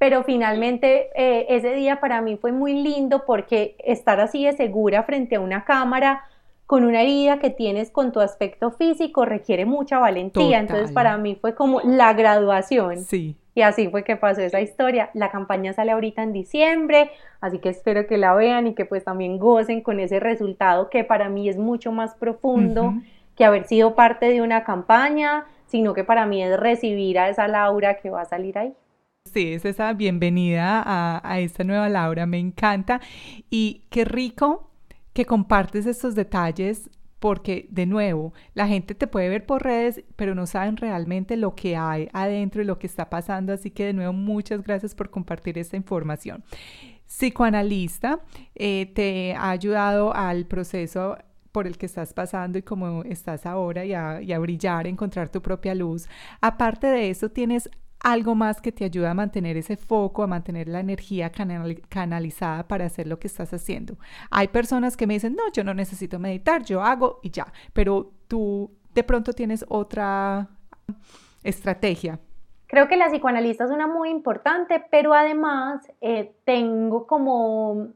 Pero 0.00 0.24
finalmente 0.24 1.10
eh, 1.14 1.44
ese 1.50 1.74
día 1.74 2.00
para 2.00 2.22
mí 2.22 2.38
fue 2.38 2.52
muy 2.52 2.72
lindo 2.72 3.26
porque 3.26 3.76
estar 3.84 4.18
así 4.18 4.46
de 4.46 4.54
segura 4.54 5.02
frente 5.02 5.36
a 5.36 5.40
una 5.40 5.66
cámara 5.66 6.24
con 6.64 6.84
una 6.84 7.02
herida 7.02 7.38
que 7.38 7.50
tienes 7.50 7.90
con 7.90 8.10
tu 8.10 8.20
aspecto 8.20 8.70
físico 8.70 9.26
requiere 9.26 9.66
mucha 9.66 9.98
valentía. 9.98 10.42
Total. 10.42 10.60
Entonces 10.60 10.92
para 10.92 11.18
mí 11.18 11.36
fue 11.38 11.54
como 11.54 11.82
la 11.82 12.14
graduación. 12.14 13.00
Sí. 13.00 13.36
Y 13.54 13.60
así 13.60 13.88
fue 13.88 14.02
que 14.02 14.16
pasó 14.16 14.40
esa 14.40 14.62
historia. 14.62 15.10
La 15.12 15.30
campaña 15.30 15.74
sale 15.74 15.92
ahorita 15.92 16.22
en 16.22 16.32
diciembre, 16.32 17.10
así 17.42 17.58
que 17.58 17.68
espero 17.68 18.06
que 18.06 18.16
la 18.16 18.32
vean 18.32 18.68
y 18.68 18.74
que 18.74 18.86
pues 18.86 19.04
también 19.04 19.36
gocen 19.36 19.82
con 19.82 20.00
ese 20.00 20.18
resultado 20.18 20.88
que 20.88 21.04
para 21.04 21.28
mí 21.28 21.46
es 21.46 21.58
mucho 21.58 21.92
más 21.92 22.14
profundo 22.14 22.94
que 23.36 23.44
haber 23.44 23.64
sido 23.64 23.94
parte 23.94 24.30
de 24.30 24.40
una 24.40 24.64
campaña, 24.64 25.44
sino 25.66 25.92
que 25.92 26.04
para 26.04 26.24
mí 26.24 26.42
es 26.42 26.58
recibir 26.58 27.18
a 27.18 27.28
esa 27.28 27.48
Laura 27.48 27.98
que 27.98 28.08
va 28.08 28.22
a 28.22 28.24
salir 28.24 28.56
ahí. 28.56 28.72
Sí, 29.26 29.52
es 29.52 29.64
esa 29.64 29.92
bienvenida 29.92 30.82
a, 30.84 31.40
esta 31.40 31.62
nueva 31.62 31.88
Laura, 31.88 32.26
me 32.26 32.38
encanta. 32.38 33.00
Y 33.50 33.82
qué 33.90 34.04
rico 34.04 34.70
que 35.12 35.26
compartes 35.26 35.86
estos 35.86 36.14
detalles 36.14 36.90
porque, 37.18 37.68
de 37.70 37.84
nuevo, 37.86 38.32
la 38.54 38.66
gente 38.66 38.94
te 38.94 39.06
puede 39.06 39.28
ver 39.28 39.44
por 39.44 39.62
redes, 39.62 40.02
pero 40.16 40.34
no 40.34 40.46
saben 40.46 40.78
realmente 40.78 41.36
lo 41.36 41.54
que 41.54 41.76
hay 41.76 42.08
adentro 42.12 42.62
y 42.62 42.64
lo 42.64 42.78
que 42.78 42.86
está 42.86 43.10
pasando. 43.10 43.52
Así 43.52 43.70
que, 43.70 43.84
de 43.84 43.92
nuevo, 43.92 44.12
muchas 44.14 44.62
gracias 44.62 44.94
por 44.94 45.10
compartir 45.10 45.58
esta 45.58 45.76
información. 45.76 46.42
Psicoanalista, 47.06 48.20
eh, 48.54 48.90
te 48.94 49.34
ha 49.34 49.50
ayudado 49.50 50.14
al 50.14 50.46
proceso 50.46 51.18
por 51.52 51.66
el 51.66 51.76
que 51.76 51.86
estás 51.86 52.14
pasando 52.14 52.58
y 52.58 52.62
como 52.62 53.02
estás 53.04 53.44
ahora 53.44 53.84
y 53.84 53.92
a 53.92 54.38
brillar, 54.38 54.86
encontrar 54.86 55.28
tu 55.28 55.42
propia 55.42 55.74
luz. 55.74 56.08
Aparte 56.40 56.86
de 56.86 57.10
eso, 57.10 57.28
tienes 57.30 57.68
algo 58.02 58.34
más 58.34 58.60
que 58.60 58.72
te 58.72 58.84
ayuda 58.84 59.10
a 59.10 59.14
mantener 59.14 59.56
ese 59.56 59.76
foco, 59.76 60.22
a 60.22 60.26
mantener 60.26 60.68
la 60.68 60.80
energía 60.80 61.30
canali- 61.30 61.82
canalizada 61.88 62.66
para 62.66 62.86
hacer 62.86 63.06
lo 63.06 63.18
que 63.18 63.28
estás 63.28 63.52
haciendo. 63.52 63.96
Hay 64.30 64.48
personas 64.48 64.96
que 64.96 65.06
me 65.06 65.14
dicen, 65.14 65.34
no, 65.34 65.52
yo 65.52 65.64
no 65.64 65.74
necesito 65.74 66.18
meditar, 66.18 66.64
yo 66.64 66.82
hago 66.82 67.20
y 67.22 67.30
ya, 67.30 67.52
pero 67.72 68.12
tú 68.28 68.70
de 68.94 69.04
pronto 69.04 69.32
tienes 69.32 69.64
otra 69.68 70.48
estrategia. 71.42 72.18
Creo 72.66 72.86
que 72.88 72.96
la 72.96 73.08
psicoanalista 73.08 73.64
es 73.64 73.70
una 73.70 73.86
muy 73.86 74.10
importante, 74.10 74.84
pero 74.90 75.12
además 75.12 75.90
eh, 76.00 76.36
tengo 76.44 77.06
como, 77.06 77.88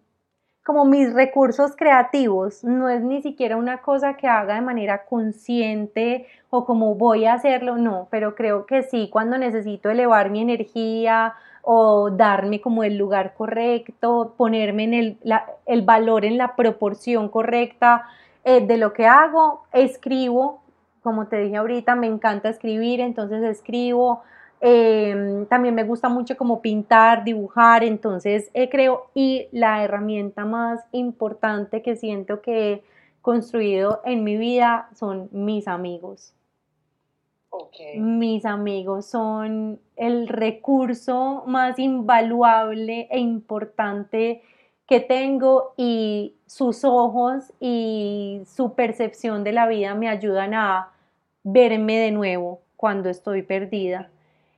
como 0.65 0.85
mis 0.85 1.13
recursos 1.15 1.77
creativos. 1.77 2.65
No 2.65 2.89
es 2.89 3.01
ni 3.01 3.23
siquiera 3.23 3.57
una 3.57 3.83
cosa 3.83 4.17
que 4.17 4.27
haga 4.27 4.57
de 4.57 4.63
manera 4.63 5.05
consciente 5.07 6.27
o 6.57 6.65
como 6.65 6.95
voy 6.95 7.25
a 7.25 7.35
hacerlo, 7.35 7.77
no, 7.79 8.07
pero 8.11 8.37
creo 8.37 8.65
que 8.65 8.85
sí, 8.85 9.09
cuando 9.11 9.39
necesito 9.39 9.91
elevar 9.91 10.31
mi 10.31 10.41
energía 10.41 11.35
o 11.63 12.11
darme 12.11 12.61
como 12.61 12.85
el 12.85 12.97
lugar 12.97 13.35
correcto, 13.35 14.35
ponerme 14.37 14.85
en 14.85 14.95
el, 14.95 15.19
el 15.67 15.83
valor 15.83 16.25
en 16.25 16.39
la 16.39 16.55
proporción 16.55 17.29
correcta 17.29 18.07
eh, 18.45 18.65
de 18.65 18.77
lo 18.77 18.93
que 18.93 19.07
hago, 19.07 19.65
escribo, 19.73 20.63
como 21.03 21.27
te 21.27 21.39
dije 21.39 21.57
ahorita, 21.57 21.97
me 21.97 22.07
encanta 22.07 22.51
escribir, 22.51 23.01
entonces 23.01 23.43
escribo. 23.43 24.23
Eh, 24.61 25.47
también 25.51 25.75
me 25.75 25.83
gusta 25.85 26.09
mucho 26.09 26.37
como 26.37 26.63
pintar, 26.63 27.25
dibujar, 27.25 27.83
entonces 27.83 28.51
eh, 28.55 28.71
creo, 28.71 29.11
y 29.13 29.49
la 29.51 29.83
herramienta 29.83 30.45
más 30.45 30.81
importante 30.93 31.83
que 31.83 31.97
siento 31.97 32.41
que 32.41 32.73
he 32.73 32.85
construido 33.23 34.03
en 34.05 34.23
mi 34.23 34.37
vida 34.37 34.89
son 34.95 35.29
mis 35.33 35.67
amigos. 35.67 36.35
Mis 37.97 38.45
amigos 38.45 39.07
son 39.07 39.81
el 39.97 40.29
recurso 40.29 41.45
más 41.47 41.79
invaluable 41.79 43.09
e 43.11 43.19
importante 43.19 44.43
que 44.87 45.01
tengo 45.01 45.75
y 45.77 46.35
sus 46.47 46.85
ojos 46.85 47.53
y 47.61 48.43
su 48.47 48.75
percepción 48.75 49.45
de 49.45 49.53
la 49.53 49.67
vida 49.67 49.95
me 49.95 50.09
ayudan 50.09 50.55
a 50.55 50.93
verme 51.43 51.99
de 51.99 52.11
nuevo 52.11 52.61
cuando 52.77 53.09
estoy 53.09 53.43
perdida. 53.43 54.11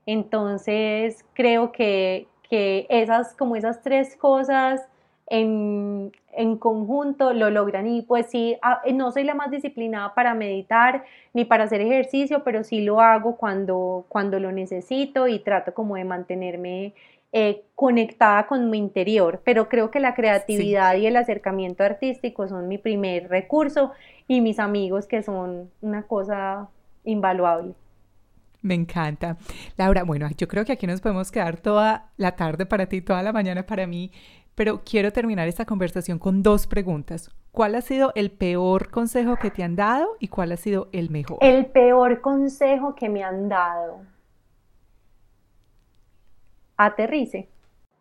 Entonces 0.05 1.25
creo 1.33 1.73
que, 1.73 2.29
que 2.49 2.87
esas, 2.89 3.35
como 3.35 3.57
esas 3.57 3.83
tres 3.83 4.17
cosas 4.17 4.83
en, 5.27 6.13
en 6.37 6.57
conjunto 6.59 7.33
lo 7.33 7.51
logran. 7.51 7.87
Y 7.87 8.03
pues 8.03 8.27
sí, 8.27 8.57
a- 8.63 8.83
no 8.93 9.11
soy 9.13 9.25
la 9.25 9.35
más 9.35 9.51
disciplinada 9.51 10.15
para 10.15 10.35
meditar 10.35 11.05
ni 11.35 11.45
para 11.45 11.65
hacer 11.65 11.81
ejercicio, 11.81 12.45
pero 12.45 12.65
sí 12.65 12.83
lo 12.83 13.01
hago 13.01 13.37
cuando, 13.37 14.07
cuando 14.09 14.39
lo 14.41 14.53
necesito 14.53 15.29
y 15.29 15.39
trato 15.41 15.75
como 15.75 15.97
de 15.97 16.05
mantenerme 16.05 16.95
eh, 17.33 17.65
conectada 17.75 18.47
con 18.47 18.71
mi 18.71 18.79
interior, 18.79 19.43
pero 19.45 19.69
creo 19.69 19.91
que 19.91 20.01
la 20.01 20.15
creatividad 20.15 20.97
y 20.97 21.07
el 21.07 21.17
acercamiento 21.17 21.85
artístico 21.85 22.49
son 22.49 22.69
mi 22.69 22.79
primer 22.79 23.29
recurso 23.29 23.93
y 24.29 24.41
mis 24.41 24.59
amigos 24.59 25.07
que 25.07 25.23
son 25.23 25.71
una 25.83 26.03
cosa 26.05 26.69
invaluable. 27.05 27.75
Me 28.63 28.75
encanta. 28.75 29.37
Laura, 29.77 30.03
bueno, 30.03 30.29
yo 30.37 30.49
creo 30.49 30.65
que 30.65 30.73
aquí 30.73 30.87
nos 30.87 31.01
podemos 31.01 31.31
quedar 31.31 31.57
toda 31.59 32.11
la 32.17 32.35
tarde 32.37 32.67
para 32.67 32.87
ti, 32.87 33.01
toda 33.01 33.23
la 33.23 33.33
mañana 33.33 33.65
para 33.67 33.87
mí, 33.87 34.11
pero 34.57 34.81
quiero 34.85 35.13
terminar 35.13 35.47
esta 35.47 35.67
conversación 35.67 36.19
con 36.19 36.43
dos 36.43 36.67
preguntas. 36.67 37.31
¿Cuál 37.53 37.75
ha 37.75 37.83
sido 37.83 38.11
el 38.17 38.31
peor 38.31 38.91
consejo 38.91 39.37
que 39.37 39.51
te 39.51 39.63
han 39.63 39.77
dado 39.77 40.17
y 40.19 40.29
cuál 40.29 40.51
ha 40.51 40.57
sido 40.57 40.89
el 40.93 41.11
mejor? 41.11 41.39
El 41.43 41.67
peor 41.67 42.21
consejo 42.21 42.95
que 42.95 43.09
me 43.09 43.23
han 43.23 43.49
dado. 43.49 44.01
Aterrice. 46.77 47.49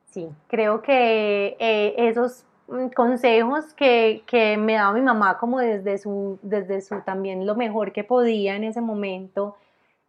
Sí, 0.05 0.29
creo 0.47 0.81
que 0.81 1.57
eh, 1.59 1.93
esos 1.97 2.45
mm, 2.69 2.87
consejos 2.87 3.73
que, 3.73 4.23
que, 4.25 4.57
me 4.57 4.73
daba 4.73 4.93
mi 4.93 5.01
mamá 5.01 5.37
como 5.37 5.59
desde 5.59 5.97
su, 5.97 6.39
desde 6.41 6.79
su 6.79 7.01
también 7.01 7.45
lo 7.45 7.55
mejor 7.55 7.91
que 7.91 8.05
podía 8.05 8.55
en 8.55 8.63
ese 8.63 8.79
momento, 8.79 9.57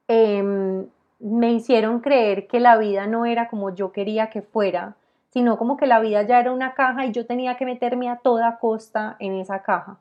em, 0.07 0.87
me 1.19 1.53
hicieron 1.53 2.01
creer 2.01 2.47
que 2.47 2.61
la 2.61 2.77
vida 2.77 3.09
no 3.09 3.27
era 3.27 3.49
como 3.49 3.75
yo 3.75 3.91
quería 3.91 4.31
que 4.31 4.43
fuera, 4.43 4.97
sino 5.37 5.59
como 5.59 5.77
que 5.77 5.87
la 5.87 6.01
vida 6.01 6.23
ya 6.23 6.41
era 6.41 6.51
una 6.51 6.73
caja 6.73 7.05
y 7.05 7.13
yo 7.13 7.27
tenía 7.27 7.59
que 7.59 7.67
meterme 7.67 8.09
a 8.09 8.17
toda 8.17 8.57
costa 8.59 9.17
en 9.19 9.35
esa 9.35 9.63
caja. 9.63 10.01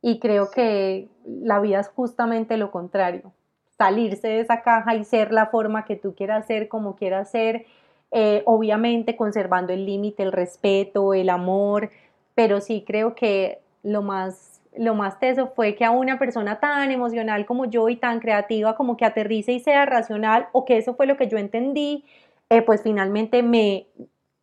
Y 0.00 0.18
creo 0.18 0.50
que 0.50 1.10
la 1.26 1.60
vida 1.60 1.78
es 1.80 1.88
justamente 1.90 2.56
lo 2.56 2.70
contrario, 2.70 3.32
salirse 3.76 4.28
de 4.28 4.40
esa 4.40 4.62
caja 4.62 4.94
y 4.94 5.04
ser 5.04 5.30
la 5.30 5.48
forma 5.48 5.84
que 5.84 5.96
tú 5.96 6.14
quieras 6.14 6.46
ser, 6.46 6.68
como 6.68 6.96
quieras 6.96 7.30
ser, 7.30 7.66
eh, 8.12 8.42
obviamente 8.46 9.14
conservando 9.14 9.74
el 9.74 9.84
límite, 9.84 10.22
el 10.22 10.32
respeto, 10.32 11.12
el 11.12 11.28
amor, 11.28 11.90
pero 12.34 12.62
sí 12.62 12.82
creo 12.86 13.14
que 13.14 13.60
lo 13.82 14.00
más, 14.00 14.62
lo 14.74 14.94
más 14.94 15.20
teso 15.20 15.48
fue 15.48 15.74
que 15.74 15.84
a 15.84 15.90
una 15.90 16.18
persona 16.18 16.60
tan 16.60 16.90
emocional 16.90 17.44
como 17.44 17.66
yo 17.66 17.90
y 17.90 17.96
tan 17.96 18.20
creativa 18.20 18.74
como 18.74 18.96
que 18.96 19.04
aterrice 19.04 19.52
y 19.52 19.60
sea 19.60 19.84
racional 19.84 20.48
o 20.52 20.64
que 20.64 20.78
eso 20.78 20.94
fue 20.94 21.04
lo 21.04 21.18
que 21.18 21.28
yo 21.28 21.36
entendí, 21.36 22.06
eh, 22.48 22.62
pues 22.62 22.82
finalmente 22.82 23.42
me, 23.42 23.88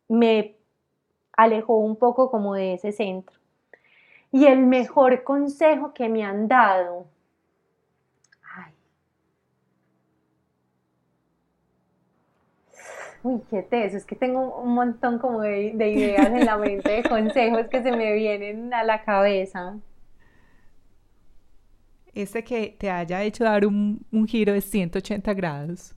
me 0.08 0.56
alejó 1.36 1.78
un 1.78 1.96
poco 1.96 2.30
como 2.30 2.54
de 2.54 2.74
ese 2.74 2.92
centro. 2.92 3.36
Y 4.32 4.46
el 4.46 4.66
mejor 4.66 5.22
consejo 5.22 5.94
que 5.94 6.08
me 6.08 6.24
han 6.24 6.48
dado, 6.48 7.06
ay, 8.56 8.72
uy, 13.22 13.40
qué 13.48 13.62
teso, 13.62 13.96
es 13.96 14.04
que 14.04 14.16
tengo 14.16 14.60
un 14.60 14.74
montón 14.74 15.18
como 15.18 15.40
de, 15.40 15.68
ideas 15.68 16.26
en 16.26 16.44
la 16.44 16.56
mente, 16.56 16.90
de 16.90 17.08
consejos 17.08 17.68
que 17.68 17.82
se 17.82 17.92
me 17.92 18.12
vienen 18.14 18.74
a 18.74 18.82
la 18.82 19.04
cabeza. 19.04 19.76
Este 22.12 22.44
que 22.44 22.76
te 22.78 22.90
haya 22.90 23.22
hecho 23.22 23.44
dar 23.44 23.66
un, 23.66 24.04
un 24.12 24.26
giro 24.26 24.52
de 24.52 24.60
180 24.60 25.34
grados 25.34 25.94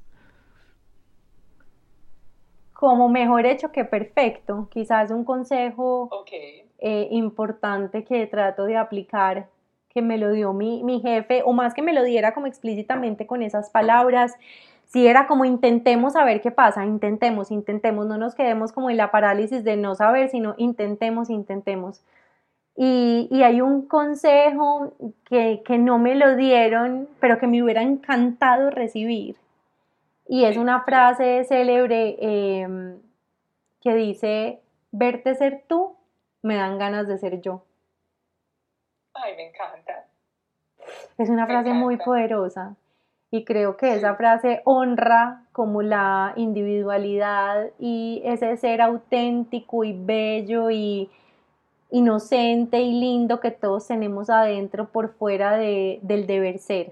como 2.78 3.10
mejor 3.10 3.48
hecho 3.48 3.72
que 3.72 3.86
perfecto. 3.86 4.68
Quizás 4.70 5.10
un 5.10 5.24
consejo 5.24 6.10
eh, 6.78 7.08
importante 7.10 8.04
que 8.04 8.28
trato 8.28 8.66
de 8.66 8.78
aplicar, 8.78 9.48
que 9.90 10.04
me 10.04 10.20
lo 10.20 10.32
dio 10.32 10.54
mi, 10.54 10.84
mi, 10.84 11.02
jefe, 11.02 11.42
o 11.44 11.54
más 11.54 11.74
que 11.74 11.82
me 11.82 11.92
lo 11.92 12.04
diera 12.04 12.36
como 12.36 12.46
explícitamente 12.46 13.26
con 13.26 13.42
esas 13.42 13.72
palabras, 13.72 14.36
si 14.86 15.08
era 15.08 15.26
como 15.26 15.44
intentemos 15.44 16.14
saber 16.14 16.40
qué 16.40 16.52
pasa, 16.52 16.86
intentemos, 16.86 17.50
intentemos, 17.50 18.06
no 18.06 18.20
nos 18.20 18.36
quedemos 18.36 18.72
como 18.72 18.92
en 18.92 18.98
la 18.98 19.10
parálisis 19.10 19.64
de 19.64 19.76
no 19.76 19.96
saber, 19.96 20.30
sino 20.30 20.54
intentemos, 20.58 21.32
intentemos. 21.32 22.04
Y, 22.76 23.28
y 23.32 23.42
hay 23.42 23.60
un 23.60 23.88
consejo 23.88 24.94
que, 25.26 25.64
que 25.66 25.80
no 25.80 25.98
me 25.98 26.14
lo 26.14 26.36
dieron, 26.36 27.08
pero 27.20 27.40
que 27.40 27.48
me 27.48 27.64
hubiera 27.64 27.82
encantado 27.82 28.70
recibir 28.70 29.36
y 30.28 30.46
es 30.46 30.58
una 30.58 30.82
frase 30.82 31.44
célebre 31.46 32.18
em, 32.20 33.00
que 33.82 33.94
dice, 33.96 34.62
verte 34.92 35.36
ser 35.36 35.64
tú, 35.68 35.96
me 36.42 36.56
dan 36.56 36.78
ganas 36.78 37.08
de 37.08 37.18
ser 37.18 37.42
yo. 37.42 37.64
Ay, 39.14 39.36
me 39.36 39.50
encanta. 39.50 40.06
Es 41.18 41.30
una 41.30 41.48
frase 41.48 41.74
muy 41.74 41.98
poderosa 41.98 42.76
y 43.32 43.44
creo 43.44 43.76
que 43.76 43.94
esa 43.94 44.16
frase 44.16 44.62
honra 44.64 45.44
como 45.52 45.82
la 45.82 46.34
individualidad 46.36 47.72
y 47.80 48.22
ese 48.24 48.56
ser 48.58 48.82
auténtico 48.82 49.84
y 49.84 49.94
bello 49.94 50.70
y 50.70 51.10
inocente 51.90 52.82
y 52.82 53.00
lindo 53.00 53.40
que 53.40 53.52
todos 53.52 53.88
tenemos 53.88 54.30
adentro 54.30 54.90
por 54.90 55.14
fuera 55.14 55.58
de, 55.58 56.00
del 56.04 56.28
deber 56.28 56.60
ser. 56.60 56.92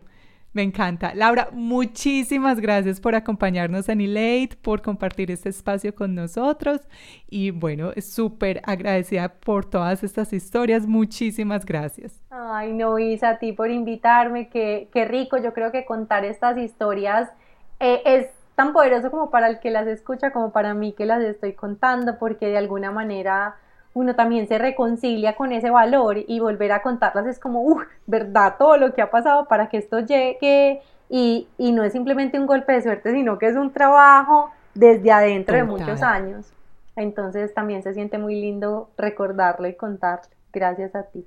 Me 0.56 0.64
encanta. 0.64 1.14
Laura, 1.14 1.50
muchísimas 1.52 2.62
gracias 2.62 3.02
por 3.02 3.14
acompañarnos 3.14 3.90
en 3.90 4.00
Elate, 4.00 4.56
por 4.62 4.82
compartir 4.82 5.30
este 5.30 5.50
espacio 5.50 5.94
con 5.94 6.16
nosotros 6.16 6.80
y 7.30 7.52
bueno, 7.52 7.92
súper 8.02 8.62
agradecida 8.64 9.28
por 9.28 9.70
todas 9.70 10.02
estas 10.02 10.32
historias. 10.32 10.88
Muchísimas 10.88 11.66
gracias. 11.66 12.24
Ay, 12.30 12.72
no, 12.72 12.98
Isa, 12.98 13.32
a 13.32 13.38
ti 13.38 13.52
por 13.52 13.70
invitarme. 13.70 14.48
Qué, 14.48 14.88
qué 14.94 15.04
rico. 15.04 15.36
Yo 15.38 15.54
creo 15.54 15.74
que 15.74 15.84
contar 15.84 16.24
estas 16.24 16.58
historias 16.58 17.30
eh, 17.82 18.02
es 18.06 18.28
tan 18.56 18.72
poderoso 18.72 19.12
como 19.12 19.32
para 19.32 19.50
el 19.50 19.60
que 19.60 19.72
las 19.72 19.88
escucha 19.88 20.32
como 20.32 20.54
para 20.54 20.74
mí 20.74 20.94
que 20.94 21.06
las 21.06 21.22
estoy 21.22 21.52
contando 21.52 22.18
porque 22.18 22.48
de 22.48 22.58
alguna 22.58 22.92
manera 22.92 23.58
uno 23.96 24.14
también 24.14 24.46
se 24.50 24.58
reconcilia 24.58 25.38
con 25.38 25.54
ese 25.54 25.70
valor 25.70 26.18
y 26.28 26.40
volver 26.42 26.74
a 26.74 26.82
contarlas 26.82 27.26
es 27.28 27.40
como, 27.40 27.62
uff, 27.62 27.82
¿verdad? 28.06 28.56
Todo 28.60 28.76
lo 28.76 28.94
que 28.94 29.02
ha 29.02 29.10
pasado 29.10 29.46
para 29.48 29.70
que 29.70 29.78
esto 29.78 30.02
llegue 30.02 30.82
y, 31.10 31.48
no 31.58 31.82
es 31.82 31.94
simplemente 31.94 32.38
un 32.38 32.46
golpe 32.46 32.74
de 32.74 32.82
suerte, 32.82 33.14
sino 33.14 33.40
que 33.40 33.48
es 33.48 33.56
un 33.56 33.72
trabajo 33.72 34.52
desde 34.74 35.14
adentro 35.14 35.56
de 35.56 35.64
muchos 35.64 36.02
años. 36.02 36.52
Entonces 36.98 37.54
también 37.54 37.84
se 37.84 37.94
siente 37.94 38.18
muy 38.18 38.36
lindo 38.36 38.90
recordarlo 38.98 39.66
y 39.66 39.76
contarlo. 39.76 40.30
Gracias 40.52 40.94
a 40.94 41.04
ti. 41.04 41.26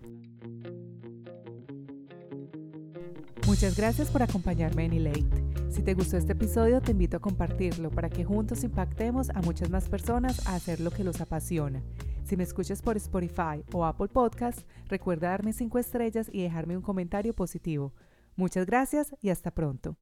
Muchas 3.46 3.78
gracias 3.78 4.10
por 4.10 4.22
acompañarme 4.22 4.84
en 4.84 4.92
Elate. 4.92 5.70
Si 5.70 5.82
te 5.82 5.94
gustó 5.94 6.18
este 6.18 6.32
episodio, 6.32 6.82
te 6.82 6.90
invito 6.90 7.16
a 7.16 7.20
compartirlo 7.20 7.88
para 7.88 8.10
que 8.10 8.24
juntos 8.24 8.62
impactemos 8.62 9.30
a 9.30 9.40
muchas 9.40 9.70
más 9.70 9.88
personas 9.88 10.46
a 10.46 10.54
hacer 10.54 10.80
lo 10.80 10.90
que 10.90 11.02
los 11.02 11.22
apasiona. 11.22 11.80
Si 12.28 12.36
me 12.36 12.42
escuchas 12.42 12.82
por 12.82 12.94
Spotify 12.98 13.64
o 13.72 13.86
Apple 13.86 14.08
Podcast, 14.08 14.60
recuerda 14.86 15.30
darme 15.30 15.54
5 15.54 15.78
estrellas 15.78 16.28
y 16.30 16.42
dejarme 16.42 16.76
un 16.76 16.82
comentario 16.82 17.34
positivo. 17.34 17.94
Muchas 18.36 18.66
gracias 18.66 19.16
y 19.22 19.30
hasta 19.30 19.50
pronto. 19.50 19.96